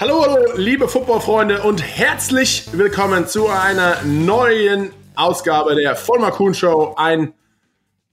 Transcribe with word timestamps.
Hallo, 0.00 0.22
hallo, 0.22 0.52
liebe 0.56 0.86
Footballfreunde 0.88 1.62
und 1.64 1.82
herzlich 1.82 2.68
willkommen 2.70 3.26
zu 3.26 3.48
einer 3.48 4.00
neuen 4.04 4.92
Ausgabe 5.16 5.74
der 5.74 5.96
Vollmer 5.96 6.30
Kuhn 6.30 6.54
Show. 6.54 6.94
Ein 6.96 7.34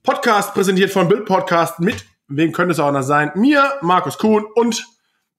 Podcast 0.02 0.56
präsentiert 0.56 0.90
von 0.90 1.08
Bild 1.08 1.26
Podcast 1.26 1.80
mit, 1.80 2.04
wem 2.28 2.54
könnte 2.54 2.72
es 2.72 2.80
auch 2.80 2.92
noch 2.92 3.04
sein? 3.04 3.32
Mir, 3.36 3.74
Markus 3.82 4.18
Kuhn 4.18 4.46
und 4.56 4.84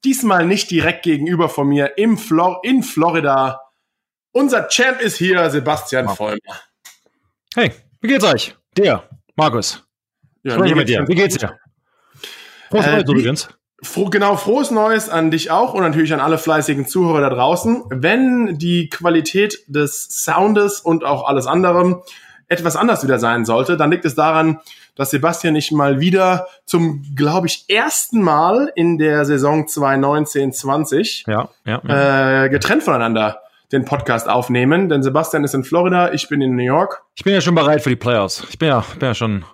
diesmal 0.04 0.46
nicht 0.46 0.70
direkt 0.70 1.02
gegenüber 1.02 1.48
von 1.48 1.66
mir 1.66 1.98
im 1.98 2.16
Flor 2.16 2.60
in 2.62 2.84
Florida. 2.84 3.60
Unser 4.30 4.68
Champ 4.68 5.00
ist 5.00 5.16
hier, 5.16 5.50
Sebastian 5.50 6.08
Vollmer. 6.08 6.60
Hey, 7.56 7.72
wie 8.00 8.06
geht's 8.06 8.24
euch? 8.24 8.54
Dir, 8.76 9.02
Markus. 9.34 9.82
Ja, 10.44 10.54
Spreche 10.54 10.76
mit 10.76 10.88
dir. 10.88 11.08
Wie 11.08 11.14
geht's 11.16 11.38
dir? 11.38 11.58
Frohes 12.70 12.86
Äh, 12.86 13.00
übrigens. 13.00 13.48
Froh, 13.82 14.06
genau, 14.06 14.36
frohes 14.36 14.70
Neues 14.70 15.10
an 15.10 15.30
dich 15.30 15.50
auch 15.50 15.74
und 15.74 15.82
natürlich 15.82 16.14
an 16.14 16.20
alle 16.20 16.38
fleißigen 16.38 16.86
Zuhörer 16.86 17.20
da 17.20 17.30
draußen. 17.30 17.84
Wenn 17.90 18.58
die 18.58 18.88
Qualität 18.88 19.58
des 19.66 20.08
Soundes 20.24 20.80
und 20.80 21.04
auch 21.04 21.28
alles 21.28 21.46
anderem 21.46 22.02
etwas 22.48 22.76
anders 22.76 23.02
wieder 23.02 23.18
sein 23.18 23.44
sollte, 23.44 23.76
dann 23.76 23.90
liegt 23.90 24.04
es 24.04 24.14
daran, 24.14 24.60
dass 24.94 25.10
Sebastian 25.10 25.52
nicht 25.52 25.72
mal 25.72 26.00
wieder 26.00 26.46
zum, 26.64 27.04
glaube 27.14 27.48
ich, 27.48 27.64
ersten 27.68 28.22
Mal 28.22 28.72
in 28.74 28.98
der 28.98 29.24
Saison 29.24 29.66
2019-20 29.66 31.30
Ja, 31.30 31.48
ja. 31.64 31.82
ja. 31.86 32.44
äh, 32.44 32.48
getrennt 32.48 32.82
voneinander 32.82 33.40
den 33.72 33.84
Podcast 33.84 34.28
aufnehmen. 34.28 34.88
Denn 34.88 35.02
Sebastian 35.02 35.44
ist 35.44 35.54
in 35.54 35.64
Florida, 35.64 36.12
ich 36.12 36.28
bin 36.28 36.40
in 36.40 36.56
New 36.56 36.62
York. 36.62 37.02
Ich 37.14 37.24
bin 37.24 37.34
ja 37.34 37.40
schon 37.40 37.54
bereit 37.54 37.82
für 37.82 37.90
die 37.90 37.96
Playoffs. 37.96 38.44
Ich 38.48 38.58
bin 38.58 38.68
ja, 38.68 38.84
bin 38.98 39.08
ja 39.08 39.14
schon, 39.14 39.44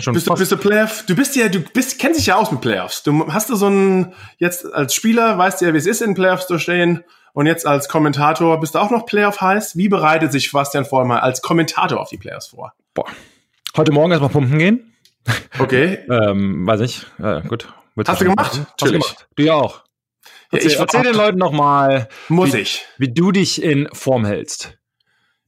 schon 0.00 0.14
Bist 0.14 0.26
du, 0.28 0.34
bist 0.34 0.50
du 0.52 0.56
Playoff? 0.56 1.04
Du 1.06 1.14
bist 1.14 1.36
ja, 1.36 1.48
du 1.48 1.60
bist, 1.60 1.98
kennst 1.98 2.18
dich 2.18 2.26
ja 2.26 2.36
aus 2.36 2.50
mit 2.50 2.60
Playoffs. 2.60 3.02
Du 3.02 3.30
hast 3.32 3.50
du 3.50 3.56
so 3.56 3.68
ein, 3.68 4.14
jetzt 4.38 4.64
als 4.72 4.94
Spieler 4.94 5.36
weißt 5.38 5.60
du 5.60 5.66
ja, 5.66 5.74
wie 5.74 5.78
es 5.78 5.86
ist, 5.86 6.00
in 6.00 6.14
Playoffs 6.14 6.46
zu 6.46 6.58
stehen. 6.58 7.04
Und 7.34 7.46
jetzt 7.46 7.66
als 7.66 7.88
Kommentator 7.88 8.60
bist 8.60 8.74
du 8.74 8.78
auch 8.78 8.90
noch 8.90 9.06
Playoff 9.06 9.40
heiß. 9.40 9.76
Wie 9.76 9.88
bereitet 9.88 10.32
sich 10.32 10.50
Sebastian 10.50 10.84
Vollmer 10.84 11.22
als 11.22 11.40
Kommentator 11.42 12.00
auf 12.00 12.10
die 12.10 12.18
Playoffs 12.18 12.48
vor? 12.48 12.74
Boah. 12.94 13.06
Heute 13.76 13.92
Morgen 13.92 14.10
erstmal 14.10 14.30
pumpen 14.30 14.58
gehen. 14.58 14.94
Okay. 15.58 15.98
Ähm, 16.10 16.66
weiß 16.66 16.80
nicht. 16.80 17.06
Äh, 17.18 17.40
gut. 17.42 17.72
Wird's 17.94 18.10
Hast 18.10 18.20
du 18.20 18.24
gemacht? 18.26 18.36
machen. 18.52 18.66
Hast 18.70 18.80
du 18.80 18.84
Natürlich. 18.86 19.02
gemacht. 19.04 19.28
Du 19.36 19.42
ja 19.44 19.54
auch. 19.54 19.82
Ja, 20.52 20.58
ich 20.58 20.78
erzähl 20.78 21.02
den 21.02 21.14
Leuten 21.14 21.38
nochmal, 21.38 22.08
Muss 22.28 22.52
wie, 22.52 22.58
ich. 22.58 22.84
wie 22.98 23.12
du 23.12 23.32
dich 23.32 23.62
in 23.62 23.88
Form 23.92 24.26
hältst. 24.26 24.78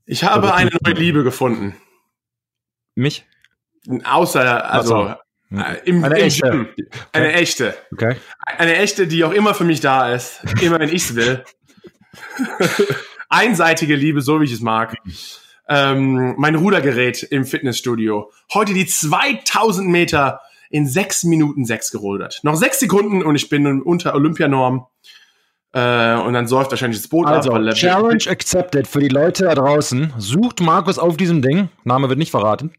Ich 0.07 0.25
habe 0.25 0.53
Also, 0.53 0.55
eine 0.55 0.71
neue 0.83 0.95
Liebe 0.95 1.23
gefunden. 1.25 1.77
Mich? 2.95 3.27
Außer, 4.05 4.71
also, 4.71 5.15
so. 5.51 5.57
äh, 5.57 5.77
im, 5.85 6.05
Eine 6.05 6.19
im 6.19 6.25
echte. 6.25 6.51
Gym. 6.51 6.69
Eine 7.13 7.33
echte. 7.33 7.75
Okay. 7.93 8.17
Eine 8.59 8.77
echte, 8.77 9.07
die 9.07 9.25
auch 9.25 9.33
immer 9.33 9.55
für 9.55 9.65
mich 9.65 9.81
da 9.81 10.13
ist. 10.13 10.41
Immer 10.61 10.79
wenn 10.81 10.89
ich's 10.89 11.15
will. 11.15 11.45
Einseitige 13.29 13.97
Liebe, 13.97 14.21
so 14.23 14.41
wie 14.41 14.45
ich 14.45 14.53
es 14.53 14.61
mag. 14.61 14.97
Ähm, 15.69 16.35
mein 16.37 16.55
Rudergerät 16.55 17.23
im 17.23 17.45
Fitnessstudio. 17.45 18.31
Heute 18.53 18.75
die 18.75 18.87
2000 18.87 19.89
Meter 19.89 20.41
in 20.71 20.87
6 20.87 21.25
Minuten 21.25 21.65
6 21.65 21.91
gerudert. 21.91 22.41
Noch 22.43 22.57
6 22.57 22.81
Sekunden 22.81 23.23
und 23.23 23.37
ich 23.37 23.49
bin 23.49 23.81
unter 23.83 24.15
Olympianorm. 24.15 24.87
Äh, 25.73 26.15
und 26.17 26.35
dann 26.35 26.47
säuft 26.47 26.71
wahrscheinlich 26.71 27.01
das 27.01 27.09
Boot 27.09 27.27
Also, 27.27 27.53
ab. 27.53 27.75
Challenge 27.75 28.25
accepted 28.29 28.87
für 28.87 29.01
die 29.01 29.09
Leute 29.09 29.45
da 29.45 29.55
draußen. 29.55 30.13
Sucht 30.19 30.61
Markus 30.61 30.99
auf 30.99 31.17
diesem 31.17 31.43
Ding. 31.43 31.69
Name 31.83 32.09
wird 32.09 32.19
nicht 32.19 32.31
verraten. 32.31 32.73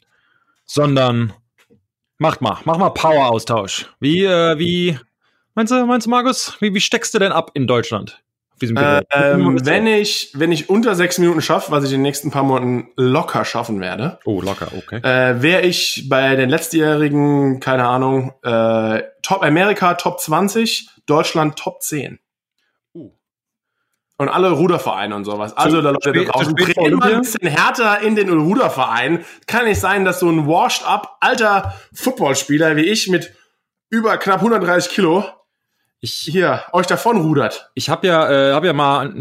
Sondern 0.66 1.34
macht 2.18 2.42
mal, 2.42 2.60
mach 2.66 2.78
mal 2.78 2.90
Power-Austausch. 2.90 3.88
Wie, 4.00 4.26
äh, 4.26 4.58
wie, 4.58 4.98
meinst 5.54 5.72
du, 5.72 5.86
meinst 5.86 6.08
du, 6.08 6.12
Markus? 6.12 6.58
Wie, 6.60 6.74
wie 6.74 6.82
steckst 6.82 7.14
du 7.14 7.20
denn 7.20 7.32
ab 7.32 7.52
in 7.54 7.68
Deutschland? 7.68 8.22
Äh, 8.62 9.02
ähm, 9.12 9.66
wenn 9.66 9.86
ich, 9.86 10.32
wenn 10.34 10.52
ich 10.52 10.70
unter 10.70 10.96
6 10.96 11.20
Minuten 11.20 11.42
schaffe, 11.42 11.72
was 11.72 11.84
ich 11.84 11.92
in 11.92 11.98
den 11.98 12.04
nächsten 12.04 12.32
paar 12.32 12.44
Monaten 12.44 12.88
locker 12.96 13.44
schaffen 13.44 13.82
werde, 13.82 14.20
oh, 14.24 14.42
locker, 14.42 14.70
okay. 14.78 15.02
äh, 15.04 15.42
wäre 15.42 15.64
ich 15.64 16.08
bei 16.08 16.38
den 16.38 16.50
letztjährigen, 16.50 17.60
keine 17.60 17.86
Ahnung, 17.86 18.34
äh, 18.44 19.04
Top 19.22 19.44
Amerika 19.44 19.96
Top 19.96 20.22
20, 20.22 20.88
Deutschland 21.06 21.58
Top 21.58 21.82
10. 21.82 22.20
Und 24.18 24.30
alle 24.30 24.52
Rudervereine 24.52 25.14
und 25.14 25.26
sowas. 25.26 25.56
Also, 25.58 25.82
da 25.82 25.90
Leute 25.92 26.14
da 26.14 26.24
draußen, 26.24 26.54
mal 26.96 27.14
ein 27.14 27.22
bisschen 27.22 27.50
härter 27.50 28.00
in 28.02 28.16
den 28.16 28.30
Ruderverein. 28.30 29.26
Kann 29.46 29.66
nicht 29.66 29.82
sein, 29.82 30.06
dass 30.06 30.22
so 30.22 30.30
ein 30.30 30.48
washed-up 30.48 31.18
alter 31.20 31.74
Footballspieler 31.94 32.78
wie 32.78 32.86
ich 32.86 33.10
mit 33.10 33.34
über 33.90 34.18
knapp 34.18 34.40
130 34.40 34.92
Kilo 34.92 35.26
Ich, 36.00 36.14
hier 36.14 36.64
euch 36.72 36.88
davon 36.88 37.18
rudert. 37.18 37.72
ich 37.76 37.90
habe 37.90 38.08
ja, 38.08 38.30
äh, 38.50 38.54
hab 38.54 38.64
ja 38.64 38.74
mal 38.74 39.14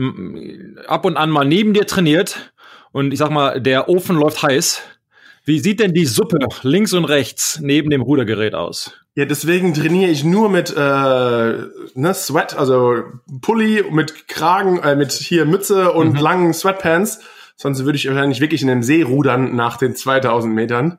ab 0.86 1.04
und 1.04 1.16
an 1.16 1.30
mal 1.30 1.44
neben 1.44 1.74
dir 1.74 1.86
trainiert 1.86 2.52
und 2.92 3.12
ich 3.12 3.18
sag 3.18 3.30
mal, 3.30 3.60
der 3.60 3.88
Ofen 3.88 4.16
läuft 4.16 4.42
heiß. 4.42 4.82
Wie 5.44 5.58
sieht 5.60 5.80
denn 5.80 5.92
die 5.92 6.06
Suppe 6.06 6.38
links 6.62 6.92
und 6.94 7.04
rechts 7.04 7.58
neben 7.60 7.90
dem 7.90 8.00
Rudergerät 8.00 8.54
aus? 8.54 8.92
Ja, 9.14 9.26
deswegen 9.26 9.74
trainiere 9.74 10.10
ich 10.10 10.24
nur 10.24 10.48
mit 10.48 10.70
äh, 10.70 10.76
ne, 10.80 12.14
Sweat, 12.14 12.56
also 12.56 13.02
Pulli 13.42 13.84
mit 13.90 14.26
Kragen, 14.26 14.78
äh, 14.78 14.96
mit 14.96 15.12
hier 15.12 15.44
Mütze 15.44 15.92
und 15.92 16.14
Mhm. 16.14 16.18
langen 16.18 16.54
Sweatpants. 16.54 17.20
Sonst 17.56 17.84
würde 17.84 17.96
ich 17.96 18.08
wahrscheinlich 18.08 18.40
wirklich 18.40 18.62
in 18.62 18.68
den 18.68 18.82
See 18.82 19.02
rudern 19.02 19.54
nach 19.54 19.76
den 19.76 19.94
2000 19.94 20.52
Metern. 20.54 20.98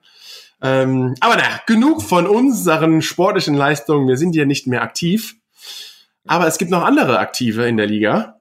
Ähm, 0.61 1.15
aber 1.19 1.35
naja, 1.35 1.59
genug 1.67 2.01
von 2.01 2.27
unseren 2.27 3.01
sportlichen 3.01 3.55
Leistungen. 3.55 4.07
Wir 4.07 4.15
sind 4.17 4.35
ja 4.35 4.45
nicht 4.45 4.67
mehr 4.67 4.81
aktiv. 4.83 5.35
Aber 6.27 6.47
es 6.47 6.57
gibt 6.57 6.71
noch 6.71 6.83
andere 6.83 7.19
Aktive 7.19 7.67
in 7.67 7.77
der 7.77 7.87
Liga. 7.87 8.34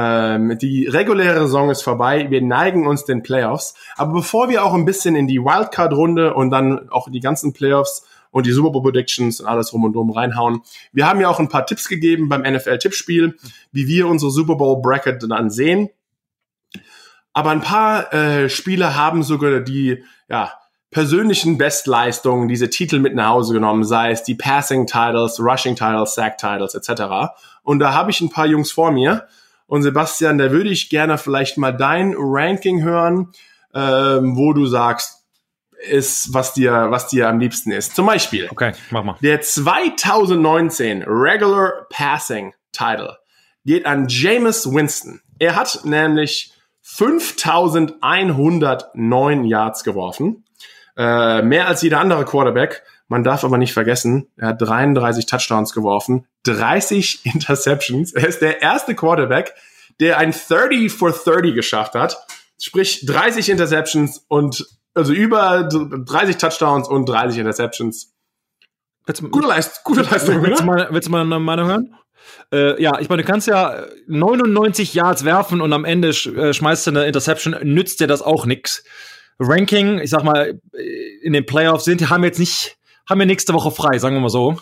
Ähm, 0.00 0.56
die 0.58 0.86
reguläre 0.86 1.40
Saison 1.40 1.70
ist 1.70 1.82
vorbei. 1.82 2.30
Wir 2.30 2.40
neigen 2.40 2.86
uns 2.86 3.04
den 3.04 3.24
Playoffs. 3.24 3.74
Aber 3.96 4.12
bevor 4.12 4.48
wir 4.48 4.64
auch 4.64 4.72
ein 4.72 4.84
bisschen 4.84 5.16
in 5.16 5.26
die 5.26 5.40
Wildcard-Runde 5.40 6.34
und 6.34 6.50
dann 6.50 6.88
auch 6.90 7.10
die 7.10 7.18
ganzen 7.18 7.52
Playoffs 7.52 8.06
und 8.30 8.46
die 8.46 8.52
Super 8.52 8.70
Bowl 8.70 8.82
Predictions 8.82 9.40
und 9.40 9.48
alles 9.48 9.72
rum 9.72 9.82
und 9.82 9.96
um 9.96 10.12
reinhauen. 10.12 10.60
Wir 10.92 11.08
haben 11.08 11.20
ja 11.20 11.28
auch 11.28 11.40
ein 11.40 11.48
paar 11.48 11.66
Tipps 11.66 11.88
gegeben 11.88 12.28
beim 12.28 12.42
NFL-Tippspiel, 12.42 13.38
wie 13.72 13.88
wir 13.88 14.06
unsere 14.06 14.30
Super 14.30 14.54
Bowl 14.54 14.80
Bracket 14.80 15.20
dann 15.28 15.50
sehen. 15.50 15.88
Aber 17.32 17.50
ein 17.50 17.60
paar 17.60 18.14
äh, 18.14 18.48
Spieler 18.48 18.94
haben 18.94 19.24
sogar 19.24 19.58
die 19.58 20.04
ja, 20.28 20.52
persönlichen 20.92 21.58
Bestleistungen, 21.58 22.46
diese 22.46 22.70
Titel 22.70 23.00
mit 23.00 23.16
nach 23.16 23.30
Hause 23.30 23.52
genommen, 23.52 23.82
sei 23.82 24.12
es 24.12 24.22
die 24.22 24.36
Passing 24.36 24.86
Titles, 24.86 25.40
Rushing 25.40 25.74
Titles, 25.74 26.14
Sack 26.14 26.38
Titles 26.38 26.76
etc. 26.76 27.32
Und 27.64 27.80
da 27.80 27.94
habe 27.94 28.12
ich 28.12 28.20
ein 28.20 28.30
paar 28.30 28.46
Jungs 28.46 28.70
vor 28.70 28.92
mir. 28.92 29.26
Und 29.68 29.82
Sebastian, 29.82 30.38
da 30.38 30.50
würde 30.50 30.70
ich 30.70 30.90
gerne 30.90 31.16
vielleicht 31.18 31.56
mal 31.58 31.70
dein 31.72 32.14
Ranking 32.16 32.82
hören, 32.82 33.28
ähm, 33.74 34.36
wo 34.36 34.52
du 34.52 34.66
sagst, 34.66 35.14
ist, 35.88 36.34
was 36.34 36.54
dir, 36.54 36.88
was 36.90 37.06
dir 37.06 37.28
am 37.28 37.38
liebsten 37.38 37.70
ist. 37.70 37.94
Zum 37.94 38.06
Beispiel 38.06 38.48
Okay, 38.50 38.72
mach 38.90 39.04
mal. 39.04 39.14
der 39.22 39.40
2019 39.40 41.04
Regular 41.06 41.86
Passing 41.90 42.52
Title 42.72 43.16
geht 43.64 43.86
an 43.86 44.08
Jameis 44.08 44.68
Winston. 44.72 45.20
Er 45.38 45.54
hat 45.54 45.82
nämlich 45.84 46.52
5109 46.80 49.44
Yards 49.44 49.84
geworfen. 49.84 50.44
Äh, 50.96 51.42
mehr 51.42 51.68
als 51.68 51.82
jeder 51.82 52.00
andere 52.00 52.24
Quarterback. 52.24 52.82
Man 53.08 53.24
darf 53.24 53.42
aber 53.42 53.58
nicht 53.58 53.72
vergessen, 53.72 54.28
er 54.36 54.48
hat 54.48 54.62
33 54.62 55.26
Touchdowns 55.26 55.72
geworfen, 55.72 56.26
30 56.44 57.24
Interceptions. 57.34 58.12
Er 58.12 58.28
ist 58.28 58.40
der 58.40 58.62
erste 58.62 58.94
Quarterback, 58.94 59.54
der 60.00 60.18
ein 60.18 60.32
30 60.32 60.92
for 60.92 61.10
30 61.10 61.54
geschafft 61.54 61.94
hat. 61.94 62.18
Sprich 62.60 63.06
30 63.06 63.50
Interceptions 63.50 64.24
und 64.28 64.66
also 64.94 65.12
über 65.12 65.68
30 65.68 66.36
Touchdowns 66.38 66.88
und 66.88 67.08
30 67.08 67.38
Interceptions. 67.38 68.12
Willst 69.06 69.22
Gute, 69.30 69.46
Leist 69.48 69.84
gute 69.84 70.02
Leistung, 70.02 70.42
Willst 70.42 70.60
du, 70.60 70.64
oder? 70.64 70.76
mal, 70.84 70.88
willst 70.90 71.08
du 71.08 71.12
mal 71.12 71.22
eine 71.22 71.38
Meinung 71.38 71.68
hören? 71.68 71.94
Äh, 72.52 72.82
ja, 72.82 72.98
ich 73.00 73.08
meine, 73.08 73.22
du 73.22 73.28
kannst 73.28 73.46
ja 73.46 73.86
99 74.06 74.92
Yards 74.94 75.24
werfen 75.24 75.60
und 75.60 75.72
am 75.72 75.84
Ende 75.84 76.12
sch 76.12 76.26
äh, 76.26 76.52
schmeißt 76.52 76.86
du 76.86 76.90
eine 76.90 77.06
Interception, 77.06 77.56
nützt 77.62 78.00
dir 78.00 78.06
das 78.06 78.22
auch 78.22 78.44
nix. 78.44 78.84
Ranking, 79.38 79.98
ich 80.00 80.10
sag 80.10 80.24
mal, 80.24 80.60
äh, 80.72 80.82
in 81.22 81.32
den 81.32 81.46
Playoffs 81.46 81.84
sind, 81.84 82.10
haben 82.10 82.24
jetzt 82.24 82.38
nicht, 82.38 82.76
haben 83.08 83.18
wir 83.18 83.26
nächste 83.26 83.54
Woche 83.54 83.70
frei, 83.70 83.98
sagen 83.98 84.16
wir 84.16 84.20
mal 84.20 84.28
so. 84.28 84.56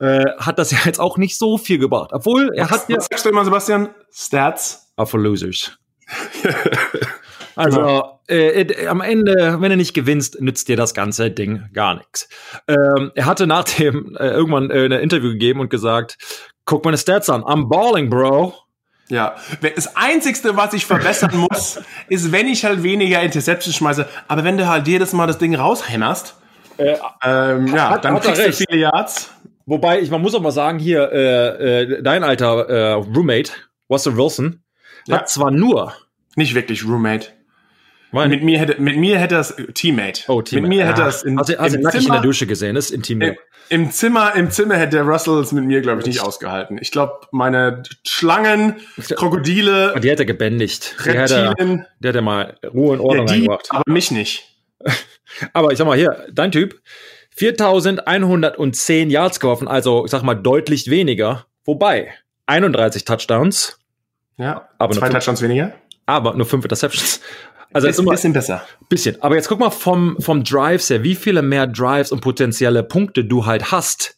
Äh, 0.00 0.24
hat 0.38 0.58
das 0.58 0.70
ja 0.70 0.78
jetzt 0.84 1.00
auch 1.00 1.16
nicht 1.16 1.36
so 1.36 1.58
viel 1.58 1.78
gebracht. 1.78 2.10
Obwohl, 2.12 2.50
er 2.54 2.70
hat 2.70 2.88
ja. 2.88 2.98
Was 2.98 3.06
sagst 3.06 3.24
du 3.24 3.30
immer, 3.30 3.44
Sebastian? 3.44 3.88
Stats. 4.12 4.92
Are 4.96 5.06
for 5.06 5.20
losers. 5.20 5.76
Also, 7.58 8.20
äh, 8.28 8.62
äh, 8.62 8.86
am 8.86 9.00
Ende, 9.00 9.56
wenn 9.58 9.70
du 9.70 9.76
nicht 9.76 9.92
gewinnst, 9.92 10.40
nützt 10.40 10.68
dir 10.68 10.76
das 10.76 10.94
ganze 10.94 11.28
Ding 11.28 11.64
gar 11.72 11.96
nichts. 11.96 12.28
Ähm, 12.68 13.10
er 13.16 13.26
hatte 13.26 13.48
nach 13.48 13.64
dem 13.64 14.16
äh, 14.16 14.28
irgendwann 14.28 14.70
äh, 14.70 14.84
ein 14.84 14.92
Interview 14.92 15.30
gegeben 15.30 15.58
und 15.58 15.68
gesagt, 15.68 16.18
guck 16.66 16.84
meine 16.84 16.96
Stats 16.96 17.28
an, 17.28 17.42
I'm 17.42 17.68
balling, 17.68 18.10
bro. 18.10 18.54
Ja, 19.08 19.34
das 19.74 19.96
Einzigste, 19.96 20.56
was 20.56 20.72
ich 20.72 20.86
verbessern 20.86 21.36
muss, 21.50 21.80
ist, 22.08 22.30
wenn 22.30 22.46
ich 22.46 22.64
halt 22.64 22.84
weniger 22.84 23.22
Interceptions 23.22 23.74
schmeiße. 23.74 24.06
Aber 24.28 24.44
wenn 24.44 24.56
du 24.56 24.68
halt 24.68 24.86
jedes 24.86 25.12
Mal 25.12 25.26
das 25.26 25.38
Ding 25.38 25.56
raushämmerst, 25.56 26.36
ähm, 26.78 27.66
ja, 27.68 27.90
hat- 27.90 28.04
dann 28.04 28.14
hat 28.14 28.22
kriegst 28.22 28.40
du 28.40 28.44
recht. 28.46 28.64
viele 28.68 28.80
Yards. 28.82 29.30
Wobei, 29.66 30.00
ich, 30.00 30.10
man 30.10 30.22
muss 30.22 30.34
auch 30.34 30.40
mal 30.40 30.50
sagen, 30.50 30.78
hier, 30.78 31.10
äh, 31.12 31.82
äh, 31.82 32.02
dein 32.02 32.24
alter 32.24 32.68
äh, 32.68 32.92
Roommate, 32.92 33.52
Russell 33.90 34.16
Wilson, 34.16 34.62
Ja. 35.06 35.18
hat 35.18 35.28
zwar 35.28 35.50
nur 35.50 35.92
Nicht 36.36 36.54
wirklich 36.54 36.84
Roommate. 36.86 37.28
Weil- 38.12 38.28
Mit 38.30 38.42
mir 38.42 38.58
hätte, 38.58 38.80
mit 38.80 38.96
mir 38.96 39.18
hätte 39.18 39.36
es 39.36 39.54
Teammate. 39.74 40.22
Oh, 40.28 40.40
Team. 40.40 40.62
Mit 40.62 40.70
mir 40.70 40.86
hätte 40.86 41.04
Ah, 41.04 41.08
es 41.08 41.22
in, 41.24 41.36
du, 41.36 41.40
hast 41.40 41.48
du 41.50 41.52
im, 41.54 41.58
nackig 41.58 41.74
in 41.74 41.82
der 41.82 42.00
Zimmer, 42.00 42.20
Dusche 42.22 42.46
gesehen, 42.46 42.74
ist 42.76 42.90
intim. 42.90 43.20
im, 43.20 43.36
im 43.68 43.90
Zimmer, 43.90 44.34
im 44.34 44.50
Zimmer 44.50 44.76
hätte 44.76 44.96
der 44.96 45.02
Russell 45.02 45.34
es 45.40 45.52
mit 45.52 45.64
mir, 45.64 45.82
glaube 45.82 46.00
ich, 46.00 46.06
nicht 46.06 46.20
ausgehalten. 46.22 46.78
Ich 46.80 46.90
glaube, 46.90 47.26
meine 47.32 47.82
Schlangen, 48.06 48.76
Krokodile, 49.16 49.92
Und 49.92 50.04
die 50.04 50.08
hätte 50.10 50.22
er 50.22 50.26
gebändigt. 50.26 50.96
Die 51.04 51.10
hätte, 51.10 51.50
Reptilien, 51.50 51.84
der 51.98 52.08
hätte 52.12 52.22
mal 52.22 52.56
Ruhe 52.72 52.92
und 52.92 53.00
ja, 53.00 53.04
Ordnung 53.04 53.26
die, 53.26 53.32
reingebracht. 53.32 53.66
aber 53.70 53.82
mich 53.92 54.10
nicht. 54.10 54.56
Aber 55.52 55.72
ich 55.72 55.78
sag 55.78 55.86
mal 55.86 55.96
hier, 55.96 56.26
dein 56.32 56.52
Typ, 56.52 56.80
4110 57.30 59.10
Yards 59.10 59.40
geworfen, 59.40 59.68
also 59.68 60.04
ich 60.04 60.10
sag 60.10 60.22
mal 60.22 60.34
deutlich 60.34 60.90
weniger. 60.90 61.46
Wobei, 61.64 62.12
31 62.46 63.04
Touchdowns, 63.04 63.78
Ja, 64.36 64.68
Aber 64.78 64.92
zwei 64.94 65.00
nur 65.00 65.06
fünf- 65.06 65.14
Touchdowns 65.24 65.42
weniger. 65.42 65.72
aber 66.06 66.34
nur 66.34 66.46
5 66.46 66.64
Interceptions. 66.64 67.20
Also 67.72 67.86
jetzt 67.86 67.96
Ist 67.96 68.00
ein 68.00 68.04
immer 68.04 68.12
bisschen 68.12 68.32
besser. 68.32 68.62
bisschen. 68.88 69.20
Aber 69.22 69.34
jetzt 69.34 69.48
guck 69.48 69.58
mal 69.60 69.68
vom, 69.70 70.16
vom 70.20 70.42
Drives 70.42 70.88
her, 70.88 71.02
wie 71.02 71.14
viele 71.14 71.42
mehr 71.42 71.66
Drives 71.66 72.12
und 72.12 72.20
potenzielle 72.20 72.82
Punkte 72.82 73.24
du 73.26 73.44
halt 73.44 73.70
hast, 73.70 74.16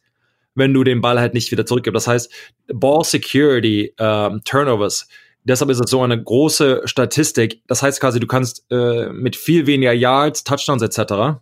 wenn 0.55 0.73
du 0.73 0.85
den 0.85 1.01
Ball 1.01 1.19
halt 1.19 1.35
nicht 1.35 1.51
wieder 1.51 1.67
zurückgibst. 1.67 1.97
Das 1.97 2.07
heißt, 2.07 2.31
Ball 2.73 3.03
Security, 3.03 3.93
ähm, 3.99 4.43
Turnovers. 4.45 5.09
Deshalb 5.51 5.71
ist 5.71 5.81
es 5.81 5.91
so 5.91 6.03
eine 6.03 6.23
große 6.23 6.83
Statistik. 6.85 7.63
Das 7.67 7.83
heißt 7.83 8.01
quasi, 8.01 8.21
du 8.21 8.27
kannst 8.27 8.65
äh, 8.71 9.11
mit 9.11 9.37
viel 9.37 9.67
weniger 9.67 9.93
Yards, 9.93 10.45
Touchdowns 10.45 10.83
etc., 10.83 11.41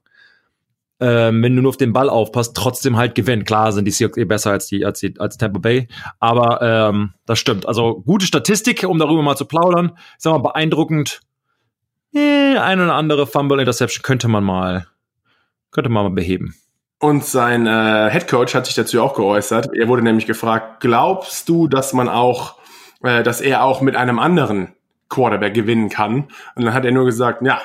ähm, 1.01 1.45
wenn 1.45 1.55
du 1.55 1.63
nur 1.63 1.69
auf 1.69 1.77
den 1.77 1.93
Ball 1.93 2.11
aufpasst, 2.11 2.57
trotzdem 2.57 2.97
halt 2.97 3.15
gewinnen. 3.15 3.45
Klar 3.45 3.71
sind 3.71 3.85
die 3.85 3.93
Seahawks 3.93 4.17
eh 4.17 4.25
besser 4.25 4.51
als 4.51 4.67
die, 4.67 4.85
als 4.85 4.99
die 4.99 5.15
als 5.21 5.39
Tampa 5.39 5.61
Bay, 5.61 5.87
aber 6.19 6.61
ähm, 6.61 7.15
das 7.25 7.39
stimmt. 7.39 7.69
Also 7.69 8.03
gute 8.05 8.27
Statistik, 8.27 8.83
um 8.83 8.99
darüber 8.99 9.23
mal 9.23 9.37
zu 9.37 9.45
plaudern. 9.45 9.93
Ich 9.95 10.25
sag 10.25 10.33
mal, 10.33 10.39
beeindruckend. 10.39 11.21
Eh, 12.13 12.57
ein 12.57 12.81
oder 12.81 12.95
andere 12.95 13.29
Fumble 13.29 13.61
Interception 13.61 14.03
könnte 14.03 14.27
man 14.27 14.43
mal 14.43 14.89
könnte 15.71 15.91
man 15.91 16.05
mal 16.05 16.15
beheben. 16.15 16.55
Und 17.01 17.25
sein 17.25 17.67
äh, 17.67 18.11
Head 18.11 18.27
Coach 18.27 18.55
hat 18.55 18.67
sich 18.67 18.75
dazu 18.75 19.01
auch 19.03 19.15
geäußert. 19.15 19.69
Er 19.75 19.87
wurde 19.87 20.03
nämlich 20.03 20.27
gefragt: 20.27 20.81
Glaubst 20.81 21.49
du, 21.49 21.69
dass 21.69 21.93
man 21.93 22.09
auch, 22.09 22.57
äh, 23.03 23.23
dass 23.23 23.41
er 23.41 23.63
auch 23.63 23.81
mit 23.81 23.97
einem 23.97 24.19
anderen 24.19 24.75
Quarterback 25.09 25.55
gewinnen 25.55 25.89
kann? 25.89 26.29
Und 26.55 26.65
dann 26.65 26.75
hat 26.75 26.85
er 26.85 26.93
nur 26.93 27.05
gesagt: 27.05 27.43
Ja, 27.43 27.61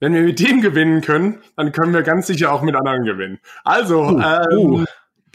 wenn 0.00 0.14
wir 0.14 0.22
mit 0.22 0.40
dem 0.40 0.60
gewinnen 0.60 1.00
können, 1.00 1.42
dann 1.56 1.72
können 1.72 1.94
wir 1.94 2.02
ganz 2.02 2.26
sicher 2.26 2.52
auch 2.52 2.62
mit 2.62 2.76
anderen 2.76 3.04
gewinnen. 3.04 3.40
Also, 3.64 4.02
Uh, 4.02 4.20
ähm, 4.20 4.58
uh. 4.58 4.84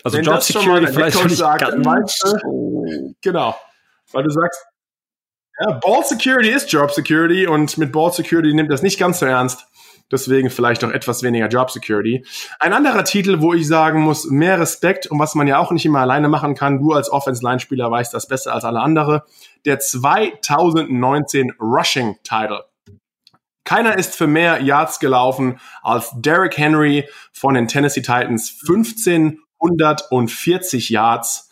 Also 0.03 0.17
wenn 0.17 0.25
Job 0.25 0.35
das 0.35 0.51
schon 0.51 0.65
mal 0.65 0.87
vielleicht 0.87 1.17
sagt, 1.31 1.61
weißt 1.63 2.19
so. 2.19 3.15
genau, 3.21 3.55
weil 4.13 4.23
du 4.23 4.29
sagst, 4.29 4.65
ja, 5.59 5.73
Ball 5.73 6.05
Security 6.05 6.49
ist 6.49 6.71
Job 6.71 6.91
Security 6.91 7.45
und 7.47 7.77
mit 7.77 7.91
Ball 7.91 8.13
Security 8.13 8.53
nimmt 8.53 8.71
das 8.71 8.81
nicht 8.81 8.97
ganz 8.97 9.19
so 9.19 9.25
ernst. 9.25 9.67
Deswegen 10.11 10.49
vielleicht 10.49 10.83
auch 10.83 10.89
etwas 10.89 11.23
weniger 11.23 11.47
Job 11.47 11.71
Security. 11.71 12.25
Ein 12.59 12.73
anderer 12.73 13.03
Titel, 13.03 13.41
wo 13.41 13.53
ich 13.53 13.67
sagen 13.67 14.01
muss, 14.01 14.29
mehr 14.29 14.59
Respekt 14.59 15.07
und 15.07 15.19
was 15.19 15.35
man 15.35 15.47
ja 15.47 15.59
auch 15.59 15.71
nicht 15.71 15.85
immer 15.85 15.99
alleine 15.99 16.29
machen 16.29 16.55
kann. 16.55 16.79
Du 16.79 16.93
als 16.93 17.11
Offense-Line-Spieler 17.11 17.91
weißt 17.91 18.13
das 18.13 18.27
besser 18.27 18.53
als 18.53 18.63
alle 18.63 18.79
andere. 18.81 19.25
Der 19.65 19.79
2019 19.79 21.53
Rushing 21.59 22.15
Title. 22.23 22.63
Keiner 23.63 23.99
ist 23.99 24.15
für 24.15 24.25
mehr 24.25 24.61
Yards 24.61 24.99
gelaufen 24.99 25.59
als 25.83 26.11
Derrick 26.15 26.57
Henry 26.57 27.07
von 27.31 27.53
den 27.53 27.67
Tennessee 27.67 28.01
Titans. 28.01 28.57
1540 28.61 30.89
Yards. 30.89 31.48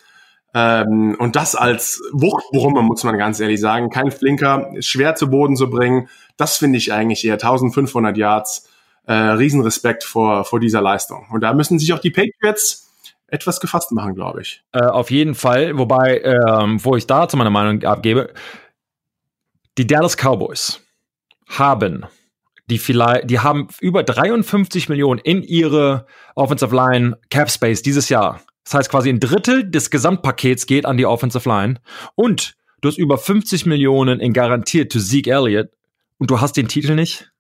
Ähm, 0.54 1.16
und 1.20 1.36
das 1.36 1.56
als 1.56 2.02
Wuchtbrumme, 2.12 2.82
muss 2.82 3.04
man 3.04 3.18
ganz 3.18 3.40
ehrlich 3.40 3.60
sagen. 3.60 3.90
Kein 3.90 4.12
Flinker, 4.12 4.72
schwer 4.80 5.16
zu 5.16 5.30
Boden 5.30 5.56
zu 5.56 5.70
bringen. 5.70 6.10
Das 6.38 6.58
finde 6.58 6.78
ich 6.78 6.94
eigentlich 6.94 7.26
eher 7.26 7.36
1500 7.36 8.18
Yards. 8.18 8.70
Äh, 9.06 9.14
Riesenrespekt 9.14 10.04
vor, 10.04 10.44
vor 10.44 10.60
dieser 10.60 10.82
Leistung. 10.82 11.28
Und 11.32 11.42
da 11.42 11.54
müssen 11.54 11.80
sich 11.80 11.94
auch 11.94 12.00
die 12.00 12.12
Patriots 12.12 12.92
etwas 13.28 13.62
gefasst 13.62 13.92
machen, 13.94 14.16
glaube 14.16 14.42
ich. 14.42 14.64
Äh, 14.74 14.84
auf 14.84 15.12
jeden 15.12 15.34
Fall, 15.34 15.78
wobei, 15.78 16.22
ähm, 16.22 16.84
wo 16.84 16.96
ich 16.96 17.08
dazu 17.08 17.38
meine 17.38 17.50
Meinung 17.50 17.84
abgebe, 17.84 18.34
die 19.78 19.88
Dallas 19.88 20.18
Cowboys 20.18 20.82
haben 21.48 22.06
die 22.70 22.78
vielleicht, 22.78 23.30
die 23.30 23.40
haben 23.40 23.68
über 23.80 24.04
53 24.04 24.90
Millionen 24.90 25.20
in 25.20 25.42
ihre 25.42 26.06
Offensive 26.36 26.76
Line 26.76 27.18
Cap 27.30 27.50
Space 27.50 27.82
dieses 27.82 28.10
Jahr. 28.10 28.42
Das 28.68 28.74
heißt 28.74 28.92
quasi 28.92 29.08
ein 29.08 29.22
Drittel 29.22 29.64
des 29.70 29.90
Gesamtpakets 29.92 30.66
geht 30.66 30.86
an 30.86 30.98
die 30.98 31.06
Offensive 31.06 31.48
Line 31.48 31.76
und 32.16 32.56
du 32.82 32.90
hast 32.90 32.98
über 32.98 33.18
50 33.18 33.66
Millionen 33.66 34.20
in 34.20 34.34
garantiert 34.34 34.92
zu 34.92 35.00
Zeke 35.00 35.32
Elliott 35.32 35.70
und 36.18 36.30
du 36.30 36.42
hast 36.42 36.58
den 36.58 36.68
Titel 36.68 36.94
nicht. 36.94 37.32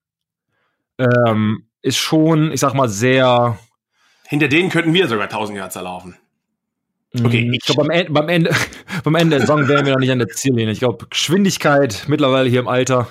Ähm, 0.97 1.67
ist 1.81 1.97
schon, 1.97 2.53
ich 2.53 2.61
sag 2.61 2.73
mal, 2.73 2.87
sehr 2.87 3.59
Hinter 4.27 4.47
denen 4.47 4.69
könnten 4.69 4.93
wir 4.93 5.09
sogar 5.09 5.25
1000 5.25 5.57
Yards 5.57 5.75
erlaufen. 5.75 6.15
Okay, 7.21 7.45
Mm, 7.49 7.53
ich- 7.53 7.59
glaube, 7.65 7.81
beim, 7.83 7.89
Ende- 7.91 8.11
beim, 8.13 8.29
Ende, 8.29 8.51
beim 9.03 9.15
Ende 9.15 9.31
der 9.31 9.41
Saison 9.41 9.67
wären 9.67 9.85
wir 9.85 9.93
noch 9.93 9.99
nicht 9.99 10.11
an 10.11 10.19
der 10.19 10.29
Ziellinie. 10.29 10.71
Ich 10.71 10.79
glaube, 10.79 11.07
Geschwindigkeit 11.09 12.05
mittlerweile 12.07 12.47
hier 12.49 12.61
im 12.61 12.67
Alter. 12.69 13.09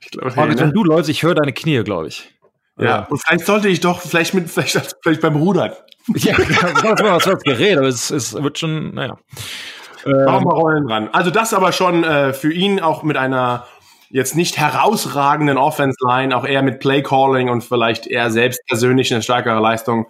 Ich 0.00 0.10
glaube, 0.10 0.34
Markus, 0.36 0.54
nee, 0.54 0.60
wenn 0.60 0.68
ne? 0.68 0.74
du 0.74 0.84
läufst, 0.84 1.08
ich 1.08 1.22
höre 1.22 1.34
deine 1.34 1.54
Knie, 1.54 1.82
glaube 1.82 2.08
ich. 2.08 2.30
ja. 2.78 3.04
Und 3.06 3.22
vielleicht 3.24 3.46
sollte 3.46 3.68
ich 3.68 3.80
doch 3.80 4.02
vielleicht 4.02 4.34
mit, 4.34 4.50
vielleicht, 4.50 4.96
vielleicht 5.02 5.20
beim 5.22 5.36
Rudern. 5.36 5.72
Ja, 6.08 6.36
das 6.82 7.02
was 7.02 7.24
das 7.24 7.42
Gerät, 7.42 7.78
aber 7.78 7.88
es, 7.88 8.10
es 8.10 8.34
wird 8.34 8.58
schon, 8.58 8.94
naja. 8.94 9.16
Machen 10.04 10.42
Ähm, 10.42 10.44
wir 10.44 10.54
Rollen 10.54 10.86
dran. 10.86 11.08
Also 11.12 11.30
das 11.30 11.54
aber 11.54 11.72
schon 11.72 12.04
äh, 12.04 12.32
für 12.34 12.52
ihn 12.52 12.80
auch 12.80 13.02
mit 13.02 13.16
einer 13.16 13.66
jetzt 14.10 14.36
nicht 14.36 14.58
herausragenden 14.58 15.56
Offense-Line, 15.56 16.36
auch 16.36 16.44
eher 16.44 16.62
mit 16.62 16.78
Play-Calling 16.78 17.48
und 17.48 17.64
vielleicht 17.64 18.06
eher 18.06 18.30
selbst 18.30 18.60
persönlich 18.66 19.12
eine 19.12 19.22
stärkere 19.22 19.60
Leistung, 19.60 20.06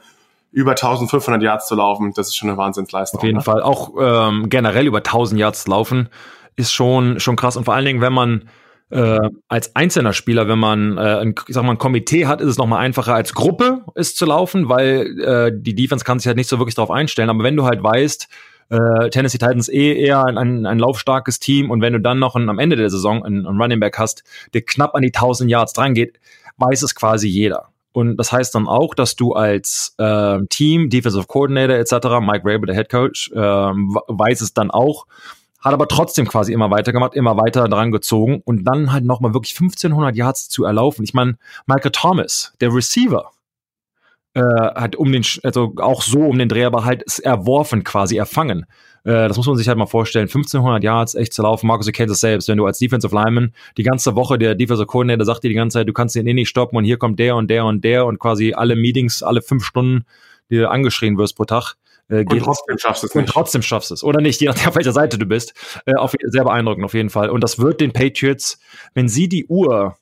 über 0.54 0.72
1500 0.72 1.42
Yards 1.42 1.66
zu 1.66 1.74
laufen, 1.74 2.12
das 2.14 2.28
ist 2.28 2.36
schon 2.36 2.48
eine 2.48 2.56
Wahnsinnsleistung. 2.58 3.18
auf 3.18 3.24
jeden 3.24 3.38
ne? 3.38 3.42
Fall. 3.42 3.62
Auch 3.62 3.90
ähm, 3.98 4.48
generell 4.48 4.86
über 4.86 4.98
1000 4.98 5.40
Yards 5.40 5.66
laufen 5.66 6.08
ist 6.54 6.72
schon, 6.72 7.18
schon 7.18 7.34
krass. 7.34 7.56
Und 7.56 7.64
vor 7.64 7.74
allen 7.74 7.84
Dingen, 7.84 8.00
wenn 8.00 8.12
man 8.12 8.48
äh, 8.94 9.28
als 9.48 9.74
einzelner 9.74 10.12
Spieler, 10.12 10.46
wenn 10.46 10.58
man 10.58 10.96
äh, 10.98 11.00
ein, 11.00 11.34
ich 11.48 11.54
sag 11.54 11.64
mal, 11.64 11.72
ein 11.72 11.78
Komitee 11.78 12.26
hat, 12.26 12.40
ist 12.40 12.48
es 12.48 12.58
nochmal 12.58 12.80
einfacher 12.84 13.14
als 13.14 13.34
Gruppe 13.34 13.84
ist 13.96 14.16
zu 14.16 14.24
laufen, 14.24 14.68
weil 14.68 15.20
äh, 15.20 15.50
die 15.52 15.74
Defense 15.74 16.04
kann 16.04 16.20
sich 16.20 16.28
halt 16.28 16.36
nicht 16.36 16.48
so 16.48 16.58
wirklich 16.58 16.76
darauf 16.76 16.92
einstellen. 16.92 17.28
Aber 17.28 17.42
wenn 17.42 17.56
du 17.56 17.64
halt 17.64 17.82
weißt, 17.82 18.28
äh, 18.70 19.10
Tennessee 19.10 19.38
Titans 19.38 19.68
eh 19.68 19.94
eher 19.94 20.24
ein, 20.24 20.38
ein, 20.38 20.64
ein 20.64 20.78
laufstarkes 20.78 21.40
Team 21.40 21.72
und 21.72 21.80
wenn 21.80 21.92
du 21.92 22.00
dann 22.00 22.20
noch 22.20 22.36
ein, 22.36 22.48
am 22.48 22.60
Ende 22.60 22.76
der 22.76 22.88
Saison 22.88 23.24
einen, 23.24 23.46
einen 23.46 23.60
Running 23.60 23.80
Back 23.80 23.98
hast, 23.98 24.22
der 24.54 24.62
knapp 24.62 24.94
an 24.94 25.02
die 25.02 25.12
1000 25.12 25.50
Yards 25.50 25.72
dran 25.72 25.94
geht, 25.94 26.20
weiß 26.58 26.82
es 26.82 26.94
quasi 26.94 27.26
jeder. 27.26 27.70
Und 27.92 28.16
das 28.16 28.30
heißt 28.30 28.54
dann 28.54 28.68
auch, 28.68 28.94
dass 28.94 29.16
du 29.16 29.32
als 29.32 29.94
äh, 29.98 30.38
Team, 30.50 30.88
Defensive 30.88 31.26
Coordinator 31.26 31.76
etc., 31.76 32.20
Mike 32.20 32.42
Rabel, 32.44 32.66
der 32.66 32.76
Head 32.76 32.90
Coach, 32.90 33.32
ähm, 33.34 33.98
weiß 34.06 34.40
es 34.40 34.54
dann 34.54 34.70
auch, 34.70 35.06
hat 35.64 35.72
aber 35.72 35.88
trotzdem 35.88 36.28
quasi 36.28 36.52
immer 36.52 36.70
weitergemacht, 36.70 37.14
immer 37.14 37.36
weiter 37.38 37.68
dran 37.68 37.90
gezogen 37.90 38.42
und 38.44 38.64
dann 38.64 38.92
halt 38.92 39.04
nochmal 39.04 39.32
wirklich 39.32 39.54
1500 39.54 40.14
Yards 40.14 40.48
zu 40.48 40.64
erlaufen. 40.64 41.04
Ich 41.04 41.14
meine, 41.14 41.38
Michael 41.66 41.90
Thomas, 41.90 42.52
der 42.60 42.72
Receiver, 42.74 43.30
äh, 44.34 44.40
hat 44.42 44.96
um 44.96 45.10
den, 45.10 45.24
also 45.42 45.72
auch 45.78 46.02
so 46.02 46.20
um 46.20 46.38
den 46.38 46.48
Dreh, 46.48 46.64
aber 46.64 46.84
halt 46.84 47.02
ist 47.02 47.20
erworfen 47.20 47.82
quasi, 47.84 48.16
erfangen. 48.16 48.66
Äh, 49.04 49.28
das 49.28 49.36
muss 49.36 49.46
man 49.46 49.56
sich 49.56 49.68
halt 49.68 49.78
mal 49.78 49.86
vorstellen. 49.86 50.24
1500 50.24 50.82
Yards 50.82 51.14
echt 51.14 51.32
zu 51.32 51.42
laufen. 51.42 51.66
Markus, 51.66 51.86
du 51.86 51.92
kennst 51.92 52.12
es 52.12 52.20
selbst, 52.20 52.48
wenn 52.48 52.58
du 52.58 52.66
als 52.66 52.78
Defensive 52.78 53.14
Lineman 53.14 53.54
die 53.76 53.84
ganze 53.84 54.16
Woche, 54.16 54.38
der 54.38 54.54
Defensive 54.54 54.86
Coordinator 54.86 55.24
sagt 55.24 55.44
dir 55.44 55.48
die 55.48 55.54
ganze 55.54 55.78
Zeit, 55.78 55.88
du 55.88 55.92
kannst 55.92 56.14
den 56.14 56.26
eh 56.26 56.34
nicht 56.34 56.48
stoppen 56.48 56.76
und 56.76 56.84
hier 56.84 56.98
kommt 56.98 57.18
der 57.18 57.36
und 57.36 57.48
der 57.48 57.64
und 57.64 57.84
der 57.84 58.06
und 58.06 58.18
quasi 58.18 58.52
alle 58.54 58.76
Meetings, 58.76 59.22
alle 59.22 59.40
fünf 59.40 59.64
Stunden, 59.64 60.04
die 60.50 60.56
du 60.56 60.68
angeschrien 60.68 61.16
wirst 61.16 61.36
pro 61.36 61.44
Tag. 61.44 61.76
Äh, 62.08 62.24
Und 62.28 62.38
trotzdem 62.40 62.78
schaffst 62.78 63.02
du 63.02 63.06
es 63.06 63.14
und 63.14 63.22
nicht. 63.22 63.32
trotzdem 63.32 63.62
schaffst 63.62 63.90
du 63.90 63.94
es. 63.94 64.04
Oder 64.04 64.20
nicht, 64.20 64.40
je 64.40 64.48
nachdem, 64.48 64.68
auf 64.68 64.76
welcher 64.76 64.92
Seite 64.92 65.18
du 65.18 65.26
bist. 65.26 65.54
Äh, 65.86 65.94
auf, 65.94 66.14
sehr 66.22 66.44
beeindruckend 66.44 66.84
auf 66.84 66.94
jeden 66.94 67.10
Fall. 67.10 67.30
Und 67.30 67.42
das 67.42 67.58
wird 67.58 67.80
den 67.80 67.92
Patriots, 67.92 68.58
wenn 68.94 69.08
sie 69.08 69.28
die 69.28 69.46
Uhr 69.46 69.96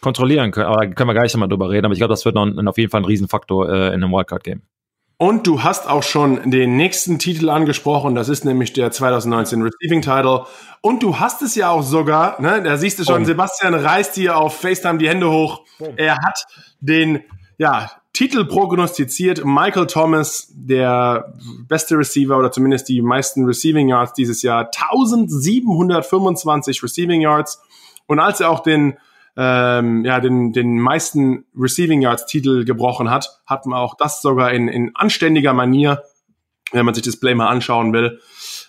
kontrollieren 0.00 0.52
können, 0.52 0.66
aber 0.66 0.86
da 0.86 0.92
können 0.92 1.08
wir 1.08 1.14
gleich 1.14 1.34
nochmal 1.34 1.48
drüber 1.48 1.70
reden, 1.70 1.86
aber 1.86 1.92
ich 1.92 1.98
glaube, 1.98 2.12
das 2.12 2.24
wird 2.24 2.34
noch 2.34 2.46
ein, 2.46 2.68
auf 2.68 2.78
jeden 2.78 2.90
Fall 2.90 3.00
ein 3.00 3.04
Riesenfaktor 3.04 3.68
äh, 3.68 3.86
in 3.88 3.94
einem 3.94 4.12
Wildcard-Game. 4.12 4.62
Und 5.20 5.48
du 5.48 5.64
hast 5.64 5.88
auch 5.88 6.04
schon 6.04 6.52
den 6.52 6.76
nächsten 6.76 7.18
Titel 7.18 7.50
angesprochen, 7.50 8.14
das 8.14 8.28
ist 8.28 8.44
nämlich 8.44 8.72
der 8.72 8.92
2019 8.92 9.62
Receiving 9.62 10.00
Title. 10.00 10.46
Und 10.80 11.02
du 11.02 11.18
hast 11.18 11.42
es 11.42 11.56
ja 11.56 11.70
auch 11.70 11.82
sogar, 11.82 12.40
ne, 12.40 12.62
da 12.62 12.76
siehst 12.76 13.00
du 13.00 13.04
schon, 13.04 13.16
Boom. 13.16 13.24
Sebastian 13.24 13.74
reißt 13.74 14.14
hier 14.14 14.36
auf 14.36 14.60
FaceTime 14.60 14.98
die 14.98 15.08
Hände 15.08 15.28
hoch. 15.28 15.64
Er 15.96 16.18
hat 16.18 16.38
den, 16.78 17.24
ja, 17.58 17.90
Titel 18.12 18.44
prognostiziert. 18.46 19.44
Michael 19.44 19.86
Thomas, 19.86 20.50
der 20.54 21.34
beste 21.68 21.98
Receiver 21.98 22.38
oder 22.38 22.50
zumindest 22.50 22.88
die 22.88 23.02
meisten 23.02 23.44
Receiving 23.44 23.88
Yards 23.88 24.14
dieses 24.14 24.42
Jahr, 24.42 24.70
1725 24.74 26.82
Receiving 26.82 27.20
Yards. 27.20 27.62
Und 28.06 28.18
als 28.18 28.40
er 28.40 28.50
auch 28.50 28.60
den 28.60 28.96
ähm, 29.40 30.04
ja, 30.04 30.18
den, 30.18 30.52
den 30.52 30.80
meisten 30.80 31.44
Receiving 31.56 32.02
Yards 32.02 32.26
Titel 32.26 32.64
gebrochen 32.64 33.08
hat, 33.08 33.40
hat 33.46 33.66
man 33.66 33.78
auch 33.78 33.94
das 33.96 34.20
sogar 34.20 34.52
in, 34.52 34.66
in 34.66 34.96
anständiger 34.96 35.52
Manier, 35.52 36.02
wenn 36.72 36.84
man 36.84 36.92
sich 36.92 37.04
das 37.04 37.20
Play 37.20 37.36
mal 37.36 37.46
anschauen 37.46 37.92
will. 37.92 38.18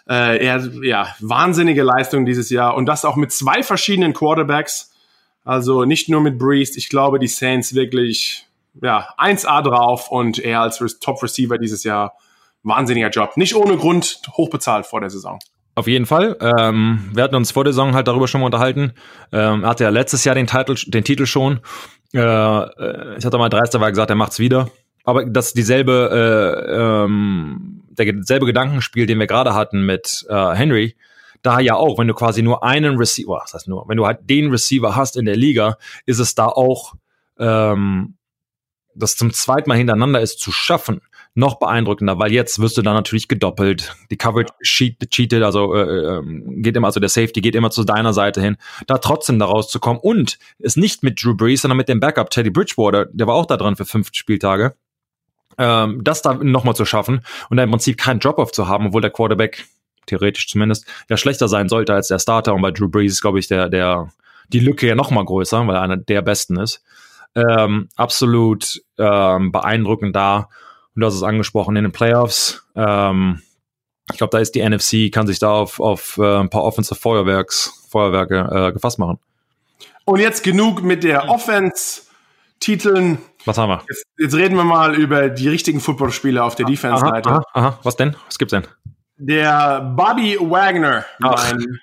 Äh, 0.07 0.45
er, 0.45 0.69
ja, 0.83 1.07
wahnsinnige 1.21 1.81
Leistung 1.81 2.27
dieses 2.27 2.51
Jahr 2.51 2.75
und 2.75 2.85
das 2.85 3.03
auch 3.03 3.15
mit 3.15 3.31
zwei 3.31 3.63
verschiedenen 3.63 4.13
Quarterbacks. 4.13 4.91
Also 5.43 5.85
nicht 5.85 6.07
nur 6.07 6.21
mit 6.21 6.37
Breeze. 6.37 6.77
Ich 6.77 6.89
glaube, 6.89 7.17
die 7.17 7.27
Saints 7.27 7.73
wirklich, 7.73 8.45
ja, 8.81 9.07
1A 9.17 9.61
drauf 9.61 10.11
und 10.11 10.39
er 10.39 10.61
als 10.61 10.79
Top 10.99 11.21
Receiver 11.21 11.57
dieses 11.57 11.83
Jahr 11.83 12.13
wahnsinniger 12.63 13.09
Job. 13.09 13.37
Nicht 13.37 13.55
ohne 13.55 13.77
Grund 13.77 14.21
hochbezahlt 14.31 14.85
vor 14.85 15.01
der 15.01 15.09
Saison. 15.09 15.39
Auf 15.75 15.87
jeden 15.87 16.05
Fall. 16.05 16.37
Ähm, 16.41 17.09
wir 17.13 17.23
hatten 17.23 17.35
uns 17.35 17.51
vor 17.51 17.63
der 17.63 17.73
Saison 17.73 17.93
halt 17.95 18.07
darüber 18.07 18.27
schon 18.27 18.41
mal 18.41 18.47
unterhalten. 18.47 18.93
Ähm, 19.31 19.63
er 19.63 19.69
hatte 19.69 19.85
ja 19.85 19.89
letztes 19.89 20.25
Jahr 20.25 20.35
den, 20.35 20.47
Titel, 20.47 20.75
den 20.87 21.03
Titel 21.03 21.25
schon. 21.25 21.61
Äh, 22.13 22.19
äh 22.19 23.17
ich 23.17 23.25
hatte 23.25 23.37
mal 23.37 23.49
dreisterweise 23.49 23.91
gesagt, 23.91 24.09
er 24.09 24.15
macht's 24.17 24.39
wieder. 24.39 24.69
Aber 25.05 25.25
das 25.25 25.53
dieselbe, 25.53 26.67
äh, 26.69 27.05
ähm, 27.05 27.83
der 27.91 28.13
selbe 28.23 28.45
Gedankenspiel, 28.45 29.05
den 29.05 29.19
wir 29.19 29.27
gerade 29.27 29.53
hatten 29.53 29.85
mit 29.85 30.25
äh, 30.29 30.53
Henry, 30.53 30.95
da 31.41 31.59
ja 31.59 31.75
auch, 31.75 31.97
wenn 31.97 32.07
du 32.07 32.13
quasi 32.13 32.41
nur 32.41 32.63
einen 32.63 32.97
Receiver, 32.97 33.39
was 33.41 33.53
heißt 33.53 33.67
nur, 33.69 33.87
wenn 33.87 33.97
du 33.97 34.05
halt 34.05 34.29
den 34.29 34.51
Receiver 34.51 34.95
hast 34.95 35.15
in 35.15 35.25
der 35.25 35.37
Liga, 35.37 35.77
ist 36.05 36.19
es 36.19 36.35
da 36.35 36.47
auch 36.47 36.95
ähm, 37.39 38.15
das 38.99 39.15
zum 39.15 39.33
zweiten 39.33 39.69
Mal 39.69 39.77
hintereinander 39.77 40.21
ist 40.21 40.39
zu 40.39 40.51
schaffen, 40.51 41.01
noch 41.35 41.59
beeindruckender, 41.59 42.19
weil 42.19 42.31
jetzt 42.31 42.59
wirst 42.59 42.77
du 42.77 42.81
dann 42.81 42.95
natürlich 42.95 43.27
gedoppelt. 43.27 43.95
Die 44.11 44.17
Coverage 44.17 44.53
cheatet, 44.63 45.43
also 45.43 45.73
äh, 45.75 46.17
ähm, 46.17 46.61
geht 46.61 46.75
immer, 46.75 46.87
also 46.87 46.99
der 46.99 47.09
Safety 47.09 47.41
geht 47.41 47.55
immer 47.55 47.71
zu 47.71 47.83
deiner 47.83 48.13
Seite 48.13 48.41
hin, 48.41 48.57
da 48.87 48.97
trotzdem 48.97 49.39
da 49.39 49.45
rauszukommen 49.45 50.01
und 50.01 50.37
ist 50.57 50.77
nicht 50.77 51.03
mit 51.03 51.23
Drew 51.23 51.35
Brees, 51.35 51.61
sondern 51.61 51.77
mit 51.77 51.89
dem 51.89 51.99
Backup 51.99 52.29
Teddy 52.29 52.49
Bridgewater, 52.49 53.05
der 53.05 53.27
war 53.27 53.35
auch 53.35 53.45
da 53.45 53.57
dran 53.57 53.75
für 53.75 53.85
fünf 53.85 54.09
Spieltage. 54.13 54.75
Ähm, 55.57 56.01
das 56.03 56.21
da 56.21 56.35
nochmal 56.35 56.75
zu 56.75 56.85
schaffen 56.85 57.21
und 57.49 57.57
da 57.57 57.63
im 57.63 57.69
Prinzip 57.69 57.97
keinen 57.97 58.19
Drop-off 58.19 58.51
zu 58.51 58.67
haben, 58.67 58.87
obwohl 58.87 59.01
der 59.01 59.11
Quarterback 59.11 59.65
theoretisch 60.05 60.47
zumindest 60.47 60.85
ja 61.09 61.17
schlechter 61.17 61.47
sein 61.47 61.69
sollte 61.69 61.93
als 61.93 62.07
der 62.07 62.19
Starter 62.19 62.53
und 62.53 62.61
bei 62.61 62.71
Drew 62.71 62.87
Brees 62.87 63.13
ist, 63.13 63.21
glaube 63.21 63.39
ich, 63.39 63.47
der, 63.47 63.69
der, 63.69 64.11
die 64.49 64.59
Lücke 64.59 64.87
ja 64.87 64.95
nochmal 64.95 65.25
größer, 65.25 65.67
weil 65.67 65.75
er 65.75 65.81
einer 65.81 65.97
der 65.97 66.21
besten 66.21 66.57
ist. 66.57 66.83
Ähm, 67.35 67.89
absolut 67.95 68.81
ähm, 68.97 69.51
beeindruckend 69.51 70.15
da. 70.15 70.49
Und 70.95 71.01
du 71.01 71.05
hast 71.05 71.15
es 71.15 71.23
angesprochen 71.23 71.75
in 71.75 71.83
den 71.83 71.91
Playoffs. 71.91 72.65
Ähm, 72.75 73.41
ich 74.11 74.17
glaube, 74.17 74.31
da 74.31 74.39
ist 74.39 74.55
die 74.55 74.67
NFC, 74.67 75.11
kann 75.13 75.27
sich 75.27 75.39
da 75.39 75.51
auf, 75.51 75.79
auf 75.79 76.17
äh, 76.17 76.39
ein 76.39 76.49
paar 76.49 76.63
Offensive 76.63 76.99
Feuerwerks, 76.99 77.87
Feuerwerke 77.89 78.49
äh, 78.51 78.71
gefasst 78.71 78.99
machen. 78.99 79.19
Und 80.05 80.19
jetzt 80.19 80.43
genug 80.43 80.81
mit 80.81 81.03
der 81.03 81.29
Offense-Titeln. 81.29 83.19
Was 83.45 83.57
haben 83.57 83.69
wir? 83.69 83.83
Jetzt, 83.87 84.03
jetzt, 84.17 84.35
reden 84.35 84.55
wir 84.55 84.63
mal 84.63 84.95
über 84.95 85.29
die 85.29 85.47
richtigen 85.47 85.79
Footballspieler 85.79 86.43
auf 86.43 86.55
der 86.55 86.65
Defense-Seite. 86.65 87.29
Aha, 87.29 87.43
aha, 87.53 87.67
aha, 87.67 87.79
was 87.83 87.95
denn? 87.95 88.15
Was 88.25 88.39
gibt's 88.39 88.51
denn? 88.51 88.65
Der 89.17 89.81
Bobby 89.81 90.37
Wagner, 90.39 91.05
mein 91.19 91.79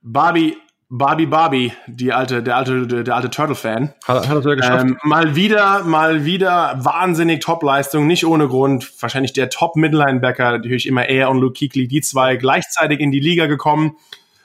Bobby 0.00 0.56
Barbie 0.94 1.24
Barbie, 1.24 1.72
die 1.86 2.12
alte, 2.12 2.42
der 2.42 2.54
alte, 2.54 2.86
der 2.86 3.16
alte 3.16 3.30
Turtle-Fan. 3.30 3.94
Hat, 4.06 4.28
hat 4.28 4.44
er 4.44 4.56
geschafft? 4.56 4.84
Ähm, 4.84 4.98
mal 5.02 5.34
wieder, 5.34 5.84
mal 5.84 6.26
wieder 6.26 6.74
wahnsinnig 6.84 7.40
Top-Leistung, 7.40 8.06
nicht 8.06 8.26
ohne 8.26 8.46
Grund. 8.46 8.92
Wahrscheinlich 9.00 9.32
der 9.32 9.48
Top-Midlinebacker, 9.48 10.50
natürlich 10.50 10.86
immer 10.86 11.06
er 11.06 11.30
und 11.30 11.38
Luke 11.38 11.58
Kuechly, 11.58 11.88
die 11.88 12.02
zwei 12.02 12.36
gleichzeitig 12.36 13.00
in 13.00 13.10
die 13.10 13.20
Liga 13.20 13.46
gekommen, 13.46 13.96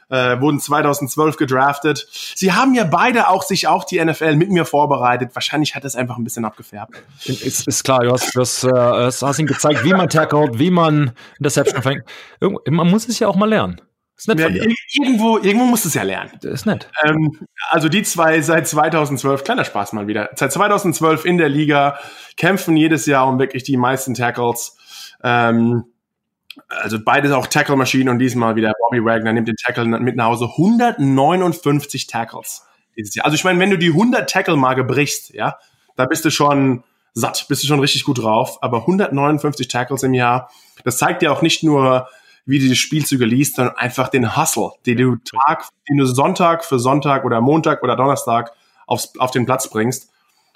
äh, 0.07 0.39
wurden 0.39 0.61
2012 0.61 1.35
gedraftet. 1.35 2.07
Sie 2.09 2.53
haben 2.53 2.73
ja 2.73 2.85
beide 2.85 3.27
auch 3.27 3.43
sich 3.43 3.67
auch 3.67 3.83
die 3.83 4.01
NFL 4.01 4.37
mit 4.37 4.49
mir 4.49 4.63
vorbereitet. 4.63 5.31
Wahrscheinlich 5.33 5.75
hat 5.75 5.83
das 5.83 5.97
einfach 5.97 6.17
ein 6.17 6.23
bisschen 6.23 6.45
abgefärbt. 6.45 6.95
Ist, 7.25 7.67
ist 7.67 7.83
klar, 7.83 7.99
du 7.99 8.13
hast, 8.13 8.33
du 8.33 8.39
hast, 8.39 8.63
äh, 8.63 8.71
hast 8.71 9.39
ihm 9.39 9.47
gezeigt, 9.47 9.83
wie 9.83 9.91
man 9.91 10.07
tackelt, 10.07 10.57
wie 10.59 10.71
man 10.71 11.11
Interception 11.39 11.81
fängt. 11.81 12.03
Man 12.39 12.89
muss 12.89 13.09
es 13.09 13.19
ja 13.19 13.27
auch 13.27 13.35
mal 13.35 13.49
lernen. 13.49 13.81
Ist 14.17 14.27
nett 14.27 14.39
ja, 14.39 14.47
irgendwo, 14.93 15.38
irgendwo 15.38 15.65
musst 15.65 15.86
du 15.86 15.89
es 15.89 15.93
ja 15.93 16.01
lernen. 16.01 16.31
Das 16.41 16.51
ist 16.51 16.65
nett. 16.65 16.89
Ähm, 17.03 17.47
also 17.69 17.88
die 17.88 18.01
zwei 18.01 18.41
seit 18.41 18.67
2012, 18.67 19.43
kleiner 19.43 19.63
Spaß 19.63 19.93
mal 19.93 20.07
wieder, 20.07 20.31
seit 20.36 20.51
2012 20.51 21.24
in 21.25 21.38
der 21.38 21.50
Liga, 21.50 22.00
kämpfen 22.36 22.75
jedes 22.75 23.05
Jahr 23.05 23.27
um 23.27 23.38
wirklich 23.38 23.63
die 23.63 23.77
meisten 23.77 24.15
Tackles. 24.15 24.75
Ähm, 25.24 25.83
also 26.67 26.97
beides 27.00 27.31
auch 27.31 27.45
Tackle-Maschinen 27.45 28.09
und 28.09 28.17
diesmal 28.17 28.55
wieder 28.55 28.74
Bobby 28.79 29.05
Wagner 29.05 29.33
nimmt 29.33 29.47
den 29.47 29.55
Tackle 29.55 29.86
mit 29.86 30.15
nach 30.15 30.25
Hause. 30.25 30.45
159 30.45 32.07
Tackles 32.07 32.63
dieses 32.97 33.13
Jahr. 33.13 33.25
Also 33.25 33.36
ich 33.36 33.43
meine, 33.43 33.59
wenn 33.59 33.69
du 33.69 33.77
die 33.77 33.89
100 33.89 34.27
Tackle-Marke 34.27 34.83
brichst, 34.83 35.33
ja, 35.36 35.57
da 35.95 36.05
bist 36.05 36.25
du 36.25 36.31
schon 36.31 36.83
satt, 37.13 37.45
bist 37.50 37.63
du 37.63 37.67
schon 37.67 37.79
richtig 37.79 38.03
gut 38.03 38.19
drauf. 38.19 38.57
Aber 38.62 38.81
159 38.81 39.67
Tackles 39.67 40.01
im 40.01 40.15
Jahr, 40.15 40.50
das 40.83 40.97
zeigt 40.97 41.21
ja 41.21 41.31
auch 41.31 41.43
nicht 41.43 41.63
nur, 41.63 42.07
wie 42.47 42.59
du 42.59 42.67
die 42.67 42.75
Spielzüge 42.75 43.25
liest, 43.25 43.57
sondern 43.57 43.75
einfach 43.75 44.07
den 44.07 44.35
Hustle, 44.35 44.71
den 44.85 44.97
du 44.97 45.15
Tag, 45.17 45.65
den 45.87 45.97
du 45.97 46.05
Sonntag 46.05 46.65
für 46.65 46.79
Sonntag 46.79 47.25
oder 47.25 47.41
Montag 47.41 47.83
oder 47.83 47.95
Donnerstag 47.95 48.53
aufs, 48.87 49.17
auf 49.19 49.31
den 49.31 49.45
Platz 49.45 49.69
bringst. 49.69 50.09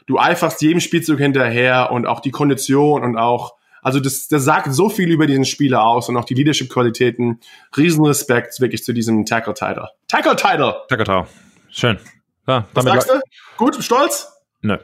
Du 0.08 0.18
eiferst 0.18 0.62
jedem 0.62 0.80
Spielzug 0.80 1.20
hinterher 1.20 1.92
und 1.92 2.08
auch 2.08 2.22
die 2.22 2.32
Kondition 2.32 3.04
und 3.04 3.18
auch, 3.18 3.56
also 3.82 4.00
das, 4.00 4.28
das 4.30 4.44
sagt 4.44 4.74
so 4.74 4.90
viel 4.90 5.12
über 5.12 5.28
diesen 5.28 5.46
Spieler 5.46 5.84
aus 5.84 6.10
und 6.10 6.18
auch 6.18 6.26
die 6.26 6.34
Leadership-Qualitäten. 6.34 7.40
Riesenrespekt 7.76 8.60
wirklich 8.62 8.84
zu 8.84 8.94
diesem 8.94 9.26
Tackle-Title. 9.26 9.90
Tackle-Title! 10.08 10.76
Tackle-Title. 10.88 11.28
Schön. 11.70 12.00
Ja, 12.48 12.66
Was 12.74 12.86
sagst 12.86 13.10
du? 13.10 13.20
Gut, 13.58 13.84
stolz? 13.84 14.32
Nö. 14.62 14.78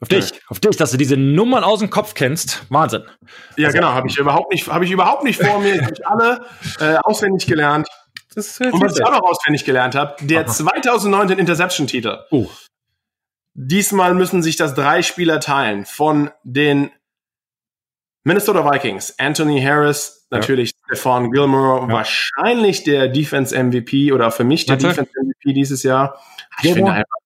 Auf 0.00 0.08
dich, 0.08 0.32
auf 0.48 0.60
dich, 0.60 0.76
dass 0.76 0.92
du 0.92 0.96
diese 0.96 1.16
Nummern 1.16 1.64
aus 1.64 1.80
dem 1.80 1.90
Kopf 1.90 2.14
kennst. 2.14 2.64
Wahnsinn. 2.70 3.02
Ja, 3.56 3.66
also, 3.66 3.78
genau, 3.78 3.92
habe 3.92 4.08
ich 4.08 4.16
überhaupt 4.16 4.52
nicht, 4.52 4.68
habe 4.68 4.84
ich 4.84 4.92
überhaupt 4.92 5.24
nicht 5.24 5.42
vor 5.42 5.58
mir. 5.58 5.82
habe 5.82 5.92
ich 5.92 6.06
alle 6.06 6.46
äh, 6.78 6.98
auswendig 7.02 7.46
gelernt. 7.46 7.88
Das 8.34 8.60
Und 8.60 8.80
was 8.80 8.96
ich 8.96 9.04
auch 9.04 9.10
noch 9.10 9.22
auswendig 9.22 9.64
gelernt 9.64 9.96
habe, 9.96 10.14
der 10.24 10.42
Aha. 10.42 10.46
2019 10.46 11.38
Interception-Titel. 11.38 12.18
Oh. 12.30 12.46
Diesmal 13.54 14.14
müssen 14.14 14.42
sich 14.42 14.54
das 14.54 14.74
drei 14.74 15.02
Spieler 15.02 15.40
teilen 15.40 15.84
von 15.84 16.30
den 16.44 16.92
Minnesota 18.22 18.64
Vikings. 18.70 19.18
Anthony 19.18 19.60
Harris, 19.60 20.28
natürlich 20.30 20.70
ja. 20.70 20.94
Stefan 20.94 21.32
Gilmore, 21.32 21.88
ja. 21.88 21.92
wahrscheinlich 21.92 22.84
der 22.84 23.08
Defense 23.08 23.56
MVP 23.60 24.12
oder 24.12 24.30
für 24.30 24.44
mich 24.44 24.66
der. 24.66 24.76
Defense 24.76 25.10
MVP 25.10 25.54
dieses 25.54 25.82
Jahr. 25.82 26.20
Ich 26.62 26.72
finde 26.72 26.92
einfach 26.92 27.18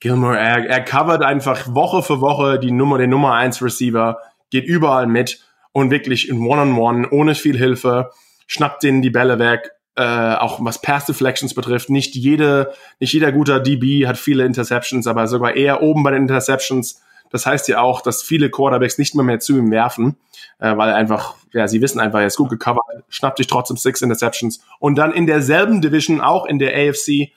Gilmore, 0.00 0.38
er, 0.38 0.68
er 0.68 0.84
covert 0.84 1.22
einfach 1.22 1.74
Woche 1.74 2.02
für 2.02 2.20
Woche 2.20 2.58
die 2.58 2.70
Nummer, 2.70 2.98
den 2.98 3.10
Nummer 3.10 3.34
1 3.34 3.62
Receiver, 3.62 4.18
geht 4.50 4.64
überall 4.64 5.06
mit 5.06 5.40
und 5.72 5.90
wirklich 5.90 6.28
in 6.28 6.40
One-on-One, 6.40 6.98
-on 6.98 7.06
-one, 7.06 7.12
ohne 7.12 7.34
viel 7.34 7.56
Hilfe, 7.58 8.10
schnappt 8.46 8.82
denen 8.82 9.02
die 9.02 9.10
Bälle 9.10 9.38
weg, 9.38 9.70
äh, 9.96 10.34
auch 10.36 10.58
was 10.62 10.80
Pass 10.80 11.06
Deflections 11.06 11.54
betrifft. 11.54 11.90
Nicht 11.90 12.14
jede, 12.14 12.72
nicht 13.00 13.12
jeder 13.12 13.32
guter 13.32 13.58
DB 13.58 14.06
hat 14.06 14.16
viele 14.16 14.44
Interceptions, 14.44 15.06
aber 15.08 15.26
sogar 15.26 15.56
eher 15.56 15.82
oben 15.82 16.04
bei 16.04 16.12
den 16.12 16.22
Interceptions. 16.22 17.02
Das 17.30 17.44
heißt 17.44 17.68
ja 17.68 17.80
auch, 17.80 18.00
dass 18.00 18.22
viele 18.22 18.48
Quarterbacks 18.50 18.98
nicht 18.98 19.14
mehr 19.14 19.24
mehr 19.24 19.40
zu 19.40 19.58
ihm 19.58 19.70
werfen, 19.70 20.16
äh, 20.60 20.76
weil 20.76 20.92
einfach, 20.92 21.34
ja, 21.52 21.66
sie 21.66 21.82
wissen 21.82 22.00
einfach, 22.00 22.20
er 22.20 22.26
ist 22.26 22.36
gut 22.36 22.50
gecovert, 22.50 22.84
schnappt 23.08 23.38
sich 23.38 23.48
trotzdem 23.48 23.76
six 23.76 24.00
Interceptions 24.00 24.60
und 24.78 24.96
dann 24.96 25.12
in 25.12 25.26
derselben 25.26 25.82
Division, 25.82 26.20
auch 26.20 26.46
in 26.46 26.58
der 26.60 26.74
AFC, 26.74 27.32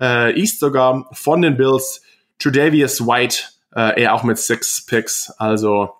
äh, 0.00 0.38
East 0.38 0.60
sogar 0.60 1.08
von 1.12 1.42
den 1.42 1.56
Bills. 1.56 2.02
Tredavious 2.38 3.06
White, 3.06 3.38
äh, 3.74 4.02
er 4.02 4.14
auch 4.14 4.24
mit 4.24 4.38
six 4.38 4.84
Picks. 4.84 5.30
Also 5.38 5.90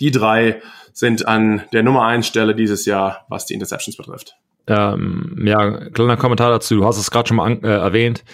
die 0.00 0.10
drei 0.10 0.62
sind 0.92 1.26
an 1.26 1.62
der 1.72 1.82
Nummer 1.82 2.06
1 2.06 2.26
Stelle 2.26 2.54
dieses 2.54 2.86
Jahr, 2.86 3.26
was 3.28 3.46
die 3.46 3.54
Interceptions 3.54 3.96
betrifft. 3.96 4.36
Ähm, 4.66 5.42
ja, 5.44 5.88
kleiner 5.90 6.16
Kommentar 6.16 6.50
dazu. 6.50 6.76
Du 6.76 6.84
hast 6.84 6.98
es 6.98 7.10
gerade 7.10 7.28
schon 7.28 7.38
mal 7.38 7.46
an, 7.46 7.62
äh, 7.62 7.68
erwähnt. 7.68 8.24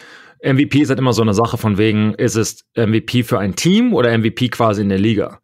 MVP 0.42 0.80
ist 0.80 0.90
halt 0.90 0.98
immer 0.98 1.12
so 1.12 1.22
eine 1.22 1.34
Sache 1.34 1.56
von 1.56 1.78
wegen, 1.78 2.14
ist 2.14 2.36
es 2.36 2.64
MVP 2.76 3.22
für 3.22 3.38
ein 3.38 3.56
Team 3.56 3.94
oder 3.94 4.16
MVP 4.16 4.50
quasi 4.50 4.82
in 4.82 4.88
der 4.88 4.98
Liga? 4.98 5.40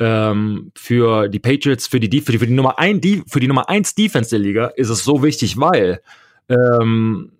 Ähm, 0.00 0.72
für 0.74 1.28
die 1.28 1.38
Patriots, 1.38 1.86
für 1.86 2.00
die, 2.00 2.20
für 2.20 2.46
Nummer 2.46 2.78
1, 2.78 3.00
die, 3.00 3.22
für 3.26 3.40
die 3.40 3.46
Nummer 3.46 3.68
1 3.68 3.94
Defense 3.94 4.30
der 4.30 4.40
Liga 4.40 4.66
ist 4.76 4.90
es 4.90 5.04
so 5.04 5.22
wichtig, 5.22 5.58
weil 5.58 6.00
ähm, 6.48 7.32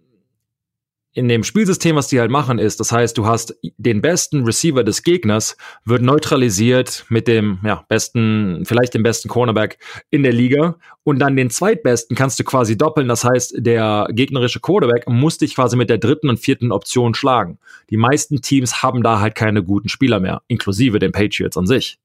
in 1.14 1.28
dem 1.28 1.44
Spielsystem, 1.44 1.94
was 1.94 2.08
die 2.08 2.18
halt 2.18 2.30
machen, 2.30 2.58
ist, 2.58 2.80
das 2.80 2.90
heißt, 2.90 3.16
du 3.16 3.26
hast 3.26 3.56
den 3.62 4.02
besten 4.02 4.44
Receiver 4.44 4.82
des 4.82 5.04
Gegners, 5.04 5.56
wird 5.84 6.02
neutralisiert 6.02 7.06
mit 7.08 7.28
dem 7.28 7.60
ja, 7.64 7.84
besten, 7.88 8.64
vielleicht 8.64 8.94
dem 8.94 9.04
besten 9.04 9.28
Cornerback 9.28 9.78
in 10.10 10.24
der 10.24 10.32
Liga 10.32 10.76
und 11.04 11.20
dann 11.20 11.36
den 11.36 11.50
zweitbesten 11.50 12.16
kannst 12.16 12.40
du 12.40 12.44
quasi 12.44 12.76
doppeln. 12.76 13.06
Das 13.06 13.24
heißt, 13.24 13.54
der 13.58 14.08
gegnerische 14.10 14.58
Quarterback 14.58 15.08
muss 15.08 15.38
dich 15.38 15.54
quasi 15.54 15.76
mit 15.76 15.88
der 15.88 15.98
dritten 15.98 16.28
und 16.28 16.40
vierten 16.40 16.72
Option 16.72 17.14
schlagen. 17.14 17.58
Die 17.90 17.96
meisten 17.96 18.42
Teams 18.42 18.82
haben 18.82 19.04
da 19.04 19.20
halt 19.20 19.36
keine 19.36 19.62
guten 19.62 19.88
Spieler 19.88 20.18
mehr, 20.18 20.42
inklusive 20.48 20.98
den 20.98 21.12
Patriots 21.12 21.56
an 21.56 21.66
sich. 21.66 21.98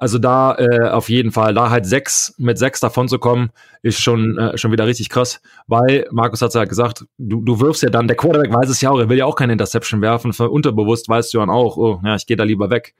Also 0.00 0.18
da 0.18 0.56
äh, 0.56 0.90
auf 0.90 1.08
jeden 1.08 1.32
Fall, 1.32 1.54
da 1.54 1.70
halt 1.70 1.84
sechs 1.84 2.32
mit 2.38 2.56
sechs 2.56 2.78
davon 2.78 3.08
zu 3.08 3.18
kommen, 3.18 3.50
ist 3.82 4.00
schon, 4.00 4.38
äh, 4.38 4.56
schon 4.56 4.70
wieder 4.70 4.86
richtig 4.86 5.08
krass, 5.08 5.40
weil 5.66 6.06
Markus 6.12 6.40
hat 6.40 6.50
es 6.50 6.54
ja 6.54 6.66
gesagt, 6.66 7.04
du, 7.18 7.40
du 7.40 7.58
wirfst 7.58 7.82
ja 7.82 7.90
dann, 7.90 8.06
der 8.06 8.16
Quarterback 8.16 8.54
weiß 8.54 8.70
es 8.70 8.80
ja 8.80 8.90
auch, 8.90 9.00
er 9.00 9.08
will 9.08 9.18
ja 9.18 9.24
auch 9.24 9.34
keine 9.34 9.54
Interception 9.54 10.00
werfen, 10.00 10.32
für 10.32 10.50
unterbewusst 10.50 11.08
weißt 11.08 11.34
du 11.34 11.38
dann 11.38 11.50
auch, 11.50 11.76
oh, 11.76 12.00
ja, 12.04 12.14
ich 12.14 12.26
gehe 12.26 12.36
da 12.36 12.44
lieber 12.44 12.70
weg. 12.70 12.94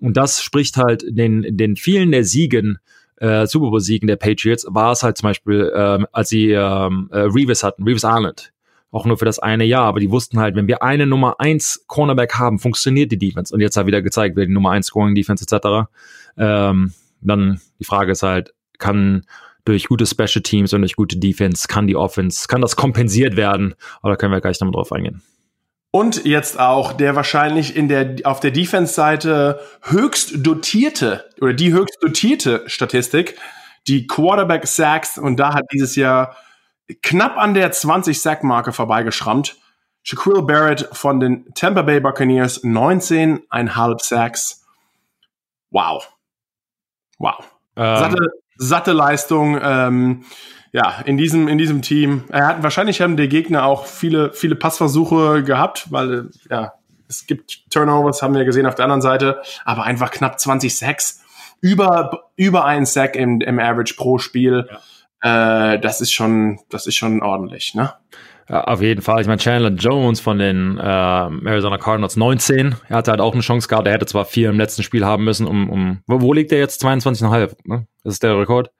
Und 0.00 0.16
das 0.16 0.42
spricht 0.42 0.76
halt 0.76 1.04
den, 1.08 1.56
den 1.56 1.76
vielen 1.76 2.10
der 2.10 2.24
Siegen 2.24 2.80
äh, 3.18 3.46
Super 3.46 3.70
Bowl-Siegen 3.70 4.08
der 4.08 4.16
Patriots, 4.16 4.66
war 4.68 4.90
es 4.90 5.04
halt 5.04 5.16
zum 5.16 5.28
Beispiel, 5.28 5.72
ähm, 5.72 6.08
als 6.10 6.30
sie 6.30 6.50
ähm, 6.50 7.10
äh, 7.12 7.20
Revis 7.20 7.62
hatten, 7.62 7.84
Revis 7.84 8.02
Island. 8.02 8.52
Auch 8.90 9.06
nur 9.06 9.18
für 9.18 9.24
das 9.24 9.40
eine 9.40 9.64
Jahr, 9.64 9.86
aber 9.86 9.98
die 9.98 10.10
wussten 10.10 10.38
halt, 10.38 10.54
wenn 10.54 10.68
wir 10.68 10.82
eine 10.82 11.06
Nummer 11.06 11.40
eins 11.40 11.84
Cornerback 11.88 12.34
haben, 12.34 12.60
funktioniert 12.60 13.10
die 13.10 13.18
Defense. 13.18 13.52
Und 13.52 13.60
jetzt 13.60 13.76
hat 13.76 13.86
wieder 13.86 14.02
gezeigt, 14.02 14.36
wer 14.36 14.46
die 14.46 14.52
Nummer 14.52 14.70
eins 14.70 14.86
Scoring 14.86 15.16
Defense 15.16 15.44
etc. 15.44 15.90
Ähm, 16.36 16.92
dann 17.20 17.60
die 17.78 17.84
Frage 17.84 18.12
ist 18.12 18.22
halt, 18.22 18.54
kann 18.78 19.24
durch 19.64 19.88
gute 19.88 20.06
Special 20.06 20.42
Teams 20.42 20.72
und 20.72 20.82
durch 20.82 20.96
gute 20.96 21.16
Defense, 21.16 21.68
kann 21.68 21.86
die 21.86 21.96
Offense, 21.96 22.48
kann 22.48 22.60
das 22.60 22.76
kompensiert 22.76 23.36
werden? 23.36 23.74
Da 24.02 24.16
können 24.16 24.32
wir 24.32 24.40
gleich 24.40 24.60
nochmal 24.60 24.74
drauf 24.74 24.92
eingehen. 24.92 25.22
Und 25.90 26.24
jetzt 26.24 26.58
auch 26.58 26.92
der 26.92 27.14
wahrscheinlich 27.14 27.76
in 27.76 27.88
der, 27.88 28.16
auf 28.24 28.40
der 28.40 28.50
Defense-Seite 28.50 29.60
höchst 29.82 30.44
dotierte 30.44 31.30
oder 31.40 31.52
die 31.52 31.72
höchst 31.72 32.02
dotierte 32.02 32.64
Statistik, 32.66 33.38
die 33.86 34.08
Quarterback 34.08 34.66
Sacks. 34.66 35.18
Und 35.18 35.36
da 35.36 35.54
hat 35.54 35.66
dieses 35.72 35.94
Jahr 35.94 36.36
knapp 37.02 37.38
an 37.38 37.54
der 37.54 37.70
20 37.70 38.20
Sack-Marke 38.20 38.72
vorbeigeschrammt. 38.72 39.56
Shaquille 40.02 40.42
Barrett 40.42 40.88
von 40.92 41.20
den 41.20 41.54
Tampa 41.54 41.82
Bay 41.82 42.00
Buccaneers 42.00 42.64
19,5 42.64 44.02
Sacks. 44.02 44.66
Wow. 45.70 46.13
Wow. 47.24 47.38
Ähm. 47.76 47.96
Satte, 47.96 48.28
satte 48.56 48.92
Leistung. 48.92 49.58
Ähm, 49.62 50.24
ja, 50.72 51.02
in 51.04 51.16
diesem, 51.16 51.46
in 51.48 51.56
diesem 51.56 51.82
Team. 51.82 52.24
Er 52.30 52.48
hat 52.48 52.62
wahrscheinlich 52.62 53.00
haben 53.00 53.16
die 53.16 53.28
Gegner 53.28 53.64
auch 53.64 53.86
viele, 53.86 54.32
viele 54.32 54.56
Passversuche 54.56 55.44
gehabt, 55.44 55.92
weil 55.92 56.30
ja, 56.50 56.72
es 57.08 57.26
gibt 57.26 57.70
Turnovers, 57.70 58.22
haben 58.22 58.34
wir 58.34 58.44
gesehen 58.44 58.66
auf 58.66 58.74
der 58.74 58.84
anderen 58.84 59.00
Seite, 59.00 59.40
aber 59.64 59.84
einfach 59.84 60.10
knapp 60.10 60.40
20 60.40 60.76
Sacks. 60.76 61.22
Über, 61.60 62.24
über 62.36 62.64
einen 62.64 62.86
Sack 62.86 63.16
im, 63.16 63.40
im 63.40 63.58
Average 63.58 63.94
pro 63.94 64.18
Spiel. 64.18 64.68
Ja. 65.22 65.74
Äh, 65.74 65.78
das 65.80 66.00
ist 66.00 66.12
schon, 66.12 66.58
das 66.68 66.86
ist 66.86 66.96
schon 66.96 67.22
ordentlich, 67.22 67.74
ne? 67.74 67.94
Auf 68.48 68.82
jeden 68.82 69.00
Fall. 69.00 69.22
Ich 69.22 69.26
meine, 69.26 69.38
Chandler 69.38 69.70
Jones 69.70 70.20
von 70.20 70.38
den 70.38 70.76
äh, 70.78 70.82
Arizona 70.82 71.78
Cardinals 71.78 72.16
19. 72.16 72.74
Er 72.88 72.96
hatte 72.96 73.10
halt 73.10 73.20
auch 73.20 73.32
eine 73.32 73.40
Chance 73.40 73.68
gehabt. 73.68 73.86
Er 73.86 73.94
hätte 73.94 74.06
zwar 74.06 74.26
vier 74.26 74.50
im 74.50 74.58
letzten 74.58 74.82
Spiel 74.82 75.04
haben 75.04 75.24
müssen, 75.24 75.46
um, 75.46 75.70
um 75.70 76.02
wo, 76.06 76.20
wo 76.20 76.32
liegt 76.32 76.52
er 76.52 76.58
jetzt? 76.58 76.84
22,5, 76.84 77.56
ne? 77.64 77.86
Das 78.02 78.14
ist 78.14 78.22
der 78.22 78.38
Rekord. 78.38 78.70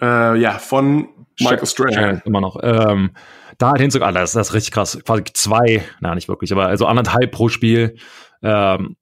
Äh, 0.00 0.38
ja, 0.38 0.58
von 0.58 1.08
Michael 1.38 1.66
Strahan. 1.66 2.22
Immer 2.24 2.40
noch. 2.40 2.58
Ähm, 2.62 3.12
da 3.58 3.70
halt 3.70 3.80
hinzukommen, 3.80 4.14
das, 4.14 4.32
das 4.32 4.48
ist 4.48 4.54
richtig 4.54 4.72
krass. 4.72 4.98
Quasi 5.04 5.24
zwei, 5.32 5.82
na 6.00 6.14
nicht 6.14 6.28
wirklich, 6.28 6.52
aber 6.52 6.66
also 6.66 6.86
anderthalb 6.86 7.30
pro 7.30 7.48
Spiel. 7.48 7.96
Ähm, 8.42 8.96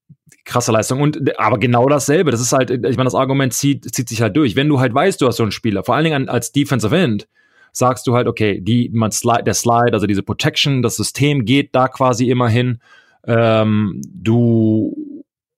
krasse 0.45 0.73
Leistung. 0.73 1.01
Und 1.01 1.39
aber 1.39 1.59
genau 1.59 1.89
dasselbe. 1.89 2.31
Das 2.31 2.41
ist 2.41 2.53
halt, 2.53 2.71
ich 2.71 2.97
meine, 2.97 3.05
das 3.05 3.15
Argument 3.15 3.53
zieht, 3.53 3.93
zieht 3.95 4.09
sich 4.09 4.21
halt 4.21 4.37
durch. 4.37 4.57
Wenn 4.57 4.69
du 4.69 4.81
halt 4.81 4.95
weißt, 4.95 5.21
du 5.21 5.27
hast 5.27 5.37
so 5.37 5.43
einen 5.43 5.53
Spieler, 5.53 5.83
vor 5.83 5.95
allen 5.95 6.05
Dingen 6.05 6.29
als 6.29 6.53
Defensive 6.53 6.97
End, 6.97 7.27
sagst 7.75 8.07
du 8.07 8.15
halt, 8.15 8.27
okay, 8.27 8.61
die, 8.61 8.89
man 8.93 9.11
slide, 9.11 9.45
der 9.45 9.55
Slide, 9.55 9.93
also 9.93 10.07
diese 10.07 10.23
Protection, 10.23 10.81
das 10.81 10.97
System 10.97 11.45
geht 11.45 11.75
da 11.75 11.89
quasi 11.89 12.31
immer 12.31 12.49
hin. 12.49 12.81
Ähm, 13.27 14.01
du 14.05 15.15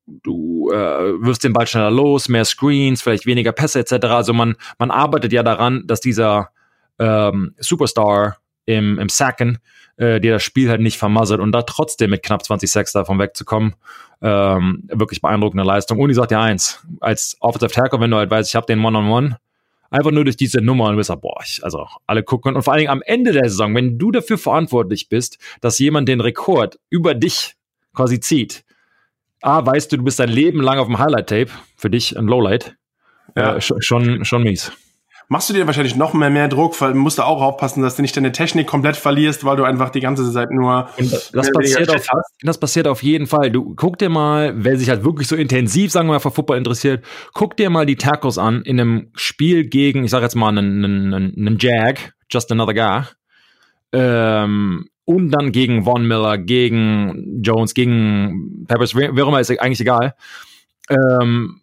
du 0.07 0.71
äh, 0.71 1.21
wirst 1.23 1.45
den 1.45 1.53
Ball 1.53 1.67
schneller 1.67 1.91
los, 1.91 2.29
mehr 2.29 2.45
Screens, 2.45 3.03
vielleicht 3.03 3.27
weniger 3.27 3.53
Pässe 3.53 3.81
etc. 3.81 4.07
Also 4.07 4.33
man, 4.33 4.55
man 4.79 4.91
arbeitet 4.91 5.33
ja 5.33 5.43
daran, 5.43 5.83
dass 5.87 6.01
dieser 6.01 6.51
ähm, 6.99 7.55
Superstar 7.59 8.39
im, 8.67 8.99
im 8.99 9.09
Sacken 9.09 9.59
äh, 9.97 10.21
dir 10.21 10.33
das 10.33 10.43
Spiel 10.43 10.71
halt 10.71 10.81
nicht 10.81 10.99
vermasselt 10.99 11.41
und 11.41 11.53
da 11.53 11.63
trotzdem 11.63 12.11
mit 12.11 12.23
knapp 12.23 12.45
20 12.45 12.71
Sacks 12.71 12.93
davon 12.93 13.19
wegzukommen, 13.19 13.75
ähm, 14.23 14.85
wirklich 14.89 15.21
beeindruckende 15.21 15.65
Leistung. 15.65 15.99
Und 15.99 16.11
ich 16.11 16.17
sag 16.17 16.29
dir 16.29 16.41
eins, 16.41 16.85
als 17.01 17.37
Offensive 17.41 17.73
Tackle, 17.73 18.01
wenn 18.01 18.11
du 18.11 18.17
halt 18.17 18.31
weißt, 18.31 18.49
ich 18.49 18.57
habe 18.57 18.67
den 18.67 18.85
One-on-One, 18.85 19.29
-on 19.29 19.33
-One, 19.33 19.37
einfach 19.91 20.11
nur 20.11 20.25
durch 20.25 20.37
diese 20.37 20.61
Nummer 20.61 20.87
und 20.87 20.93
du 20.93 20.97
bist 20.99 21.11
like, 21.11 21.21
boah, 21.21 21.41
ich, 21.45 21.63
also 21.63 21.87
alle 22.07 22.23
gucken. 22.23 22.57
Und 22.57 22.63
vor 22.63 22.73
allen 22.73 22.81
Dingen 22.81 22.93
am 22.93 23.03
Ende 23.05 23.33
der 23.33 23.49
Saison, 23.49 23.75
wenn 23.75 23.99
du 23.99 24.11
dafür 24.11 24.39
verantwortlich 24.39 25.09
bist, 25.09 25.39
dass 25.61 25.79
jemand 25.79 26.09
den 26.09 26.21
Rekord 26.21 26.79
über 26.91 27.15
dich 27.15 27.55
quasi 27.95 28.21
zieht, 28.21 28.65
A, 29.43 29.65
weißt 29.65 29.93
du, 29.93 29.99
du 29.99 30.05
bist 30.05 30.19
dein 30.19 30.31
Leben 30.31 30.61
lang 30.61 30.79
auf 30.79 30.87
dem 30.87 30.99
Highlight-Tape, 30.99 31.51
für 31.77 31.91
dich 31.91 32.19
ein 32.19 32.27
Lowlight, 32.27 32.77
ja. 33.37 33.57
Äh, 33.57 33.61
schon, 33.61 34.25
schon 34.25 34.43
mies 34.43 34.73
machst 35.29 35.51
du 35.51 35.55
dir 35.55 35.67
wahrscheinlich 35.67 35.97
noch 35.97 36.15
mehr, 36.15 36.31
mehr 36.31 36.49
Druck, 36.49 36.81
weil 36.81 36.93
du 36.93 36.99
musst 36.99 37.19
da 37.19 37.25
auch 37.25 37.43
aufpassen, 37.43 37.83
dass 37.83 37.97
du 37.97 38.03
nicht 38.03 38.17
deine 38.17 38.33
Technik 38.33 38.67
komplett 38.67 38.97
verlierst, 38.97 39.45
weil 39.45 39.57
du 39.57 39.65
einfach 39.65 39.91
die 39.91 40.01
ganze 40.01 40.31
Zeit 40.33 40.51
nur. 40.51 40.89
Das, 40.97 41.51
passiert 41.53 41.91
auf, 41.91 42.07
das 42.43 42.59
passiert 42.59 42.87
auf 42.89 43.03
jeden 43.03 43.27
Fall. 43.27 43.51
Du 43.51 43.75
guck 43.75 43.99
dir 43.99 44.09
mal, 44.09 44.55
wer 44.57 44.79
sich 44.79 44.89
halt 44.89 45.05
wirklich 45.05 45.29
so 45.29 45.37
intensiv, 45.37 45.91
sagen 45.91 46.09
wir 46.09 46.15
mal, 46.15 46.21
für 46.21 46.31
Football 46.31 46.59
interessiert, 46.59 47.05
guck 47.35 47.57
dir 47.57 47.71
mal 47.71 47.87
die 47.87 47.97
Tackles 47.97 48.39
an 48.39 48.63
in 48.63 48.81
einem 48.81 49.11
Spiel 49.15 49.67
gegen, 49.67 50.05
ich 50.05 50.11
sag 50.11 50.23
jetzt 50.23 50.37
mal, 50.37 50.49
einen, 50.49 50.85
einen, 50.85 51.15
einen 51.15 51.59
Jag, 51.59 52.13
just 52.31 52.51
another 52.53 52.75
guy. 52.75 53.03
Ähm, 53.93 54.89
und 55.05 55.31
dann 55.31 55.53
gegen 55.53 55.85
Von 55.85 56.07
Miller, 56.07 56.37
gegen 56.37 57.41
Jones, 57.43 57.75
gegen 57.75 58.65
Peppers, 58.67 58.95
wer, 58.95 59.15
wer 59.15 59.27
immer 59.27 59.41
ist 59.41 59.51
eigentlich 59.51 59.81
egal. 59.81 60.15
Ähm, 60.91 61.61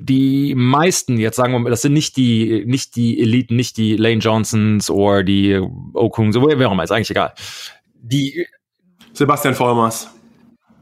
die 0.00 0.54
meisten, 0.54 1.18
jetzt 1.18 1.36
sagen 1.36 1.52
wir 1.52 1.58
mal, 1.58 1.70
das 1.70 1.82
sind 1.82 1.92
nicht 1.92 2.16
die, 2.16 2.64
nicht 2.66 2.96
die 2.96 3.20
Eliten, 3.20 3.54
nicht 3.56 3.76
die 3.76 3.96
Lane 3.96 4.16
Johnsons 4.16 4.90
oder 4.90 5.22
die 5.22 5.60
Okung, 5.92 6.32
so 6.32 6.46
wer 6.46 6.68
auch 6.68 6.72
immer, 6.72 6.84
ist 6.84 6.90
eigentlich 6.90 7.10
egal. 7.10 7.34
Die 7.94 8.46
Sebastian 9.12 9.54
Vollmers. 9.54 10.08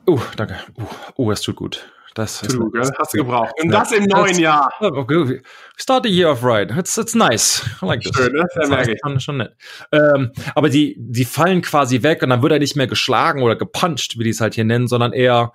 Oh, 0.06 0.20
danke. 0.36 0.56
Oh, 0.76 0.84
oh, 1.16 1.30
das 1.30 1.42
tut 1.42 1.56
gut. 1.56 1.90
Das 2.14 2.40
tut 2.40 2.58
gut, 2.58 2.72
gell? 2.72 2.90
Hast 2.98 3.14
du 3.14 3.18
gebraucht. 3.18 3.52
Und 3.60 3.70
das 3.70 3.92
im 3.92 4.04
neuen 4.04 4.38
Jahr. 4.38 4.72
Okay. 4.80 5.40
Start 5.76 6.04
the 6.04 6.10
year 6.10 6.30
off 6.30 6.42
right. 6.42 6.70
It's, 6.76 6.96
it's 6.96 7.14
nice. 7.14 7.64
I 7.82 7.86
like 7.86 8.00
this. 8.00 8.16
Schön, 8.16 8.32
ne? 8.32 8.46
Das 8.54 8.68
merke 8.68 8.92
ich. 8.92 8.98
Schon, 9.04 9.20
schon 9.20 9.36
nett. 9.38 9.56
Ähm, 9.92 10.32
aber 10.54 10.68
die, 10.68 10.96
die 10.98 11.24
fallen 11.24 11.62
quasi 11.62 12.02
weg 12.02 12.22
und 12.22 12.30
dann 12.30 12.42
wird 12.42 12.52
er 12.52 12.58
nicht 12.58 12.76
mehr 12.76 12.86
geschlagen 12.86 13.42
oder 13.42 13.56
gepuncht, 13.56 14.18
wie 14.18 14.24
die 14.24 14.30
es 14.30 14.40
halt 14.40 14.54
hier 14.54 14.64
nennen, 14.64 14.88
sondern 14.88 15.12
eher 15.12 15.52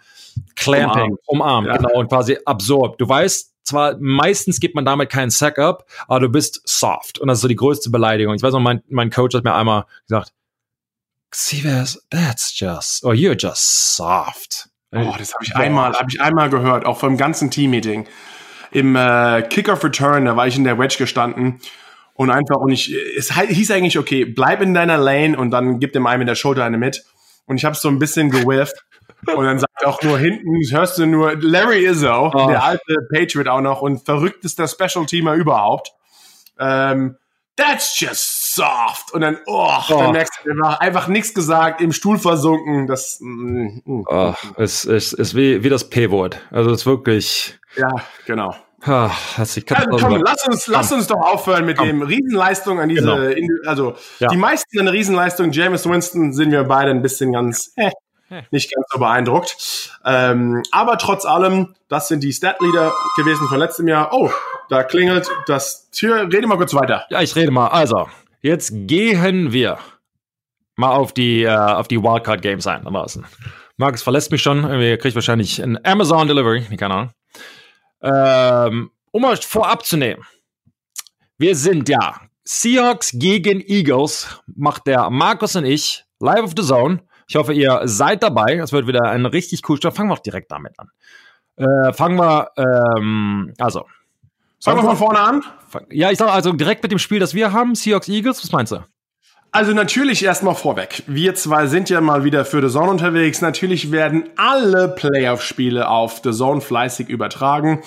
clamping, 0.55 1.17
umarmt, 1.25 1.67
umarmt 1.67 1.67
ja. 1.67 1.77
genau, 1.77 1.99
und 1.99 2.09
quasi 2.09 2.37
absorbt. 2.45 3.01
Du 3.01 3.09
weißt, 3.09 3.52
zwar 3.73 3.97
meistens 3.99 4.59
gibt 4.59 4.75
man 4.75 4.85
damit 4.85 5.09
keinen 5.09 5.29
Sack 5.29 5.59
up, 5.59 5.85
aber 6.07 6.21
du 6.21 6.29
bist 6.29 6.61
soft. 6.65 7.19
Und 7.19 7.27
das 7.27 7.39
ist 7.39 7.41
so 7.41 7.47
die 7.47 7.55
größte 7.55 7.89
Beleidigung. 7.89 8.35
Ich 8.35 8.43
weiß 8.43 8.53
noch, 8.53 8.59
mein, 8.59 8.81
mein 8.89 9.09
Coach 9.09 9.35
hat 9.35 9.43
mir 9.43 9.53
einmal 9.53 9.85
gesagt, 10.07 10.31
Xivers, 11.31 12.05
that's 12.11 12.57
just, 12.57 13.03
or 13.03 13.13
you're 13.13 13.37
just 13.37 13.95
soft. 13.95 14.69
Oh, 14.91 15.15
das 15.17 15.33
habe 15.33 15.43
ich 15.43 15.55
einmal, 15.55 15.93
habe 15.93 16.07
ich 16.07 16.21
einmal 16.21 16.51
gehört, 16.51 16.85
auch 16.85 16.99
vom 16.99 17.17
ganzen 17.17 17.49
Team-Meeting. 17.49 18.05
Im 18.69 18.95
äh, 18.95 19.41
Kick-Off-Return, 19.41 20.25
da 20.25 20.35
war 20.35 20.45
ich 20.45 20.55
in 20.55 20.63
der 20.63 20.77
Wedge 20.77 20.97
gestanden 20.99 21.59
und 22.13 22.29
einfach, 22.29 22.57
und 22.57 22.71
ich, 22.71 22.93
es 23.17 23.35
hieß 23.35 23.71
eigentlich, 23.71 23.97
okay, 23.97 24.25
bleib 24.25 24.61
in 24.61 24.75
deiner 24.75 24.97
Lane 24.97 25.35
und 25.35 25.49
dann 25.49 25.79
gib 25.79 25.93
dem 25.93 26.05
einen 26.05 26.19
mit 26.19 26.27
der 26.27 26.35
Schulter 26.35 26.63
eine 26.63 26.77
mit. 26.77 27.03
Und 27.45 27.57
ich 27.57 27.65
habe 27.65 27.75
so 27.75 27.89
ein 27.89 27.97
bisschen 27.97 28.29
gewifft 28.29 28.85
und 29.35 29.45
dann 29.45 29.59
sagt 29.59 29.85
auch 29.85 30.01
nur 30.01 30.17
hinten, 30.17 30.59
hörst 30.71 30.97
du 30.97 31.05
nur 31.05 31.35
Larry 31.41 31.85
Izzo, 31.85 32.31
oh. 32.33 32.47
der 32.47 32.63
alte 32.63 32.95
Patriot 33.13 33.47
auch 33.47 33.61
noch 33.61 33.81
und 33.81 34.05
verrücktester 34.05 34.67
Special-Teamer 34.67 35.33
überhaupt. 35.35 35.93
Ähm, 36.59 37.17
That's 37.55 37.99
just 37.99 38.55
soft. 38.55 39.13
Und 39.13 39.21
dann, 39.21 39.37
oh, 39.45 39.69
oh. 39.89 39.99
dann 39.99 40.11
merkst 40.11 40.39
du 40.43 40.51
einfach, 40.51 40.79
einfach 40.79 41.07
nichts 41.07 41.35
gesagt, 41.35 41.81
im 41.81 41.91
Stuhl 41.91 42.17
versunken. 42.17 42.87
Das 42.87 43.19
mm, 43.21 43.81
mm, 43.85 44.05
oh, 44.07 44.33
es 44.57 44.85
ist, 44.85 45.13
ist 45.13 45.35
wie, 45.35 45.63
wie 45.63 45.69
das 45.69 45.87
P-Wort. 45.89 46.39
Also 46.49 46.71
es 46.71 46.81
ist 46.81 46.85
wirklich. 46.87 47.59
Ja, 47.75 47.93
genau. 48.25 48.55
Ah, 48.85 49.11
also, 49.37 49.61
komm, 49.65 50.21
lass 50.25 50.45
uns, 50.45 50.67
lass 50.67 50.91
uns 50.91 51.07
doch 51.07 51.21
aufhören 51.21 51.65
mit 51.65 51.77
komm. 51.77 51.87
dem 51.87 52.01
Riesenleistung 52.01 52.81
an 52.81 52.89
diese, 52.89 53.33
genau. 53.33 53.69
also 53.69 53.95
ja. 54.19 54.27
die 54.27 54.35
meisten 54.35 54.77
eine 54.77 54.91
Riesenleistung. 54.91 55.51
James 55.51 55.87
Winston 55.87 56.33
sind 56.33 56.51
wir 56.51 56.65
beide 56.65 56.91
ein 56.91 57.01
bisschen 57.01 57.31
ganz, 57.31 57.71
eh, 57.77 57.91
nicht 58.51 58.73
ganz 58.73 58.85
so 58.91 58.99
beeindruckt. 58.99 59.91
Ähm, 60.05 60.63
aber 60.71 60.97
trotz 60.97 61.25
allem, 61.25 61.75
das 61.87 62.07
sind 62.07 62.23
die 62.23 62.33
Stat-Leader 62.33 62.93
gewesen 63.17 63.47
von 63.47 63.59
letztem 63.59 63.87
Jahr. 63.87 64.13
Oh, 64.13 64.31
da 64.69 64.83
klingelt 64.83 65.29
das 65.47 65.89
Tür. 65.91 66.23
Rede 66.31 66.47
mal 66.47 66.57
kurz 66.57 66.73
weiter. 66.73 67.05
Ja, 67.09 67.21
ich 67.21 67.35
rede 67.35 67.51
mal. 67.51 67.67
Also, 67.67 68.07
jetzt 68.41 68.71
gehen 68.73 69.53
wir 69.53 69.77
mal 70.75 70.91
auf 70.91 71.13
die, 71.13 71.43
äh, 71.43 71.55
auf 71.55 71.87
die 71.87 72.01
Wildcard-Games 72.01 72.67
ein. 72.67 72.83
Da 72.83 72.89
draußen. 72.89 73.25
Markus 73.77 74.03
verlässt 74.03 74.31
mich 74.31 74.41
schon. 74.41 74.63
Er 74.63 74.97
kriegt 74.97 75.15
wahrscheinlich 75.15 75.61
ein 75.61 75.83
Amazon 75.85 76.27
Delivery. 76.27 76.63
Keine 76.77 76.93
Ahnung. 76.93 77.11
Ähm, 78.01 78.91
um 79.11 79.23
euch 79.23 79.45
vorab 79.45 79.85
zu 79.85 79.97
nehmen. 79.97 80.23
Wir 81.37 81.55
sind 81.55 81.89
ja 81.89 82.21
Seahawks 82.43 83.11
gegen 83.13 83.61
Eagles. 83.61 84.41
Macht 84.55 84.87
der 84.87 85.09
Markus 85.09 85.55
und 85.55 85.65
ich 85.65 86.03
live 86.19 86.43
of 86.43 86.53
the 86.55 86.63
Zone. 86.63 87.01
Ich 87.27 87.35
hoffe, 87.35 87.53
ihr 87.53 87.81
seid 87.85 88.23
dabei. 88.23 88.57
Es 88.57 88.71
wird 88.71 88.87
wieder 88.87 89.03
ein 89.03 89.25
richtig 89.25 89.67
cool 89.69 89.77
Start. 89.77 89.95
Fangen 89.95 90.09
wir 90.09 90.13
auch 90.13 90.19
direkt 90.19 90.51
damit 90.51 90.73
an. 90.77 90.89
Äh, 91.55 91.93
fangen 91.93 92.17
wir, 92.17 92.49
ähm, 92.57 93.53
also. 93.59 93.85
Fangen 94.63 94.79
wir 94.79 94.83
von 94.83 94.97
vorne 94.97 95.19
an? 95.19 95.43
Ja, 95.89 96.11
ich 96.11 96.17
sage 96.17 96.31
also 96.31 96.53
direkt 96.53 96.83
mit 96.83 96.91
dem 96.91 96.99
Spiel, 96.99 97.19
das 97.19 97.33
wir 97.33 97.51
haben, 97.51 97.75
Seahawks 97.75 98.07
Eagles. 98.07 98.43
Was 98.43 98.51
meinst 98.51 98.71
du? 98.71 98.83
Also 99.51 99.73
natürlich 99.73 100.23
erstmal 100.23 100.55
vorweg. 100.55 101.03
Wir 101.05 101.35
zwei 101.35 101.67
sind 101.67 101.87
ja 101.87 102.01
mal 102.01 102.23
wieder 102.23 102.43
für 102.43 102.67
The 102.67 102.73
Zone 102.73 102.89
unterwegs. 102.89 103.39
Natürlich 103.39 103.91
werden 103.91 104.29
alle 104.35 104.87
Playoff-Spiele 104.87 105.87
auf 105.87 106.21
The 106.23 106.31
Zone 106.31 106.59
fleißig 106.59 107.07
übertragen. 107.07 107.83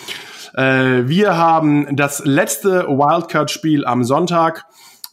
Äh, 0.54 1.08
wir 1.08 1.36
haben 1.36 1.96
das 1.96 2.24
letzte 2.24 2.86
Wildcard-Spiel 2.86 3.84
am 3.84 4.04
Sonntag, 4.04 4.64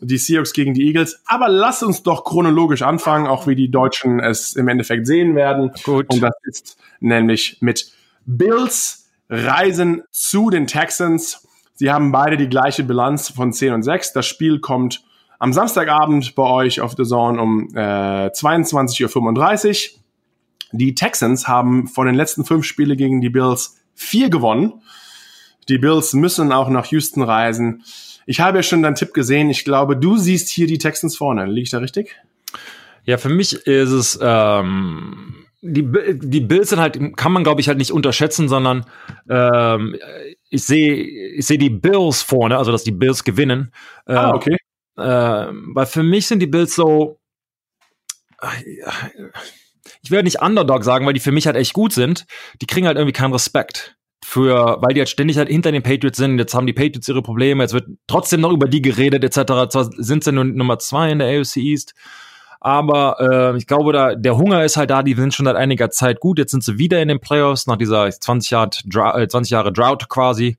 die 0.04 0.18
Seahawks 0.18 0.54
gegen 0.54 0.74
die 0.74 0.86
Eagles. 0.88 1.22
Aber 1.26 1.50
lass 1.50 1.84
uns 1.84 2.04
doch 2.04 2.24
chronologisch 2.24 2.82
anfangen, 2.82 3.28
auch 3.28 3.48
wie 3.48 3.56
die 3.56 3.70
Deutschen 3.70 4.20
es 4.20 4.56
im 4.56 4.68
Endeffekt 4.68 5.08
sehen 5.08 5.36
werden. 5.36 5.72
Gut. 5.84 6.06
Und 6.10 6.22
das 6.22 6.34
ist 6.44 6.78
nämlich 7.00 7.58
mit 7.62 7.92
Bills 8.26 9.10
reisen 9.30 10.04
zu 10.12 10.50
den 10.50 10.68
Texans. 10.68 11.48
Sie 11.74 11.92
haben 11.92 12.12
beide 12.12 12.38
die 12.38 12.50
gleiche 12.50 12.84
Bilanz 12.84 13.30
von 13.30 13.52
10 13.52 13.74
und 13.74 13.84
6. 13.84 14.14
Das 14.14 14.26
Spiel 14.26 14.60
kommt 14.60 15.04
am 15.40 15.52
Samstagabend 15.52 16.36
bei 16.36 16.44
euch 16.44 16.82
auf 16.82 16.94
The 16.96 17.04
Zone 17.04 17.42
um 17.42 17.68
äh, 17.76 18.28
22.35 18.28 19.96
Uhr. 19.96 20.00
Die 20.72 20.96
Texans 20.96 21.48
haben 21.48 21.88
von 21.88 22.08
den 22.08 22.16
letzten 22.16 22.46
fünf 22.46 22.66
Spielen 22.66 22.98
gegen 22.98 23.22
die 23.22 23.30
Bills 23.30 23.78
vier 23.94 24.30
gewonnen. 24.30 24.82
Die 25.70 25.78
Bills 25.78 26.14
müssen 26.14 26.52
auch 26.52 26.70
nach 26.70 26.88
Houston 26.88 27.22
reisen. 27.22 27.84
Ich 28.26 28.40
habe 28.40 28.60
ja 28.60 28.64
schon 28.64 28.84
deinen 28.84 28.96
Tipp 28.96 29.14
gesehen. 29.14 29.50
Ich 29.50 29.66
glaube, 29.66 29.98
du 29.98 30.18
siehst 30.18 30.50
hier 30.50 30.68
die 30.68 30.78
Texans 30.78 31.18
vorne. 31.18 31.46
Liege 31.46 31.64
ich 31.64 31.70
da 31.70 31.80
richtig? 31.80 32.16
Ja, 33.06 33.18
für 33.18 33.30
mich 33.30 33.54
ist 33.68 33.92
es 33.92 34.20
ähm, 34.22 35.44
die, 35.66 35.90
die 36.20 36.42
Bills 36.42 36.70
sind 36.70 36.80
halt, 36.80 37.00
kann 37.16 37.32
man 37.32 37.44
glaube 37.44 37.62
ich 37.62 37.70
halt 37.70 37.78
nicht 37.78 37.92
unterschätzen, 37.92 38.50
sondern 38.50 38.86
ähm, 39.30 39.98
ich 40.50 40.64
sehe 40.66 40.96
ich 40.96 41.46
sehe 41.46 41.58
die 41.58 41.70
Bills 41.70 42.22
vorne, 42.22 42.58
also 42.58 42.72
dass 42.72 42.84
die 42.84 42.92
Bills 42.92 43.24
gewinnen. 43.24 43.72
Äh, 44.06 44.14
ah, 44.14 44.34
okay. 44.34 44.58
Äh, 44.98 45.02
weil 45.04 45.86
für 45.86 46.04
mich 46.04 46.28
sind 46.28 46.40
die 46.40 46.48
Bills 46.48 46.76
so, 46.76 47.20
ich 50.02 50.12
werde 50.12 50.26
nicht 50.26 50.42
Underdog 50.42 50.84
sagen, 50.84 51.06
weil 51.06 51.14
die 51.14 51.22
für 51.22 51.32
mich 51.32 51.48
halt 51.48 51.56
echt 51.56 51.74
gut 51.74 51.94
sind. 51.94 52.26
Die 52.62 52.68
kriegen 52.68 52.86
halt 52.86 52.98
irgendwie 52.98 53.14
keinen 53.14 53.32
Respekt 53.32 53.96
für, 54.24 54.78
weil 54.82 54.94
die 54.94 55.02
halt 55.02 55.10
ständig 55.10 55.38
halt 55.38 55.50
hinter 55.50 55.72
den 55.72 55.84
Patriots 55.84 56.18
sind. 56.18 56.40
Jetzt 56.40 56.54
haben 56.54 56.68
die 56.68 56.74
Patriots 56.74 57.08
ihre 57.08 57.22
Probleme. 57.22 57.64
Jetzt 57.64 57.74
wird 57.74 57.88
trotzdem 58.08 58.42
noch 58.42 58.52
über 58.52 58.68
die 58.68 58.82
geredet 58.82 59.24
etc. 59.24 59.70
Zwar 59.70 59.90
sind 59.98 60.24
sie 60.24 60.32
nur 60.32 60.46
Nummer 60.46 60.80
zwei 60.80 61.12
in 61.12 61.20
der 61.20 61.40
AFC 61.40 61.58
East. 61.58 61.94
Aber 62.60 63.18
äh, 63.20 63.58
ich 63.58 63.68
glaube, 63.68 63.92
da 63.92 64.16
der 64.16 64.38
Hunger 64.38 64.64
ist 64.64 64.78
halt 64.78 64.90
da. 64.90 65.04
Die 65.04 65.14
sind 65.16 65.34
schon 65.34 65.46
seit 65.46 65.58
einiger 65.58 65.90
Zeit 65.90 66.22
gut. 66.22 66.40
Jetzt 66.40 66.52
sind 66.52 66.64
sie 66.64 66.78
wieder 66.78 67.02
in 67.02 67.10
den 67.10 67.20
Playoffs 67.20 67.68
nach 67.68 67.78
dieser 67.78 68.10
20 68.10 68.52
Jahre, 68.52 69.28
20 69.28 69.52
Jahre 69.52 69.74
Drought 69.74 70.08
quasi. 70.08 70.58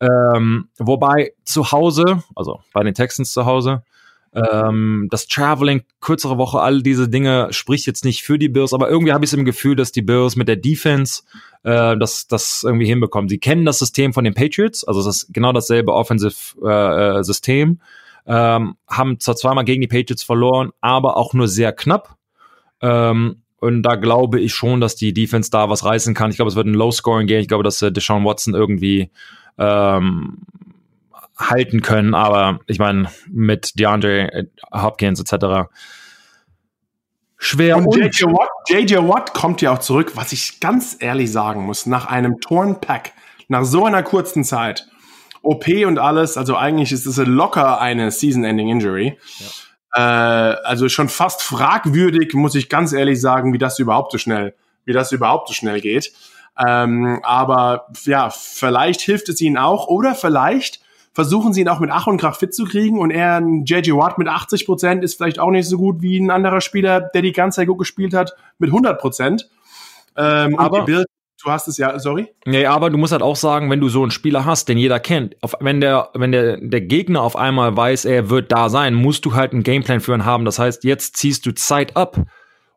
Ähm, 0.00 0.68
wobei 0.78 1.32
zu 1.44 1.72
Hause, 1.72 2.22
also 2.36 2.60
bei 2.72 2.84
den 2.84 2.94
Texans 2.94 3.32
zu 3.32 3.44
Hause, 3.46 3.82
ähm, 4.34 5.08
das 5.10 5.26
Traveling, 5.26 5.82
kürzere 6.00 6.38
Woche, 6.38 6.60
all 6.60 6.82
diese 6.82 7.08
Dinge 7.08 7.48
spricht 7.50 7.86
jetzt 7.86 8.04
nicht 8.04 8.22
für 8.22 8.38
die 8.38 8.48
Bills, 8.48 8.72
aber 8.72 8.88
irgendwie 8.88 9.12
habe 9.12 9.24
ich 9.24 9.30
es 9.30 9.38
im 9.38 9.44
Gefühl, 9.44 9.76
dass 9.76 9.92
die 9.92 10.02
Bills 10.02 10.36
mit 10.36 10.48
der 10.48 10.56
Defense 10.56 11.22
äh, 11.64 11.96
das, 11.96 12.28
das 12.28 12.62
irgendwie 12.64 12.86
hinbekommen. 12.86 13.28
Sie 13.28 13.38
kennen 13.38 13.64
das 13.64 13.78
System 13.80 14.12
von 14.12 14.24
den 14.24 14.34
Patriots, 14.34 14.84
also 14.84 15.02
das 15.04 15.24
ist 15.24 15.34
genau 15.34 15.52
dasselbe 15.52 15.92
Offensive-System, 15.92 17.80
äh, 18.26 18.56
ähm, 18.56 18.76
haben 18.88 19.18
zwar 19.18 19.36
zweimal 19.36 19.64
gegen 19.64 19.80
die 19.80 19.88
Patriots 19.88 20.22
verloren, 20.22 20.70
aber 20.80 21.16
auch 21.16 21.34
nur 21.34 21.48
sehr 21.48 21.72
knapp. 21.72 22.16
Ähm, 22.80 23.42
und 23.60 23.82
da 23.82 23.96
glaube 23.96 24.40
ich 24.40 24.54
schon, 24.54 24.80
dass 24.80 24.96
die 24.96 25.12
Defense 25.12 25.50
da 25.50 25.68
was 25.68 25.84
reißen 25.84 26.14
kann. 26.14 26.30
Ich 26.30 26.36
glaube, 26.36 26.50
es 26.50 26.56
wird 26.56 26.66
ein 26.66 26.74
Low-Scoring-Game. 26.74 27.40
Ich 27.40 27.48
glaube, 27.48 27.64
dass 27.64 27.82
äh, 27.82 27.92
Deshaun 27.92 28.24
Watson 28.24 28.54
irgendwie 28.54 29.10
ähm, 29.58 30.38
halten 31.40 31.80
können, 31.80 32.14
aber 32.14 32.60
ich 32.66 32.78
meine, 32.78 33.08
mit 33.28 33.78
DeAndre 33.78 34.48
Hopkins 34.72 35.20
etc. 35.20 35.68
Schwer. 37.38 37.78
Und 37.78 37.94
JJ 37.94 38.24
Watt, 38.24 38.50
JJ 38.68 38.96
Watt 39.08 39.32
kommt 39.32 39.62
ja 39.62 39.72
auch 39.72 39.78
zurück, 39.78 40.12
was 40.14 40.32
ich 40.32 40.60
ganz 40.60 40.96
ehrlich 41.00 41.32
sagen 41.32 41.64
muss, 41.64 41.86
nach 41.86 42.06
einem 42.06 42.40
Torn 42.40 42.80
Pack, 42.80 43.12
nach 43.48 43.64
so 43.64 43.86
einer 43.86 44.02
kurzen 44.02 44.44
Zeit. 44.44 44.86
OP 45.42 45.66
und 45.86 45.98
alles, 45.98 46.36
also 46.36 46.54
eigentlich 46.54 46.92
ist 46.92 47.06
es 47.06 47.16
locker 47.16 47.80
eine 47.80 48.10
Season-Ending 48.10 48.68
Injury. 48.68 49.18
Ja. 49.38 50.52
Äh, 50.52 50.56
also 50.64 50.90
schon 50.90 51.08
fast 51.08 51.42
fragwürdig, 51.42 52.34
muss 52.34 52.54
ich 52.54 52.68
ganz 52.68 52.92
ehrlich 52.92 53.20
sagen, 53.20 53.54
wie 53.54 53.58
das 53.58 53.78
überhaupt 53.78 54.12
so 54.12 54.18
schnell, 54.18 54.54
wie 54.84 54.92
das 54.92 55.12
überhaupt 55.12 55.48
so 55.48 55.54
schnell 55.54 55.80
geht. 55.80 56.12
Ähm, 56.58 57.20
aber 57.22 57.86
ja, 58.04 58.28
vielleicht 58.28 59.00
hilft 59.00 59.30
es 59.30 59.40
ihnen 59.40 59.56
auch 59.56 59.86
oder 59.86 60.14
vielleicht 60.14 60.80
versuchen 61.12 61.52
sie 61.52 61.62
ihn 61.62 61.68
auch 61.68 61.80
mit 61.80 61.90
Ach 61.90 62.06
und 62.06 62.18
Krach 62.18 62.36
fit 62.36 62.54
zu 62.54 62.64
kriegen 62.64 62.98
und 62.98 63.10
er, 63.10 63.36
ein 63.36 63.64
JJ 63.64 63.92
Watt 63.92 64.18
mit 64.18 64.28
80 64.28 64.66
Prozent 64.66 65.04
ist 65.04 65.16
vielleicht 65.16 65.38
auch 65.38 65.50
nicht 65.50 65.68
so 65.68 65.76
gut 65.76 66.02
wie 66.02 66.18
ein 66.18 66.30
anderer 66.30 66.60
Spieler, 66.60 67.00
der 67.00 67.22
die 67.22 67.32
ganze 67.32 67.56
Zeit 67.56 67.68
gut 67.68 67.78
gespielt 67.78 68.14
hat, 68.14 68.34
mit 68.58 68.70
100 68.70 69.00
Prozent. 69.00 69.48
Ähm, 70.16 70.58
aber 70.58 70.84
Bild, 70.84 71.06
du 71.42 71.50
hast 71.50 71.68
es 71.68 71.78
ja, 71.78 71.98
sorry. 71.98 72.28
Nee, 72.46 72.66
aber 72.66 72.90
du 72.90 72.98
musst 72.98 73.12
halt 73.12 73.22
auch 73.22 73.36
sagen, 73.36 73.70
wenn 73.70 73.80
du 73.80 73.88
so 73.88 74.02
einen 74.02 74.10
Spieler 74.10 74.44
hast, 74.44 74.68
den 74.68 74.78
jeder 74.78 75.00
kennt, 75.00 75.36
auf, 75.42 75.54
wenn 75.60 75.80
der, 75.80 76.10
wenn 76.14 76.32
der, 76.32 76.58
der 76.58 76.80
Gegner 76.80 77.22
auf 77.22 77.36
einmal 77.36 77.76
weiß, 77.76 78.04
er 78.04 78.30
wird 78.30 78.52
da 78.52 78.68
sein, 78.68 78.94
musst 78.94 79.24
du 79.24 79.34
halt 79.34 79.52
einen 79.52 79.62
Gameplan 79.62 80.00
für 80.00 80.14
ihn 80.14 80.24
haben. 80.24 80.44
Das 80.44 80.58
heißt, 80.58 80.84
jetzt 80.84 81.16
ziehst 81.16 81.46
du 81.46 81.52
Zeit 81.52 81.96
ab 81.96 82.18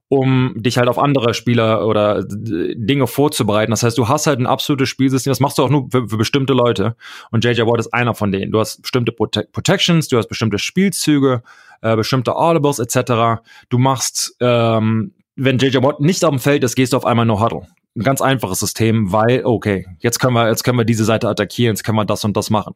um 0.10 0.54
dich 0.56 0.78
halt 0.78 0.89
auf 0.89 1.00
andere 1.00 1.34
Spieler 1.34 1.88
oder 1.88 2.24
Dinge 2.24 3.08
vorzubereiten. 3.08 3.72
Das 3.72 3.84
heißt, 3.84 3.98
du 3.98 4.08
hast 4.08 4.28
halt 4.28 4.39
ein 4.39 4.46
absolutes 4.46 4.89
Spielsystem, 4.89 5.32
das 5.32 5.39
machst 5.39 5.58
du 5.58 5.63
auch 5.63 5.70
nur 5.70 5.88
für, 5.92 6.08
für 6.08 6.18
bestimmte 6.18 6.54
Leute. 6.54 6.96
Und 7.32 7.44
JJ 7.44 7.62
Watt 7.62 7.80
ist 7.80 7.94
einer 7.94 8.13
von 8.13 8.32
denen. 8.32 8.52
Du 8.52 8.60
hast 8.60 8.82
bestimmte 8.82 9.12
Prote 9.12 9.48
Protections, 9.52 10.08
du 10.08 10.18
hast 10.18 10.28
bestimmte 10.28 10.60
Spielzüge, 10.60 11.42
äh, 11.82 11.96
bestimmte 11.96 12.36
Audibles 12.36 12.80
etc. 12.80 13.42
Du 13.70 13.80
machst, 13.80 14.36
ähm, 14.39 15.13
wenn 15.36 15.58
JJ 15.58 15.78
Watt 15.78 16.00
nicht 16.00 16.24
auf 16.24 16.32
dem 16.32 16.39
Feld 16.39 16.63
ist, 16.63 16.76
gehst 16.76 16.94
du 16.94 16.98
auf 16.98 17.06
einmal 17.06 17.26
No 17.26 17.42
Huddle. 17.42 17.68
Ein 17.96 18.04
ganz 18.04 18.22
einfaches 18.22 18.60
System, 18.60 19.12
weil, 19.12 19.46
okay, 19.46 19.86
jetzt 20.00 20.20
können 20.20 20.34
wir, 20.34 20.48
jetzt 20.48 20.63
können 20.63 20.78
wir 20.78 20.86
diese 20.86 21.06
Seite 21.06 21.28
attackieren, 21.28 21.76
jetzt 21.76 21.84
können 21.84 21.98
wir 21.98 22.06
das 22.06 22.24
und 22.24 22.36
das 22.36 22.50
machen. 22.50 22.76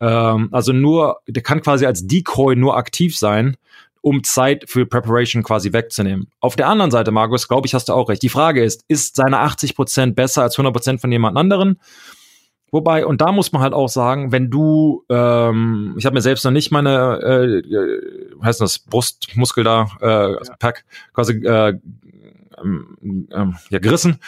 Ähm, 0.00 0.48
also 0.52 0.72
nur, 0.72 1.20
der 1.26 1.42
kann 1.42 1.62
quasi 1.62 1.86
als 1.86 2.06
Decoy 2.06 2.56
nur 2.56 2.76
aktiv 2.76 3.16
sein, 3.16 3.56
um 4.06 4.22
Zeit 4.22 4.66
für 4.68 4.86
Preparation 4.86 5.42
quasi 5.42 5.72
wegzunehmen. 5.72 6.30
Auf 6.38 6.54
der 6.54 6.68
anderen 6.68 6.92
Seite, 6.92 7.10
Markus, 7.10 7.48
glaube 7.48 7.66
ich, 7.66 7.74
hast 7.74 7.88
du 7.88 7.92
auch 7.92 8.08
recht. 8.08 8.22
Die 8.22 8.28
Frage 8.28 8.62
ist, 8.62 8.84
ist 8.86 9.16
seine 9.16 9.40
80 9.40 9.74
Prozent 9.74 10.14
besser 10.14 10.42
als 10.42 10.54
100 10.54 10.72
Prozent 10.72 11.00
von 11.00 11.10
jemand 11.10 11.36
anderen? 11.36 11.80
Wobei, 12.70 13.04
und 13.04 13.20
da 13.20 13.32
muss 13.32 13.50
man 13.50 13.62
halt 13.62 13.72
auch 13.72 13.88
sagen, 13.88 14.30
wenn 14.30 14.48
du, 14.48 15.02
ähm, 15.10 15.96
ich 15.98 16.06
habe 16.06 16.14
mir 16.14 16.20
selbst 16.20 16.44
noch 16.44 16.52
nicht 16.52 16.70
meine, 16.70 17.18
äh, 17.20 17.58
äh, 17.58 18.44
heißt 18.44 18.60
das, 18.60 18.78
Brustmuskel 18.78 19.64
da, 19.64 19.88
äh, 20.00 20.34
ja. 20.34 20.54
Pack, 20.60 20.84
quasi 21.12 21.44
äh, 21.44 21.74
ähm, 22.62 23.28
ähm, 23.32 23.56
ja, 23.70 23.80
gerissen 23.80 24.20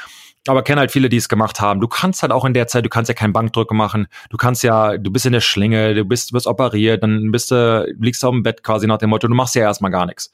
aber 0.46 0.62
kenne 0.62 0.80
halt 0.80 0.90
viele, 0.90 1.08
die 1.08 1.16
es 1.16 1.28
gemacht 1.28 1.60
haben. 1.60 1.80
Du 1.80 1.88
kannst 1.88 2.22
halt 2.22 2.32
auch 2.32 2.44
in 2.44 2.54
der 2.54 2.66
Zeit, 2.66 2.84
du 2.84 2.88
kannst 2.88 3.08
ja 3.08 3.14
keinen 3.14 3.32
Bankdrücke 3.32 3.74
machen. 3.74 4.06
Du 4.30 4.36
kannst 4.36 4.62
ja, 4.62 4.96
du 4.96 5.10
bist 5.10 5.26
in 5.26 5.32
der 5.32 5.40
Schlinge, 5.40 5.94
du 5.94 6.04
bist, 6.04 6.32
wirst 6.32 6.46
operiert, 6.46 7.02
dann 7.02 7.30
bist 7.30 7.50
du, 7.50 7.86
liegst 7.98 8.24
auf 8.24 8.32
dem 8.32 8.42
Bett 8.42 8.62
quasi 8.62 8.86
nach 8.86 8.98
dem 8.98 9.10
Motto, 9.10 9.28
du 9.28 9.34
machst 9.34 9.54
ja 9.54 9.62
erstmal 9.62 9.90
gar 9.90 10.06
nichts. 10.06 10.30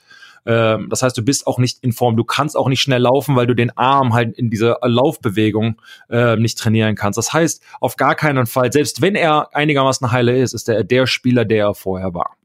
Ähm, 0.46 0.88
das 0.90 1.02
heißt, 1.02 1.16
du 1.16 1.24
bist 1.24 1.46
auch 1.46 1.58
nicht 1.58 1.82
in 1.82 1.92
Form. 1.92 2.16
Du 2.16 2.24
kannst 2.24 2.56
auch 2.56 2.68
nicht 2.68 2.80
schnell 2.80 3.02
laufen, 3.02 3.34
weil 3.36 3.46
du 3.46 3.54
den 3.54 3.76
Arm 3.76 4.12
halt 4.12 4.36
in 4.36 4.50
dieser 4.50 4.78
Laufbewegung 4.82 5.80
äh, 6.10 6.36
nicht 6.36 6.58
trainieren 6.58 6.96
kannst. 6.96 7.16
Das 7.16 7.32
heißt, 7.32 7.62
auf 7.80 7.96
gar 7.96 8.14
keinen 8.14 8.46
Fall, 8.46 8.72
selbst 8.72 9.00
wenn 9.00 9.14
er 9.14 9.54
einigermaßen 9.54 10.12
heile 10.12 10.36
ist, 10.36 10.52
ist 10.52 10.68
er 10.68 10.84
der 10.84 11.06
Spieler, 11.06 11.44
der 11.44 11.66
er 11.66 11.74
vorher 11.74 12.12
war. 12.14 12.36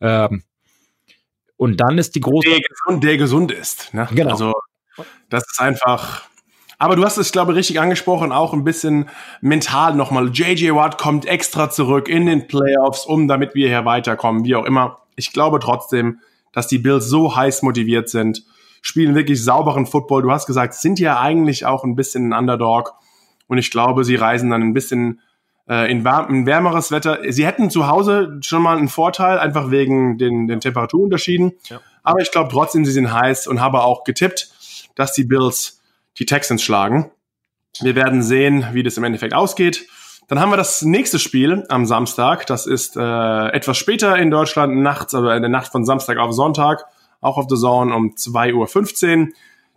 Ähm, 0.00 0.42
und 1.56 1.80
dann 1.80 1.98
ist 1.98 2.14
die 2.14 2.20
große. 2.20 2.48
Der 2.48 2.60
gesund, 2.60 3.04
der 3.04 3.16
gesund 3.18 3.52
ist. 3.52 3.92
Ne? 3.94 4.08
Genau. 4.12 4.32
Also, 4.32 4.52
das 5.28 5.44
ist 5.48 5.60
einfach 5.60 6.22
aber 6.82 6.96
du 6.96 7.04
hast 7.04 7.16
es, 7.16 7.30
glaube 7.30 7.52
ich, 7.52 7.58
richtig 7.58 7.78
angesprochen, 7.78 8.32
auch 8.32 8.52
ein 8.52 8.64
bisschen 8.64 9.08
mental 9.40 9.94
nochmal. 9.94 10.30
JJ 10.30 10.72
Watt 10.74 10.98
kommt 10.98 11.26
extra 11.26 11.70
zurück 11.70 12.08
in 12.08 12.26
den 12.26 12.48
Playoffs, 12.48 13.06
um 13.06 13.28
damit 13.28 13.54
wir 13.54 13.68
hier 13.68 13.84
weiterkommen, 13.84 14.44
wie 14.44 14.56
auch 14.56 14.64
immer. 14.64 14.98
Ich 15.14 15.32
glaube 15.32 15.60
trotzdem, 15.60 16.18
dass 16.52 16.66
die 16.66 16.78
Bills 16.78 17.06
so 17.06 17.36
heiß 17.36 17.62
motiviert 17.62 18.08
sind, 18.08 18.42
spielen 18.80 19.14
wirklich 19.14 19.44
sauberen 19.44 19.86
Football. 19.86 20.22
Du 20.22 20.32
hast 20.32 20.48
gesagt, 20.48 20.74
sind 20.74 20.98
ja 20.98 21.20
eigentlich 21.20 21.66
auch 21.66 21.84
ein 21.84 21.94
bisschen 21.94 22.30
ein 22.30 22.36
Underdog. 22.36 22.94
Und 23.46 23.58
ich 23.58 23.70
glaube, 23.70 24.02
sie 24.02 24.16
reisen 24.16 24.50
dann 24.50 24.62
ein 24.62 24.74
bisschen 24.74 25.20
äh, 25.68 25.88
in, 25.88 26.04
in 26.04 26.46
wärmeres 26.46 26.90
Wetter. 26.90 27.20
Sie 27.28 27.46
hätten 27.46 27.70
zu 27.70 27.86
Hause 27.86 28.40
schon 28.40 28.60
mal 28.60 28.76
einen 28.76 28.88
Vorteil, 28.88 29.38
einfach 29.38 29.70
wegen 29.70 30.18
den, 30.18 30.48
den 30.48 30.58
Temperaturunterschieden. 30.58 31.52
Ja. 31.68 31.80
Aber 32.02 32.20
ich 32.22 32.32
glaube 32.32 32.50
trotzdem, 32.50 32.84
sie 32.84 32.90
sind 32.90 33.12
heiß 33.12 33.46
und 33.46 33.60
habe 33.60 33.82
auch 33.82 34.02
getippt, 34.02 34.50
dass 34.96 35.12
die 35.12 35.22
Bills 35.22 35.78
die 36.18 36.26
Texans 36.26 36.62
schlagen. 36.62 37.10
Wir 37.80 37.94
werden 37.94 38.22
sehen, 38.22 38.66
wie 38.72 38.82
das 38.82 38.96
im 38.96 39.04
Endeffekt 39.04 39.34
ausgeht. 39.34 39.86
Dann 40.28 40.40
haben 40.40 40.50
wir 40.50 40.56
das 40.56 40.82
nächste 40.82 41.18
Spiel 41.18 41.64
am 41.68 41.84
Samstag. 41.84 42.46
Das 42.46 42.66
ist 42.66 42.96
äh, 42.96 43.48
etwas 43.48 43.76
später 43.76 44.16
in 44.18 44.30
Deutschland, 44.30 44.76
nachts, 44.76 45.14
also 45.14 45.30
in 45.30 45.42
der 45.42 45.50
Nacht 45.50 45.72
von 45.72 45.84
Samstag 45.84 46.18
auf 46.18 46.32
Sonntag, 46.32 46.84
auch 47.20 47.38
auf 47.38 47.46
The 47.48 47.56
Zone 47.56 47.94
um 47.94 48.14
2.15 48.14 49.20
Uhr. 49.20 49.28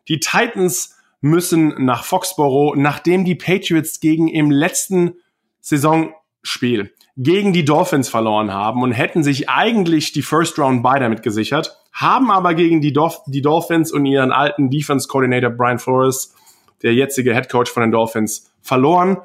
Die 0.08 0.20
Titans 0.20 0.96
müssen 1.22 1.84
nach 1.84 2.04
Foxborough, 2.04 2.76
nachdem 2.76 3.26
die 3.26 3.36
Patriots 3.36 4.00
gegen 4.00 4.28
im 4.28 4.52
letzten 4.52 5.16
Saisonspiel 5.62 6.92
gegen 7.18 7.54
die 7.54 7.66
Dolphins 7.66 8.10
verloren 8.10 8.54
haben 8.54 8.84
und 8.84 8.92
hätten 8.92 9.24
sich 9.24 9.50
eigentlich 9.50 10.12
die 10.12 10.22
First 10.22 10.60
Round 10.60 10.84
bei 10.84 11.00
damit 11.00 11.24
gesichert, 11.24 11.78
haben 11.96 12.30
aber 12.30 12.54
gegen 12.54 12.82
die, 12.82 12.94
Dolph 12.94 13.22
die 13.26 13.42
Dolphins 13.42 13.92
und 13.92 14.06
ihren 14.06 14.32
alten 14.32 14.70
Defense 14.70 15.08
Coordinator 15.08 15.50
Brian 15.50 15.80
Flores, 15.80 16.36
der 16.84 16.94
jetzige 16.94 17.34
Head 17.34 17.50
Coach 17.50 17.72
von 17.72 17.82
den 17.82 17.92
Dolphins, 17.92 18.52
verloren. 18.62 19.18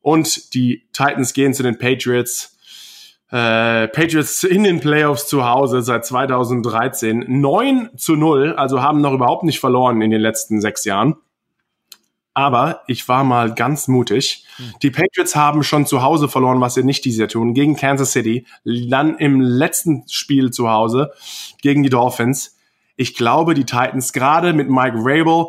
Und 0.00 0.54
die 0.54 0.82
Titans 0.92 1.34
gehen 1.34 1.52
zu 1.52 1.62
den 1.62 1.78
Patriots. 1.78 2.56
Äh, 3.30 3.88
Patriots 3.88 4.44
in 4.44 4.64
den 4.64 4.80
Playoffs 4.80 5.28
zu 5.28 5.44
Hause 5.44 5.82
seit 5.82 6.06
2013. 6.06 7.26
9 7.28 7.90
zu 7.96 8.16
0, 8.16 8.54
also 8.54 8.80
haben 8.80 9.02
noch 9.02 9.12
überhaupt 9.12 9.44
nicht 9.44 9.60
verloren 9.60 10.00
in 10.00 10.10
den 10.10 10.20
letzten 10.20 10.60
sechs 10.60 10.84
Jahren. 10.84 11.16
Aber 12.36 12.82
ich 12.86 13.08
war 13.08 13.24
mal 13.24 13.54
ganz 13.54 13.88
mutig. 13.88 14.44
Hm. 14.58 14.74
Die 14.82 14.90
Patriots 14.90 15.34
haben 15.34 15.62
schon 15.62 15.86
zu 15.86 16.02
Hause 16.02 16.28
verloren, 16.28 16.60
was 16.60 16.74
sie 16.74 16.82
nicht 16.82 17.02
dieses 17.06 17.18
Jahr 17.18 17.28
tun, 17.28 17.54
gegen 17.54 17.76
Kansas 17.76 18.12
City. 18.12 18.44
Dann 18.62 19.16
im 19.16 19.40
letzten 19.40 20.04
Spiel 20.06 20.50
zu 20.50 20.68
Hause 20.68 21.12
gegen 21.62 21.82
die 21.82 21.88
Dolphins. 21.88 22.54
Ich 22.94 23.14
glaube, 23.14 23.54
die 23.54 23.64
Titans 23.64 24.12
gerade 24.12 24.52
mit 24.52 24.68
Mike 24.68 24.98
Rabel, 24.98 25.46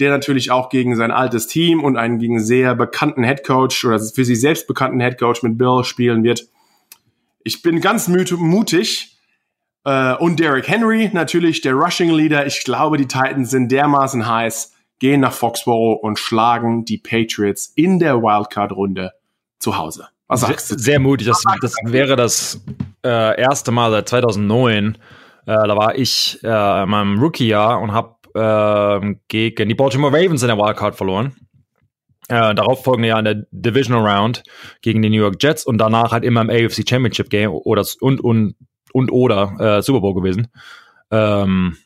der 0.00 0.10
natürlich 0.10 0.50
auch 0.50 0.70
gegen 0.70 0.96
sein 0.96 1.10
altes 1.10 1.48
Team 1.48 1.84
und 1.84 1.98
einen 1.98 2.18
gegen 2.18 2.40
sehr 2.40 2.74
bekannten 2.74 3.24
Headcoach 3.24 3.84
oder 3.84 3.98
für 3.98 4.24
sich 4.24 4.40
selbst 4.40 4.66
bekannten 4.66 5.00
Headcoach 5.00 5.42
mit 5.42 5.58
Bill 5.58 5.84
spielen 5.84 6.24
wird. 6.24 6.48
Ich 7.44 7.60
bin 7.60 7.82
ganz 7.82 8.08
mutig. 8.08 9.18
Äh, 9.84 10.14
und 10.14 10.40
Derrick 10.40 10.66
Henry, 10.66 11.10
natürlich 11.12 11.60
der 11.60 11.74
Rushing 11.74 12.08
Leader. 12.08 12.46
Ich 12.46 12.64
glaube, 12.64 12.96
die 12.96 13.06
Titans 13.06 13.50
sind 13.50 13.70
dermaßen 13.70 14.26
heiß 14.26 14.72
gehen 15.02 15.20
nach 15.20 15.32
Foxborough 15.32 16.00
und 16.00 16.16
schlagen 16.20 16.84
die 16.84 16.96
Patriots 16.96 17.72
in 17.74 17.98
der 17.98 18.22
Wildcard-Runde 18.22 19.10
zu 19.58 19.76
Hause. 19.76 20.06
Was 20.28 20.42
sagst 20.42 20.70
du? 20.70 20.78
Sehr 20.78 21.00
mutig. 21.00 21.26
Das, 21.26 21.42
das 21.60 21.74
wäre 21.82 22.14
das 22.14 22.62
äh, 23.04 23.40
erste 23.40 23.72
Mal 23.72 23.90
seit 23.90 24.08
2009. 24.08 24.94
Äh, 24.94 24.96
da 25.46 25.76
war 25.76 25.96
ich 25.96 26.38
äh, 26.44 26.82
in 26.84 26.88
meinem 26.88 27.18
Rookie-Jahr 27.18 27.80
und 27.80 27.90
habe 27.90 28.14
äh, 29.02 29.16
gegen 29.26 29.68
die 29.68 29.74
Baltimore 29.74 30.12
Ravens 30.12 30.42
in 30.42 30.48
der 30.48 30.56
Wildcard 30.56 30.94
verloren. 30.94 31.34
Äh, 32.28 32.54
darauf 32.54 32.84
folgende 32.84 33.08
Jahr 33.08 33.18
in 33.18 33.24
der 33.24 33.46
Divisional 33.50 34.06
Round 34.08 34.44
gegen 34.82 35.02
die 35.02 35.10
New 35.10 35.20
York 35.20 35.42
Jets 35.42 35.66
und 35.66 35.78
danach 35.78 36.12
halt 36.12 36.22
immer 36.22 36.42
im 36.42 36.48
AFC 36.48 36.88
Championship 36.88 37.28
Game 37.28 37.50
oder 37.50 37.84
und 38.00 38.20
und 38.20 38.54
und 38.92 39.10
oder 39.10 39.78
äh, 39.78 39.82
Super 39.82 40.00
Bowl 40.00 40.14
gewesen. 40.14 40.46
Ähm, 41.10 41.76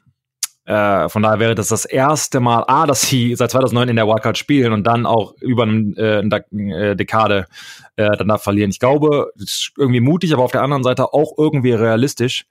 äh, 0.67 1.09
von 1.09 1.23
daher 1.23 1.39
wäre 1.39 1.55
das 1.55 1.69
das 1.69 1.85
erste 1.85 2.41
Mal, 2.41 2.65
A, 2.67 2.87
dass 2.87 3.03
sie 3.03 3.37
seit 3.37 3.53
2009 3.53 3.89
in 3.89 3.97
der 3.97 4.09
Wildcard 4.09 4.37
spielen 4.37 4.73
und 4.73 4.85
dann 4.85 5.07
auch 5.07 5.35
über 5.41 5.63
eine, 5.63 5.95
äh, 5.97 6.91
äh, 6.91 6.97
Dekade 6.97 7.47
äh, 7.95 8.09
danach 8.19 8.41
verlieren. 8.41 8.71
Ich 8.71 8.81
glaube, 8.81 9.31
das 9.37 9.45
ist 9.45 9.73
irgendwie 9.79 10.01
mutig, 10.01 10.33
aber 10.33 10.43
auf 10.43 10.51
der 10.51 10.63
anderen 10.63 10.83
Seite 10.83 11.15
auch 11.15 11.35
irgendwie 11.39 11.73
realistisch. 11.73 12.47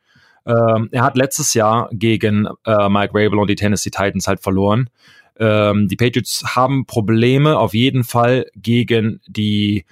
Ähm, 0.45 0.87
er 0.91 1.03
hat 1.03 1.17
letztes 1.17 1.53
Jahr 1.53 1.89
gegen 1.91 2.47
äh, 2.65 2.87
Mike 2.87 3.11
Rabel 3.13 3.37
und 3.37 3.49
die 3.49 3.55
Tennessee 3.55 3.89
Titans 3.89 4.27
halt 4.27 4.39
verloren. 4.39 4.89
Ähm, 5.37 5.89
die 5.89 5.97
Patriots 5.97 6.55
haben 6.55 6.85
Probleme 6.85 7.59
auf 7.59 7.73
jeden 7.73 8.05
Fall 8.05 8.45
gegen 8.55 9.19
die 9.27 9.83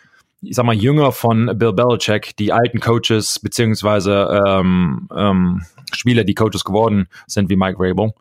ich 0.46 0.58
sag 0.58 0.66
mal, 0.66 0.76
Jünger 0.76 1.12
von 1.12 1.58
Bill 1.58 1.72
Belichick, 1.72 2.36
die 2.36 2.52
alten 2.52 2.82
Coaches, 2.82 3.40
beziehungsweise 3.40 4.42
ähm, 4.46 5.08
ähm, 5.16 5.62
Spieler, 5.96 6.24
die 6.24 6.36
Coaches 6.36 6.64
geworden 6.64 7.08
sind, 7.28 7.50
wie 7.50 7.56
Mike 7.56 7.78
Rabel. 7.80 8.14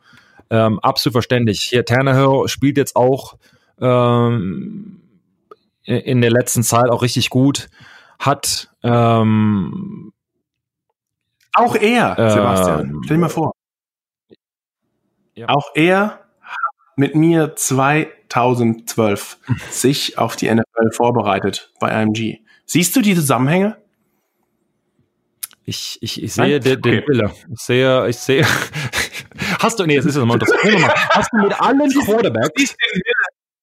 Ähm, 0.50 0.78
absolut 0.80 1.14
verständlich. 1.14 1.62
Hier, 1.62 1.84
Tannehill 1.84 2.48
spielt 2.48 2.76
jetzt 2.76 2.96
auch 2.96 3.36
ähm, 3.80 5.00
in 5.84 6.20
der 6.20 6.30
letzten 6.30 6.62
Zeit 6.62 6.90
auch 6.90 7.02
richtig 7.02 7.30
gut, 7.30 7.68
hat 8.18 8.70
ähm, 8.82 10.12
auch 11.54 11.74
er, 11.74 12.14
Sebastian, 12.30 12.80
ähm, 12.80 13.00
stell 13.04 13.16
dir 13.16 13.20
mal 13.20 13.28
vor. 13.28 13.52
Ja. 15.34 15.48
Auch 15.48 15.70
er 15.74 16.20
mit 16.96 17.14
mir 17.14 17.56
2012 17.56 19.38
sich 19.70 20.18
auf 20.18 20.36
die 20.36 20.52
NFL 20.52 20.92
vorbereitet 20.92 21.72
bei 21.80 21.90
IMG. 22.02 22.38
Siehst 22.64 22.94
du 22.96 23.00
die 23.00 23.14
Zusammenhänge? 23.14 23.76
Ich, 25.64 25.98
ich, 26.00 26.22
ich 26.22 26.32
sehe 26.32 26.58
den, 26.60 26.80
den 26.80 27.02
Wille. 27.06 27.30
Ich 27.52 27.60
sehe, 27.60 28.08
ich 28.08 28.16
sehe. 28.16 28.44
Hast 29.60 29.78
du, 29.78 29.86
nee, 29.86 29.96
es 29.96 30.04
ist 30.04 30.16
ja 30.16 30.24
mal 30.24 30.38
das. 30.38 30.50
Hast 31.10 31.30
du 31.32 31.38
mit 31.38 31.60
allen 31.60 31.90
Quarterbacks. 32.04 32.74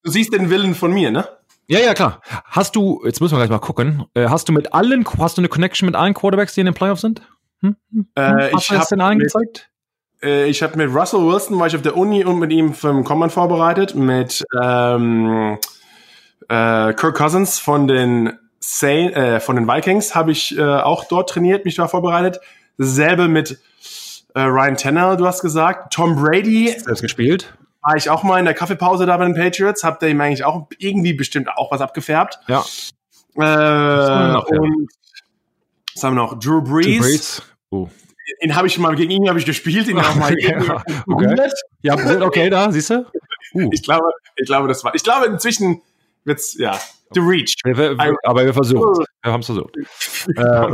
Du 0.03 0.11
siehst 0.11 0.33
den 0.33 0.49
Willen 0.49 0.75
von 0.75 0.93
mir, 0.93 1.11
ne? 1.11 1.27
Ja, 1.67 1.79
ja, 1.79 1.93
klar. 1.93 2.21
Hast 2.45 2.75
du, 2.75 3.01
jetzt 3.05 3.21
müssen 3.21 3.35
wir 3.35 3.39
gleich 3.39 3.49
mal 3.49 3.59
gucken, 3.59 4.05
äh, 4.15 4.27
hast 4.27 4.49
du 4.49 4.53
mit 4.53 4.73
allen, 4.73 5.05
hast 5.19 5.37
du 5.37 5.41
eine 5.41 5.49
Connection 5.49 5.85
mit 5.85 5.95
allen 5.95 6.13
Quarterbacks, 6.13 6.55
die 6.55 6.61
in 6.61 6.65
den 6.65 6.73
Playoffs 6.73 7.01
sind? 7.01 7.21
Hm? 7.61 7.75
hm? 7.91 8.07
Äh, 8.15 8.51
hast 8.53 8.71
ich 8.71 8.77
habe 8.77 8.85
den 8.89 9.01
allen 9.01 9.19
gezeigt? 9.19 9.69
Äh, 10.23 10.49
ich 10.49 10.63
habe 10.63 10.77
mit 10.77 10.93
Russell 10.93 11.19
Wilson 11.19 11.59
war 11.59 11.67
ich 11.67 11.75
auf 11.75 11.81
der 11.81 11.95
Uni 11.95 12.23
und 12.25 12.39
mit 12.39 12.51
ihm 12.51 12.73
vom 12.73 13.03
Command 13.03 13.31
vorbereitet, 13.31 13.93
mit 13.93 14.43
ähm, 14.59 15.59
äh, 16.47 16.93
Kirk 16.93 17.15
Cousins 17.15 17.59
von 17.59 17.87
den 17.87 18.33
Saint, 18.59 19.15
äh, 19.15 19.39
von 19.39 19.55
den 19.55 19.67
Vikings 19.67 20.15
habe 20.15 20.31
ich 20.31 20.57
äh, 20.57 20.63
auch 20.63 21.05
dort 21.05 21.29
trainiert, 21.29 21.65
mich 21.65 21.75
da 21.75 21.87
vorbereitet. 21.87 22.39
Dasselbe 22.77 23.27
mit 23.27 23.59
äh, 24.35 24.41
Ryan 24.41 24.77
Tanner, 24.77 25.15
du 25.15 25.25
hast 25.25 25.41
gesagt. 25.41 25.93
Tom 25.93 26.15
Brady. 26.15 26.75
Selbst 26.77 27.01
gespielt. 27.01 27.53
War 27.81 27.95
ich 27.95 28.09
auch 28.09 28.23
mal 28.23 28.39
in 28.39 28.45
der 28.45 28.53
Kaffeepause 28.53 29.05
da 29.05 29.15
bei 29.17 29.25
den 29.25 29.35
Patriots. 29.35 29.83
Habt 29.83 30.03
ihr 30.03 30.09
ihm 30.09 30.19
eigentlich 30.19 30.43
auch 30.43 30.67
irgendwie 30.77 31.13
bestimmt 31.13 31.49
auch 31.55 31.71
was 31.71 31.81
abgefärbt. 31.81 32.39
Ja. 32.47 32.65
Äh, 33.35 34.33
noch. 34.33 34.49
Und 34.49 34.89
was 35.95 36.03
haben 36.03 36.15
wir 36.15 36.21
noch? 36.21 36.39
Drew 36.39 36.61
Brees. 36.61 36.85
Drew 36.85 36.99
Brees. 36.99 37.41
Uh 37.71 37.89
den 38.41 38.55
habe 38.55 38.67
ich 38.67 38.77
mal 38.77 38.95
gegen 38.95 39.11
ihn 39.11 39.27
habe 39.27 39.39
ich 39.39 39.45
gespielt, 39.45 39.87
den 39.87 39.99
auch 39.99 40.15
mal 40.15 40.33
ja, 40.39 40.57
okay. 41.07 41.51
ja, 41.81 42.21
okay, 42.21 42.49
da 42.49 42.71
siehst 42.71 42.89
du. 42.89 43.05
Uh. 43.53 43.69
Ich 43.71 43.83
glaube, 43.83 44.05
ich 44.35 44.45
glaube, 44.45 44.67
das 44.67 44.83
war. 44.83 44.93
Ich 44.95 45.03
glaube, 45.03 45.25
inzwischen 45.25 45.81
wird's 46.29 46.57
ja 46.57 46.79
to 47.13 47.21
reach. 47.21 47.53
Wir, 47.63 47.97
wir, 47.97 48.15
aber 48.23 48.45
wir 48.45 48.53
versuchen. 48.53 49.05
Wir 49.23 49.33
haben 49.33 49.41
es 49.41 49.47
versucht. 49.47 49.75
äh, 50.37 50.73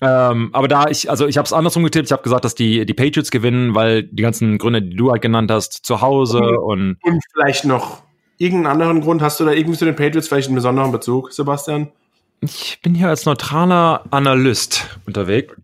ähm, 0.02 0.50
aber 0.52 0.66
da 0.66 0.88
ich, 0.88 1.08
also 1.08 1.28
ich 1.28 1.38
habe 1.38 1.46
es 1.46 1.52
andersrum 1.52 1.84
getippt. 1.84 2.06
Ich 2.06 2.12
habe 2.12 2.24
gesagt, 2.24 2.44
dass 2.44 2.56
die 2.56 2.84
die 2.84 2.94
Patriots 2.94 3.30
gewinnen, 3.30 3.76
weil 3.76 4.02
die 4.02 4.22
ganzen 4.22 4.58
Gründe, 4.58 4.82
die 4.82 4.96
du 4.96 5.12
halt 5.12 5.22
genannt 5.22 5.48
hast, 5.48 5.86
zu 5.86 6.00
Hause 6.00 6.40
und 6.40 6.98
und 7.02 7.22
vielleicht 7.32 7.64
noch 7.64 8.02
irgendeinen 8.38 8.72
anderen 8.72 9.00
Grund. 9.00 9.22
Hast 9.22 9.38
du 9.38 9.44
da 9.44 9.52
irgendwie 9.52 9.78
zu 9.78 9.84
den 9.84 9.94
Patriots 9.94 10.26
vielleicht 10.26 10.48
einen 10.48 10.56
besonderen 10.56 10.90
Bezug, 10.90 11.32
Sebastian? 11.32 11.92
Ich 12.40 12.80
bin 12.82 12.96
hier 12.96 13.08
als 13.08 13.26
neutraler 13.26 14.04
Analyst 14.10 14.98
unterwegs. 15.06 15.54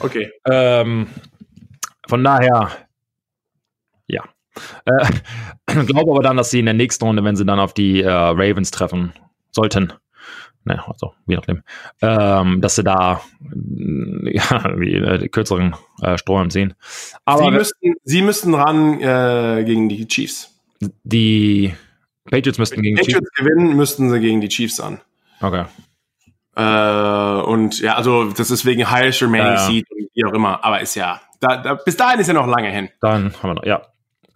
Okay. 0.00 0.32
Ähm, 0.50 1.06
von 2.08 2.24
daher. 2.24 2.72
Äh, 4.84 5.06
glaube 5.84 6.10
aber 6.10 6.22
dann, 6.22 6.36
dass 6.36 6.50
sie 6.50 6.60
in 6.60 6.66
der 6.66 6.74
nächsten 6.74 7.04
Runde, 7.04 7.24
wenn 7.24 7.36
sie 7.36 7.44
dann 7.44 7.58
auf 7.58 7.74
die 7.74 8.02
äh, 8.02 8.10
Ravens 8.10 8.70
treffen 8.70 9.12
sollten, 9.50 9.92
ne, 10.64 10.82
also 10.86 11.14
je 11.26 11.36
nachdem, 11.36 11.62
ähm, 12.02 12.60
dass 12.60 12.76
sie 12.76 12.84
da 12.84 13.20
ja, 14.24 14.76
die, 14.76 14.94
äh, 14.94 15.28
kürzeren 15.28 15.74
äh, 16.02 16.18
Strohhalm 16.18 16.50
ziehen. 16.50 16.74
Aber 17.24 17.44
sie 17.44 17.50
müssten, 17.50 17.94
sie 18.04 18.22
müssten 18.22 18.54
ran 18.54 19.00
äh, 19.00 19.64
gegen 19.64 19.88
die 19.88 20.06
Chiefs. 20.06 20.50
Die 21.04 21.74
Patriots 22.30 22.58
müssten 22.58 22.82
gegen 22.82 22.96
die 22.96 23.02
Patriots 23.02 23.28
Chiefs 23.28 23.38
gewinnen, 23.38 23.76
müssten 23.76 24.10
sie 24.10 24.20
gegen 24.20 24.40
die 24.40 24.48
Chiefs 24.48 24.80
an. 24.80 25.00
Okay. 25.40 25.64
Äh, 26.56 27.42
und 27.42 27.80
ja, 27.80 27.96
also 27.96 28.30
das 28.30 28.50
ist 28.50 28.64
wegen 28.64 28.88
highest 28.90 29.22
remaining 29.22 29.46
ja, 29.46 29.54
ja. 29.54 29.66
seed 29.66 29.90
und 29.90 30.08
wie 30.14 30.24
auch 30.24 30.32
immer. 30.32 30.64
Aber 30.64 30.80
ist 30.80 30.94
ja, 30.94 31.20
da, 31.40 31.56
da, 31.56 31.74
bis 31.74 31.96
dahin 31.96 32.20
ist 32.20 32.28
ja 32.28 32.34
noch 32.34 32.46
lange 32.46 32.70
hin. 32.70 32.88
Dann 33.00 33.34
haben 33.42 33.50
wir 33.50 33.54
noch, 33.54 33.64
ja. 33.64 33.82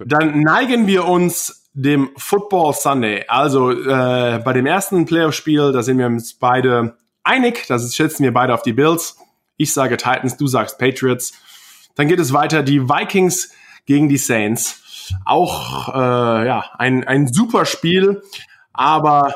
Dann 0.04 0.40
neigen 0.40 0.86
wir 0.86 1.06
uns 1.06 1.68
dem 1.72 2.10
Football 2.16 2.74
Sunday. 2.74 3.24
Also 3.28 3.70
äh, 3.70 4.40
bei 4.44 4.52
dem 4.52 4.66
ersten 4.66 5.06
Playoff-Spiel, 5.06 5.72
da 5.72 5.82
sind 5.82 5.98
wir 5.98 6.06
uns 6.06 6.34
beide 6.34 6.96
einig. 7.22 7.66
Da 7.68 7.78
schätzen 7.78 8.24
wir 8.24 8.32
beide 8.32 8.54
auf 8.54 8.62
die 8.62 8.72
Bills. 8.72 9.16
Ich 9.56 9.72
sage 9.72 9.96
Titans, 9.96 10.36
du 10.36 10.46
sagst 10.46 10.78
Patriots. 10.78 11.32
Dann 11.94 12.08
geht 12.08 12.20
es 12.20 12.32
weiter. 12.32 12.62
Die 12.62 12.88
Vikings 12.88 13.52
gegen 13.86 14.08
die 14.08 14.18
Saints. 14.18 14.82
Auch 15.24 15.88
äh, 15.88 16.46
ja 16.46 16.64
ein, 16.78 17.04
ein 17.04 17.32
super 17.32 17.64
Spiel. 17.64 18.22
Aber 18.72 19.34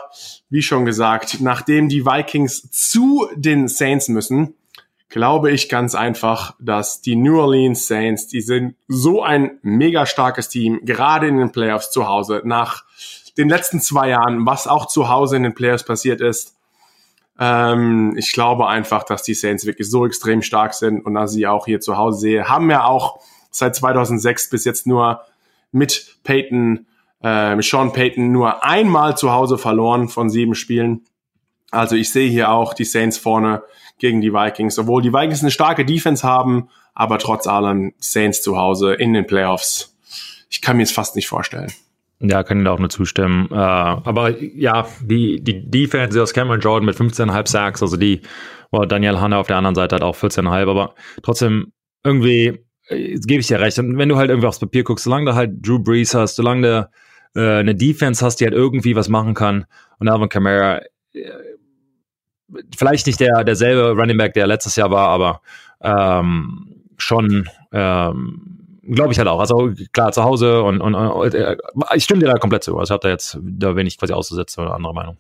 wie 0.51 0.63
schon 0.63 0.85
gesagt, 0.85 1.41
nachdem 1.41 1.89
die 1.89 2.07
Vikings 2.07 2.71
zu 2.71 3.29
den 3.35 3.67
Saints 3.67 4.09
müssen, 4.09 4.55
glaube 5.13 5.51
ich 5.51 5.69
ganz 5.69 5.95
einfach, 5.95 6.55
dass 6.59 7.03
die 7.03 7.17
New 7.17 7.39
Orleans 7.39 7.87
Saints, 7.87 8.29
die 8.29 8.41
sind 8.41 8.77
so 8.89 9.23
ein 9.23 9.59
mega 9.61 10.07
starkes 10.07 10.49
Team, 10.49 10.81
gerade 10.85 11.29
in 11.29 11.37
den 11.37 11.53
Playoffs 11.53 11.91
zu 11.91 12.09
Hause, 12.09 12.41
nach 12.45 12.85
den 13.37 13.51
letzten 13.51 13.83
zwei 13.83 14.09
Jahren, 14.09 14.47
was 14.47 14.67
auch 14.67 14.87
zu 14.87 15.11
Hause 15.11 15.37
in 15.37 15.43
den 15.43 15.55
Playoffs 15.55 15.85
passiert 15.85 16.23
ist. 16.23 16.57
Ähm, 17.39 18.15
ich 18.17 18.33
glaube 18.33 18.69
einfach, 18.69 19.03
dass 19.03 19.23
die 19.23 19.35
Saints 19.35 19.67
wirklich 19.67 19.91
so 19.91 20.07
extrem 20.07 20.41
stark 20.41 20.73
sind 20.73 21.05
und 21.05 21.13
dass 21.13 21.33
sie 21.33 21.47
auch 21.47 21.67
hier 21.67 21.81
zu 21.81 21.99
Hause 21.99 22.19
sehe, 22.19 22.49
haben 22.49 22.71
ja 22.71 22.85
auch 22.85 23.21
seit 23.51 23.77
2006 23.77 24.49
bis 24.49 24.65
jetzt 24.65 24.87
nur 24.87 25.21
mit 25.73 26.17
Peyton 26.25 26.87
äh, 27.23 27.61
Sean 27.61 27.93
Payton 27.93 28.33
nur 28.33 28.65
einmal 28.65 29.17
zu 29.19 29.31
Hause 29.31 29.59
verloren 29.59 30.09
von 30.09 30.31
sieben 30.31 30.55
Spielen. 30.55 31.03
Also 31.71 31.97
ich 31.97 32.11
sehe 32.11 32.31
hier 32.31 32.51
auch 32.51 32.73
die 32.73 32.85
Saints 32.85 33.19
vorne 33.19 33.63
gegen 34.03 34.21
die 34.21 34.33
Vikings, 34.33 34.79
obwohl 34.79 35.01
die 35.01 35.13
Vikings 35.13 35.41
eine 35.41 35.51
starke 35.51 35.87
Defense 35.87 36.27
haben, 36.27 36.69
aber 36.93 37.19
trotz 37.19 37.47
allem 37.47 37.95
Saints 37.99 38.43
zu 38.43 38.59
Hause 38.59 38.93
in 38.93 39.15
den 39.15 39.27
Playoffs. 39.27 39.97
Ich 40.51 40.61
kann 40.61 40.77
mir 40.77 40.83
es 40.83 40.93
fast 40.93 41.17
nicht 41.17 41.29
vorstellen. 41.29 41.73
Ja, 42.21 42.43
kann 42.43 42.61
ich 42.61 42.69
auch 42.69 42.79
nur 42.79 42.91
zustimmen. 42.91 43.49
Äh, 43.51 43.55
aber 43.55 44.39
ja, 44.41 44.87
die, 45.01 45.43
die 45.43 45.71
Defense 45.71 46.21
aus 46.21 46.35
Cameron 46.35 46.61
Jordan 46.61 46.85
mit 46.85 46.97
15,5 46.97 47.49
Sacks, 47.49 47.83
also 47.83 47.97
die, 47.97 48.21
well, 48.71 48.87
Daniel 48.87 49.21
Hanna 49.21 49.39
auf 49.39 49.47
der 49.47 49.57
anderen 49.57 49.75
Seite 49.75 49.95
hat 49.95 50.03
auch 50.03 50.17
14,5, 50.17 50.69
aber 50.69 50.95
trotzdem 51.23 51.73
irgendwie 52.05 52.65
äh, 52.89 53.19
gebe 53.21 53.41
ich 53.41 53.47
dir 53.47 53.61
recht. 53.61 53.79
Und 53.79 53.97
wenn 53.99 54.09
du 54.09 54.17
halt 54.17 54.31
irgendwie 54.31 54.49
aufs 54.49 54.61
Papier 54.61 54.85
guckst, 54.85 55.05
solange 55.05 55.27
du 55.27 55.35
halt 55.35 55.67
Drew 55.67 55.79
Brees 55.79 56.15
hast, 56.15 56.37
solange 56.37 56.63
du 57.35 57.41
äh, 57.41 57.61
eine 57.61 57.75
Defense 57.75 58.25
hast, 58.25 58.37
die 58.37 58.45
halt 58.45 58.55
irgendwie 58.55 58.97
was 58.97 59.09
machen 59.09 59.35
kann 59.35 59.65
und 59.99 60.09
Alvin 60.09 60.29
Kamara, 60.29 60.81
äh, 61.15 61.31
vielleicht 62.77 63.07
nicht 63.07 63.21
der 63.21 63.45
derselbe 63.45 63.91
Running 63.91 64.17
Back, 64.17 64.35
der 64.35 64.47
letztes 64.47 64.77
Jahr 64.77 64.91
war, 64.91 65.09
aber 65.09 65.41
ähm, 65.81 66.85
schon 66.97 67.49
ähm, 67.73 68.53
glaube 68.89 69.13
ich 69.13 69.19
halt 69.19 69.29
auch. 69.29 69.41
Also 69.41 69.73
klar, 69.93 70.13
zu 70.13 70.25
Hause 70.25 70.63
und, 70.63 70.81
und, 70.81 70.95
und 70.95 71.35
äh, 71.35 71.57
ich 71.95 72.05
stimme 72.05 72.21
dir 72.21 72.27
da 72.27 72.35
komplett 72.35 72.65
zu. 72.65 72.79
Also 72.79 72.93
ich 72.93 72.93
habe 72.93 73.03
da 73.03 73.09
jetzt 73.09 73.39
da 73.41 73.77
wenig 73.77 73.99
quasi 73.99 74.13
auszusetzen 74.13 74.65
oder 74.65 74.75
andere 74.75 74.95
Meinung. 74.95 75.17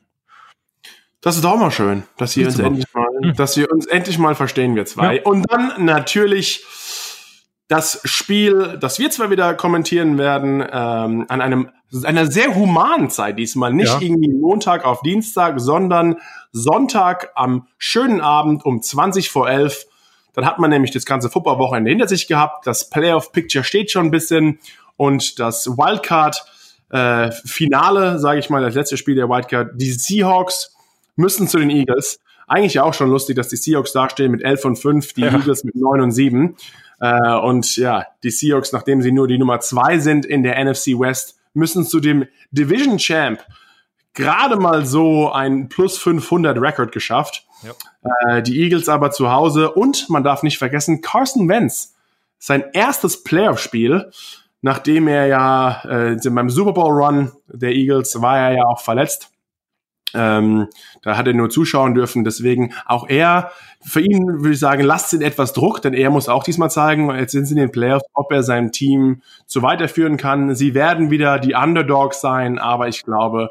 Das 1.20 1.36
ist 1.36 1.44
auch 1.44 1.56
mal 1.56 1.70
schön, 1.70 2.02
dass 2.16 2.36
wir 2.36 2.46
uns 2.46 2.58
endlich 2.58 2.86
mal, 2.92 3.06
hm. 3.22 3.34
dass 3.36 3.56
wir 3.56 3.70
uns 3.70 3.86
endlich 3.86 4.18
mal 4.18 4.34
verstehen, 4.34 4.74
wir 4.74 4.86
zwei. 4.86 5.16
Ja. 5.16 5.22
Und 5.22 5.50
dann 5.52 5.84
natürlich 5.84 6.64
das 7.72 8.00
Spiel, 8.04 8.76
das 8.78 8.98
wir 8.98 9.11
zwar 9.11 9.30
wieder 9.30 9.54
kommentieren 9.54 10.18
werden, 10.18 10.61
ähm, 10.61 11.24
an 11.28 11.40
einem 11.40 11.70
einer 12.04 12.30
sehr 12.30 12.54
humanen 12.54 13.08
Zeit 13.08 13.38
diesmal, 13.38 13.72
nicht 13.72 13.88
ja. 13.88 13.98
irgendwie 14.00 14.28
Montag 14.28 14.85
auf 14.85 15.00
Dienstag, 15.02 15.58
sondern 15.58 16.16
Sonntag 16.52 17.30
am 17.35 17.66
schönen 17.78 18.20
Abend 18.20 18.62
um 18.64 18.82
20 18.82 19.30
vor 19.30 19.48
11 19.48 19.87
dann 20.35 20.46
hat 20.46 20.58
man 20.58 20.70
nämlich 20.70 20.92
das 20.92 21.04
ganze 21.04 21.28
Footballwochenende 21.28 21.90
hinter 21.90 22.08
sich 22.08 22.26
gehabt. 22.26 22.66
Das 22.66 22.88
Playoff-Picture 22.88 23.64
steht 23.64 23.90
schon 23.90 24.06
ein 24.06 24.11
bisschen 24.11 24.61
und 24.96 25.38
das 25.38 25.66
Wildcard-Finale, 25.66 28.14
äh, 28.14 28.18
sage 28.18 28.38
ich 28.38 28.48
mal, 28.48 28.62
das 28.62 28.74
letzte 28.74 28.96
Spiel 28.96 29.14
der 29.14 29.28
Wildcard, 29.28 29.72
die 29.74 29.92
Seahawks 29.92 30.74
müssen 31.16 31.48
zu 31.48 31.58
den 31.58 31.68
Eagles. 31.68 32.18
Eigentlich 32.46 32.80
auch 32.80 32.94
schon 32.94 33.11
lustig, 33.11 33.37
dass 33.37 33.48
die 33.48 33.56
Seahawks 33.56 33.92
dastehen 33.92 34.32
mit 34.32 34.42
11 34.42 34.64
und 34.64 34.76
5, 34.76 35.12
die 35.12 35.20
ja. 35.20 35.35
Eagles 35.35 35.64
mit 35.64 35.76
9 35.76 36.00
und 36.00 36.12
7. 36.12 36.56
Äh, 37.02 37.34
und 37.34 37.76
ja, 37.76 38.06
die 38.22 38.30
Seahawks, 38.30 38.72
nachdem 38.72 39.02
sie 39.02 39.10
nur 39.10 39.26
die 39.26 39.36
Nummer 39.36 39.58
2 39.58 39.98
sind 39.98 40.24
in 40.24 40.44
der 40.44 40.64
NFC 40.64 40.98
West, 40.98 41.36
müssen 41.52 41.84
zu 41.84 41.98
dem 41.98 42.26
Division 42.52 42.96
Champ 42.98 43.44
gerade 44.14 44.56
mal 44.56 44.86
so 44.86 45.32
ein 45.32 45.68
plus 45.68 45.98
500 45.98 46.60
Record 46.60 46.92
geschafft. 46.92 47.44
Ja. 47.62 48.36
Äh, 48.36 48.42
die 48.42 48.60
Eagles 48.62 48.88
aber 48.88 49.10
zu 49.10 49.32
Hause 49.32 49.72
und 49.72 50.08
man 50.10 50.22
darf 50.22 50.44
nicht 50.44 50.58
vergessen, 50.58 51.00
Carson 51.00 51.48
Wentz, 51.48 51.96
sein 52.38 52.64
erstes 52.72 53.24
Playoff-Spiel, 53.24 54.12
nachdem 54.60 55.08
er 55.08 55.26
ja 55.26 55.82
äh, 55.84 56.30
beim 56.30 56.50
Super 56.50 56.72
Bowl 56.72 56.92
Run 56.92 57.32
der 57.48 57.72
Eagles 57.72 58.22
war 58.22 58.38
er 58.38 58.56
ja 58.56 58.64
auch 58.64 58.80
verletzt. 58.80 59.31
Ähm, 60.14 60.68
da 61.03 61.16
hat 61.16 61.27
er 61.27 61.35
nur 61.35 61.51
zuschauen 61.51 61.94
dürfen, 61.94 62.25
deswegen 62.25 62.75
auch 62.87 63.09
er, 63.09 63.51
für 63.85 64.01
ihn 64.01 64.27
würde 64.27 64.53
ich 64.53 64.59
sagen, 64.59 64.83
lasst 64.83 65.12
ihn 65.12 65.22
etwas 65.22 65.53
Druck, 65.53 65.83
denn 65.83 65.94
er 65.94 66.11
muss 66.11 66.29
auch 66.29 66.44
diesmal 66.44 66.70
zeigen, 66.70 67.14
jetzt 67.16 67.33
sind 67.33 67.46
sie 67.46 67.55
in 67.55 67.61
den 67.61 67.72
Playoffs, 67.72 68.05
ob 68.12 68.31
er 68.31 68.42
sein 68.42 68.72
Team 68.72 69.22
so 69.46 69.62
weiterführen 69.62 70.16
kann. 70.16 70.55
Sie 70.55 70.75
werden 70.75 71.11
wieder 71.11 71.38
die 71.38 71.55
Underdogs 71.55 72.20
sein, 72.20 72.59
aber 72.59 72.88
ich 72.88 73.03
glaube, 73.03 73.51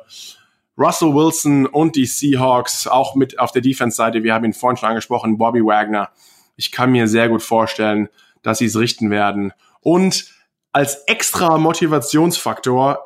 Russell 0.78 1.13
Wilson 1.13 1.65
und 1.65 1.95
die 1.95 2.06
Seahawks, 2.06 2.88
auch 2.88 3.15
mit 3.15 3.39
auf 3.39 3.52
der 3.52 3.62
Defense-Seite, 3.62 4.24
wir 4.24 4.34
haben 4.34 4.45
ihn 4.45 4.54
vorhin 4.54 4.78
schon 4.78 4.89
angesprochen, 4.89 5.38
Bobby 5.38 5.63
Wagner. 5.63 6.10
Ich 6.56 6.71
kann 6.71 6.91
mir 6.91 7.08
sehr 7.08 7.30
gut 7.30 7.41
vorstellen, 7.41 8.10
dass 8.41 8.60
sie 8.60 8.65
es 8.65 8.78
richten 8.78 9.10
werden. 9.10 9.54
Und 9.82 10.32
als 10.71 11.04
extra 11.08 11.58
Motivationsfaktor, 11.58 13.00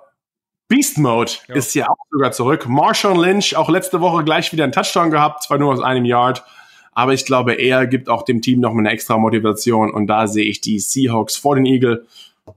Beast 0.67 0.97
Mode 0.97 1.31
ja. 1.47 1.55
ist 1.55 1.73
ja 1.75 1.89
auch 1.89 1.97
sogar 2.09 2.31
zurück. 2.31 2.67
Marshawn 2.67 3.19
Lynch, 3.19 3.55
auch 3.55 3.69
letzte 3.69 4.01
Woche 4.01 4.23
gleich 4.23 4.51
wieder 4.51 4.63
einen 4.63 4.73
Touchdown 4.73 5.11
gehabt, 5.11 5.43
zwar 5.43 5.57
nur 5.57 5.73
aus 5.73 5.81
einem 5.81 6.05
Yard, 6.05 6.43
aber 6.91 7.13
ich 7.13 7.25
glaube, 7.25 7.53
er 7.53 7.85
gibt 7.87 8.09
auch 8.09 8.23
dem 8.23 8.41
Team 8.41 8.61
nochmal 8.61 8.85
eine 8.85 8.91
extra 8.91 9.17
Motivation 9.17 9.91
und 9.91 10.07
da 10.07 10.27
sehe 10.27 10.45
ich 10.45 10.61
die 10.61 10.79
Seahawks 10.79 11.35
vor 11.35 11.55
den 11.55 11.65
Eagle. 11.65 12.05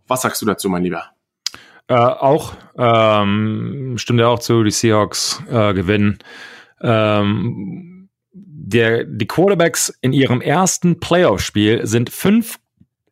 Was 0.06 0.22
sagst 0.22 0.40
du 0.40 0.46
dazu, 0.46 0.68
mein 0.68 0.84
Lieber? 0.84 1.04
Äh, 1.88 1.94
auch. 1.94 2.54
Ähm, 2.76 3.94
stimmt 3.96 4.20
ja 4.20 4.28
auch 4.28 4.38
zu, 4.38 4.62
die 4.62 4.70
Seahawks 4.70 5.42
äh, 5.50 5.74
gewinnen. 5.74 6.18
Ähm, 6.80 8.08
der, 8.32 9.04
die 9.04 9.26
Quarterbacks 9.26 9.92
in 10.00 10.12
ihrem 10.12 10.40
ersten 10.40 11.00
Playoff-Spiel 11.00 11.86
sind 11.86 12.10
fünf 12.10 12.58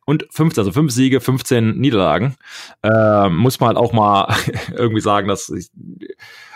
und 0.07 0.25
fünf, 0.29 0.57
also 0.57 0.71
fünf 0.71 0.93
Siege, 0.93 1.19
15 1.19 1.77
Niederlagen. 1.77 2.37
Ähm, 2.81 3.35
muss 3.35 3.59
man 3.59 3.67
halt 3.67 3.77
auch 3.77 3.91
mal 3.91 4.33
irgendwie 4.73 5.01
sagen, 5.01 5.27
dass 5.27 5.49
ich, 5.49 5.67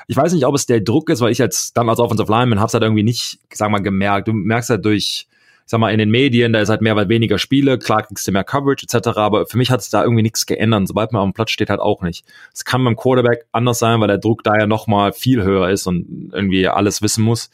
ich 0.07 0.15
weiß 0.15 0.31
nicht, 0.31 0.45
ob 0.45 0.55
es 0.55 0.65
der 0.65 0.79
Druck 0.79 1.09
ist, 1.09 1.19
weil 1.19 1.33
ich 1.33 1.41
als 1.41 1.73
Offensive 1.75 2.31
Lineman 2.31 2.61
hab's 2.61 2.73
halt 2.73 2.83
irgendwie 2.83 3.03
nicht, 3.03 3.39
sag 3.53 3.69
mal, 3.69 3.81
gemerkt. 3.81 4.29
Du 4.29 4.33
merkst 4.33 4.69
halt 4.69 4.85
durch 4.85 5.27
sag 5.65 5.81
mal, 5.81 5.91
in 5.91 5.99
den 5.99 6.09
Medien, 6.09 6.53
da 6.53 6.61
ist 6.61 6.69
halt 6.69 6.81
mehr 6.81 6.95
weil 6.95 7.09
weniger 7.09 7.37
Spiele, 7.37 7.77
klar 7.77 8.03
kriegst 8.03 8.25
du 8.25 8.31
mehr 8.31 8.45
Coverage 8.45 8.85
etc., 8.85 9.09
aber 9.17 9.45
für 9.45 9.57
mich 9.57 9.69
hat 9.69 9.81
es 9.81 9.89
da 9.89 10.01
irgendwie 10.01 10.23
nichts 10.23 10.45
geändert. 10.45 10.87
Sobald 10.87 11.11
man 11.11 11.21
auf 11.21 11.29
dem 11.29 11.33
Platz 11.33 11.51
steht, 11.51 11.69
halt 11.69 11.81
auch 11.81 12.01
nicht. 12.03 12.25
Es 12.53 12.63
kann 12.63 12.83
beim 12.85 12.95
Quarterback 12.95 13.45
anders 13.51 13.79
sein, 13.79 13.99
weil 13.99 14.07
der 14.07 14.17
Druck 14.17 14.43
da 14.43 14.57
ja 14.57 14.65
nochmal 14.65 15.11
viel 15.11 15.43
höher 15.43 15.69
ist 15.69 15.87
und 15.87 16.31
irgendwie 16.33 16.67
alles 16.69 17.01
wissen 17.01 17.23
muss. 17.23 17.49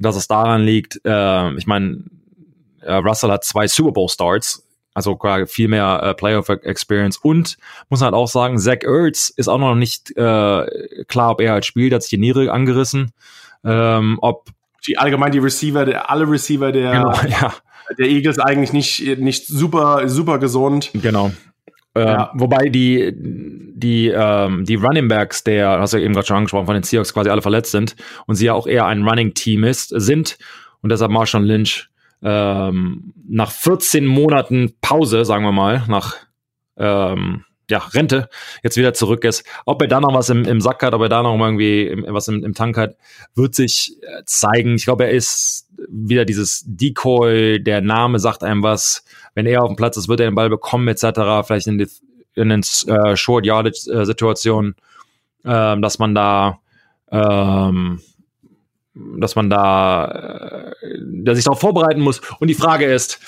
Dass 0.00 0.16
es 0.16 0.26
daran 0.26 0.62
liegt, 0.62 1.00
äh, 1.04 1.54
ich 1.54 1.66
meine, 1.68 2.04
äh, 2.80 2.94
Russell 2.94 3.30
hat 3.30 3.44
zwei 3.44 3.68
Super 3.68 3.92
Bowl 3.92 4.08
Starts, 4.08 4.67
also 4.98 5.18
viel 5.46 5.68
mehr 5.68 6.00
äh, 6.02 6.14
Playoff 6.14 6.48
Experience 6.48 7.16
und 7.16 7.56
muss 7.88 8.02
halt 8.02 8.14
auch 8.14 8.28
sagen, 8.28 8.58
Zach 8.58 8.82
Ertz 8.82 9.30
ist 9.30 9.48
auch 9.48 9.58
noch 9.58 9.74
nicht 9.74 10.10
äh, 10.16 11.04
klar, 11.06 11.30
ob 11.30 11.40
er 11.40 11.52
halt 11.52 11.64
spielt, 11.64 11.92
hat 11.92 12.02
sich 12.02 12.10
die 12.10 12.18
Niere 12.18 12.52
angerissen, 12.52 13.12
ähm, 13.64 14.18
ob 14.20 14.48
die 14.86 14.98
allgemein 14.98 15.32
die 15.32 15.38
Receiver, 15.38 15.84
der, 15.84 16.10
alle 16.10 16.28
Receiver 16.28 16.72
der, 16.72 16.92
genau, 16.92 17.12
ja. 17.28 17.54
der 17.98 18.08
Eagles 18.08 18.38
eigentlich 18.38 18.72
nicht, 18.72 19.18
nicht 19.18 19.46
super, 19.46 20.08
super 20.08 20.38
gesund. 20.38 20.90
Genau. 20.94 21.32
Äh, 21.94 22.00
ja. 22.00 22.30
Wobei 22.34 22.68
die, 22.68 23.12
die, 23.14 24.08
ähm, 24.08 24.64
die 24.64 24.74
Running 24.76 25.08
Backs 25.08 25.44
der, 25.44 25.80
hast 25.80 25.92
du 25.92 25.98
ja 25.98 26.04
eben 26.04 26.14
gerade 26.14 26.26
schon 26.26 26.36
angesprochen, 26.36 26.66
von 26.66 26.74
den 26.74 26.82
Seahawks 26.82 27.14
quasi 27.14 27.30
alle 27.30 27.42
verletzt 27.42 27.72
sind 27.72 27.96
und 28.26 28.36
sie 28.36 28.46
ja 28.46 28.54
auch 28.54 28.66
eher 28.66 28.86
ein 28.86 29.06
Running 29.06 29.34
Team 29.34 29.64
ist, 29.64 29.88
sind 29.88 30.38
und 30.82 30.90
deshalb 30.90 31.10
Marshawn 31.10 31.44
Lynch 31.44 31.88
ähm, 32.22 33.12
nach 33.28 33.50
14 33.50 34.06
Monaten 34.06 34.74
Pause, 34.80 35.24
sagen 35.24 35.44
wir 35.44 35.52
mal, 35.52 35.84
nach 35.88 36.16
ähm, 36.76 37.44
ja, 37.70 37.78
Rente 37.78 38.28
jetzt 38.62 38.76
wieder 38.76 38.94
zurück 38.94 39.24
ist. 39.24 39.44
Ob 39.66 39.82
er 39.82 39.88
da 39.88 40.00
noch 40.00 40.14
was 40.14 40.30
im, 40.30 40.44
im 40.44 40.60
Sack 40.60 40.82
hat, 40.82 40.94
ob 40.94 41.02
er 41.02 41.08
da 41.08 41.22
noch 41.22 41.38
irgendwie 41.38 41.86
im, 41.86 42.04
was 42.08 42.28
im, 42.28 42.44
im 42.44 42.54
Tank 42.54 42.76
hat, 42.76 42.96
wird 43.34 43.54
sich 43.54 43.96
äh, 44.02 44.22
zeigen. 44.24 44.76
Ich 44.76 44.84
glaube, 44.84 45.04
er 45.04 45.10
ist 45.10 45.68
wieder 45.88 46.24
dieses 46.24 46.64
Decoy, 46.66 47.62
der 47.62 47.80
Name 47.82 48.18
sagt 48.18 48.42
einem 48.42 48.62
was. 48.62 49.04
Wenn 49.34 49.46
er 49.46 49.62
auf 49.62 49.68
dem 49.68 49.76
Platz 49.76 49.96
ist, 49.96 50.08
wird 50.08 50.20
er 50.20 50.30
den 50.30 50.34
Ball 50.34 50.48
bekommen, 50.48 50.88
etc. 50.88 51.46
Vielleicht 51.46 51.66
in, 51.66 51.78
die, 51.78 51.88
in 52.34 52.48
den 52.48 52.62
äh, 52.86 53.16
Short 53.16 53.44
Yardage 53.44 53.90
äh, 53.92 54.04
Situationen, 54.04 54.74
äh, 55.44 55.78
dass 55.78 55.98
man 55.98 56.14
da 56.14 56.60
ähm, 57.10 58.00
dass 59.18 59.36
man 59.36 59.50
da 59.50 60.74
äh, 60.80 60.98
dass 61.24 61.36
sich 61.36 61.44
darauf 61.44 61.60
vorbereiten 61.60 62.00
muss. 62.00 62.20
Und 62.40 62.48
die 62.48 62.54
Frage 62.54 62.86
ist, 62.86 63.20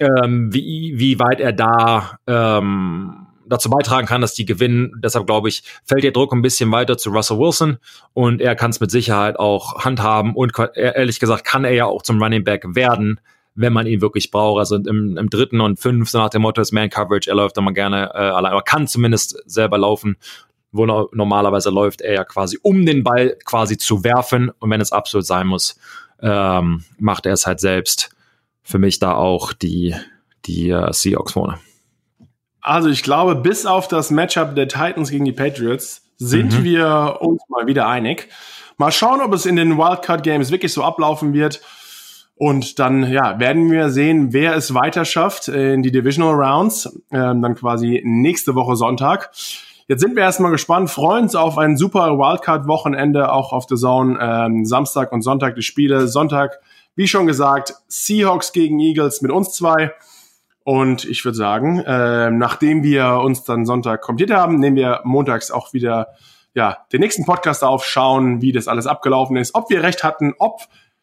ähm, 0.00 0.52
wie, 0.52 0.94
wie 0.96 1.18
weit 1.18 1.40
er 1.40 1.52
da 1.52 2.18
ähm, 2.26 3.26
dazu 3.48 3.70
beitragen 3.70 4.06
kann, 4.06 4.20
dass 4.20 4.34
die 4.34 4.44
gewinnen. 4.44 4.92
Deshalb 5.02 5.26
glaube 5.26 5.48
ich, 5.48 5.62
fällt 5.84 6.04
der 6.04 6.12
Druck 6.12 6.32
ein 6.32 6.42
bisschen 6.42 6.70
weiter 6.72 6.98
zu 6.98 7.10
Russell 7.10 7.38
Wilson 7.38 7.78
und 8.12 8.40
er 8.40 8.56
kann 8.56 8.70
es 8.70 8.80
mit 8.80 8.90
Sicherheit 8.90 9.38
auch 9.38 9.84
handhaben 9.84 10.34
und 10.34 10.52
ehrlich 10.74 11.20
gesagt 11.20 11.44
kann 11.44 11.64
er 11.64 11.72
ja 11.72 11.86
auch 11.86 12.02
zum 12.02 12.22
Running 12.22 12.44
Back 12.44 12.64
werden, 12.74 13.20
wenn 13.54 13.72
man 13.72 13.86
ihn 13.86 14.00
wirklich 14.00 14.30
braucht. 14.30 14.58
Also 14.58 14.76
im, 14.76 15.16
im 15.16 15.30
dritten 15.30 15.60
und 15.60 15.78
fünf, 15.78 16.10
so 16.10 16.18
nach 16.18 16.30
dem 16.30 16.42
Motto 16.42 16.60
ist 16.60 16.72
Man 16.72 16.90
Coverage, 16.90 17.30
er 17.30 17.36
läuft 17.36 17.56
immer 17.56 17.72
gerne 17.72 18.10
äh, 18.14 18.18
allein, 18.18 18.52
aber 18.52 18.62
kann 18.62 18.88
zumindest 18.88 19.42
selber 19.46 19.78
laufen 19.78 20.16
wo 20.76 20.86
no 20.86 21.08
normalerweise 21.12 21.70
läuft 21.70 22.00
er 22.00 22.14
ja 22.14 22.24
quasi, 22.24 22.58
um 22.62 22.86
den 22.86 23.04
Ball 23.04 23.36
quasi 23.44 23.78
zu 23.78 24.04
werfen. 24.04 24.50
Und 24.58 24.70
wenn 24.70 24.80
es 24.80 24.92
absolut 24.92 25.26
sein 25.26 25.46
muss, 25.46 25.78
ähm, 26.20 26.84
macht 26.98 27.26
er 27.26 27.32
es 27.32 27.46
halt 27.46 27.60
selbst. 27.60 28.10
Für 28.62 28.78
mich 28.78 28.98
da 28.98 29.14
auch 29.14 29.52
die, 29.52 29.94
die 30.44 30.72
uh, 30.72 30.92
Seahawks 30.92 31.32
vorne. 31.32 31.58
Also 32.60 32.88
ich 32.88 33.04
glaube, 33.04 33.36
bis 33.36 33.64
auf 33.64 33.86
das 33.86 34.10
Matchup 34.10 34.56
der 34.56 34.66
Titans 34.66 35.10
gegen 35.10 35.24
die 35.24 35.32
Patriots 35.32 36.02
sind 36.16 36.58
mhm. 36.58 36.64
wir 36.64 37.18
uns 37.20 37.40
mal 37.48 37.66
wieder 37.66 37.86
einig. 37.86 38.28
Mal 38.76 38.90
schauen, 38.90 39.20
ob 39.20 39.32
es 39.32 39.46
in 39.46 39.56
den 39.56 39.78
Wildcard 39.78 40.22
Games 40.22 40.50
wirklich 40.50 40.72
so 40.72 40.82
ablaufen 40.82 41.32
wird. 41.32 41.60
Und 42.34 42.78
dann 42.78 43.10
ja, 43.10 43.38
werden 43.38 43.70
wir 43.70 43.88
sehen, 43.88 44.32
wer 44.32 44.54
es 44.54 44.74
weiter 44.74 45.04
schafft 45.06 45.48
in 45.48 45.82
die 45.82 45.90
Divisional 45.90 46.34
Rounds. 46.34 46.86
Ähm, 47.10 47.40
dann 47.40 47.54
quasi 47.54 48.02
nächste 48.04 48.54
Woche 48.54 48.76
Sonntag. 48.76 49.30
Jetzt 49.88 50.00
sind 50.00 50.16
wir 50.16 50.24
erstmal 50.24 50.50
gespannt, 50.50 50.90
freuen 50.90 51.24
uns 51.24 51.36
auf 51.36 51.58
ein 51.58 51.76
super 51.76 52.18
Wildcard-Wochenende, 52.18 53.30
auch 53.30 53.52
auf 53.52 53.66
der 53.66 53.76
Zone. 53.76 54.18
Ähm, 54.20 54.64
Samstag 54.64 55.12
und 55.12 55.22
Sonntag 55.22 55.54
die 55.54 55.62
Spiele. 55.62 56.08
Sonntag, 56.08 56.58
wie 56.96 57.06
schon 57.06 57.28
gesagt, 57.28 57.74
Seahawks 57.86 58.50
gegen 58.50 58.80
Eagles 58.80 59.22
mit 59.22 59.30
uns 59.30 59.52
zwei. 59.52 59.92
Und 60.64 61.04
ich 61.04 61.24
würde 61.24 61.36
sagen, 61.36 61.78
äh, 61.78 62.32
nachdem 62.32 62.82
wir 62.82 63.20
uns 63.22 63.44
dann 63.44 63.64
Sonntag 63.64 64.00
kommentiert 64.00 64.32
haben, 64.32 64.58
nehmen 64.58 64.74
wir 64.74 65.02
montags 65.04 65.52
auch 65.52 65.72
wieder 65.72 66.08
ja, 66.52 66.78
den 66.92 67.00
nächsten 67.00 67.24
Podcast 67.24 67.62
auf, 67.62 67.84
schauen, 67.84 68.42
wie 68.42 68.50
das 68.50 68.66
alles 68.66 68.88
abgelaufen 68.88 69.36
ist, 69.36 69.54
ob 69.54 69.70
wir 69.70 69.84
recht 69.84 70.02
hatten, 70.02 70.34
ob 70.40 70.62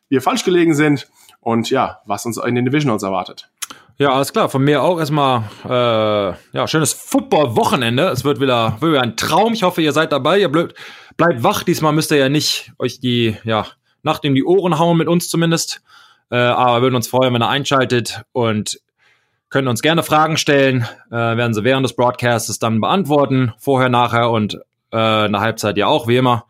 wir 0.10 0.22
falsch 0.22 0.44
gelegen 0.44 0.74
sind 0.74 1.10
und 1.40 1.70
ja, 1.70 2.02
was 2.06 2.26
uns 2.26 2.36
in 2.38 2.56
den 2.56 2.66
Divisionals 2.66 3.04
erwartet. 3.04 3.50
Ja, 3.98 4.14
alles 4.14 4.34
klar. 4.34 4.50
Von 4.50 4.64
mir 4.64 4.82
auch 4.82 5.00
erstmal 5.00 5.44
äh, 5.66 6.58
ja, 6.58 6.68
schönes 6.68 6.94
Football-Wochenende. 6.94 8.08
Es 8.08 8.24
wird 8.24 8.40
wieder, 8.40 8.78
wird 8.80 8.94
wieder 8.94 9.02
ein 9.02 9.16
Traum. 9.16 9.54
Ich 9.54 9.64
hoffe, 9.64 9.82
ihr 9.82 9.92
seid 9.92 10.12
dabei. 10.12 10.40
Ihr 10.40 10.50
bleibt, 10.50 10.76
bleibt 11.16 11.44
wach. 11.44 11.64
Diesmal 11.64 11.94
müsst 11.94 12.12
ihr 12.12 12.18
ja 12.18 12.30
nicht 12.30 12.74
euch 12.80 13.00
die 13.00 13.38
ja, 13.44 13.68
Nacht 14.02 14.26
in 14.26 14.34
die 14.34 14.44
Ohren 14.44 14.80
hauen, 14.80 14.98
mit 14.98 15.08
uns 15.08 15.30
zumindest. 15.30 15.82
Äh, 16.32 16.38
aber 16.38 16.78
wir 16.78 16.82
würden 16.84 16.96
uns 16.96 17.08
freuen, 17.08 17.34
wenn 17.34 17.44
ihr 17.44 17.50
einschaltet 17.50 18.24
und 18.32 18.80
könnt 19.50 19.68
uns 19.68 19.84
gerne 19.84 20.02
Fragen 20.02 20.38
stellen. 20.38 20.88
Äh, 21.12 21.16
werden 21.16 21.54
sie 21.54 21.64
während 21.64 21.86
des 21.86 21.96
Broadcasts 21.96 22.58
dann 22.58 22.82
beantworten. 22.82 23.54
Vorher, 23.60 23.90
nachher 23.90 24.32
und 24.32 24.56
äh, 24.92 24.98
eine 24.98 25.40
Halbzeit 25.40 25.78
ja 25.78 25.86
auch, 25.86 26.08
wie 26.08 26.18
immer. 26.18 26.46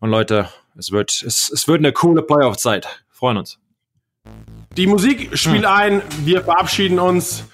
Und 0.00 0.10
Leute, 0.10 0.48
es 0.76 0.90
wird, 0.90 1.22
es, 1.24 1.50
es 1.50 1.68
wird 1.68 1.78
eine 1.78 1.92
coole 1.92 2.22
Playoff-Zeit. 2.22 3.04
Freuen 3.10 3.36
uns. 3.36 3.58
Die 4.76 4.86
Musik 4.86 5.36
spielt 5.36 5.64
hm. 5.64 5.72
ein, 5.72 6.02
wir 6.24 6.42
verabschieden 6.42 7.00
uns. 7.00 7.44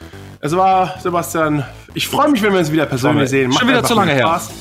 Es 0.41 0.55
war, 0.55 1.01
Sebastian, 1.01 1.65
ich 1.95 2.07
freue 2.09 2.29
mich, 2.31 2.43
wenn 2.43 2.53
wir 2.53 2.59
uns 2.59 2.71
wieder 2.71 2.85
persönlich 2.85 3.31
sehen. 3.31 3.49
Macht 3.49 3.61
Schon 3.61 3.69
wieder 3.71 3.85
zu 3.85 3.95
lange 3.95 4.19
Spaß. 4.19 4.49
her. 4.51 4.57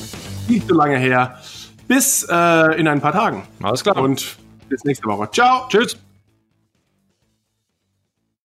Nicht 0.48 0.66
zu 0.66 0.74
lange 0.74 0.96
her. 0.96 1.38
Bis 1.86 2.26
äh, 2.30 2.80
in 2.80 2.88
ein 2.88 3.02
paar 3.02 3.12
Tagen. 3.12 3.46
Alles 3.62 3.82
klar. 3.82 3.98
Und 3.98 4.38
bis 4.70 4.84
nächste 4.84 5.06
Woche. 5.06 5.28
Ciao. 5.30 5.68
Tschüss. 5.68 5.98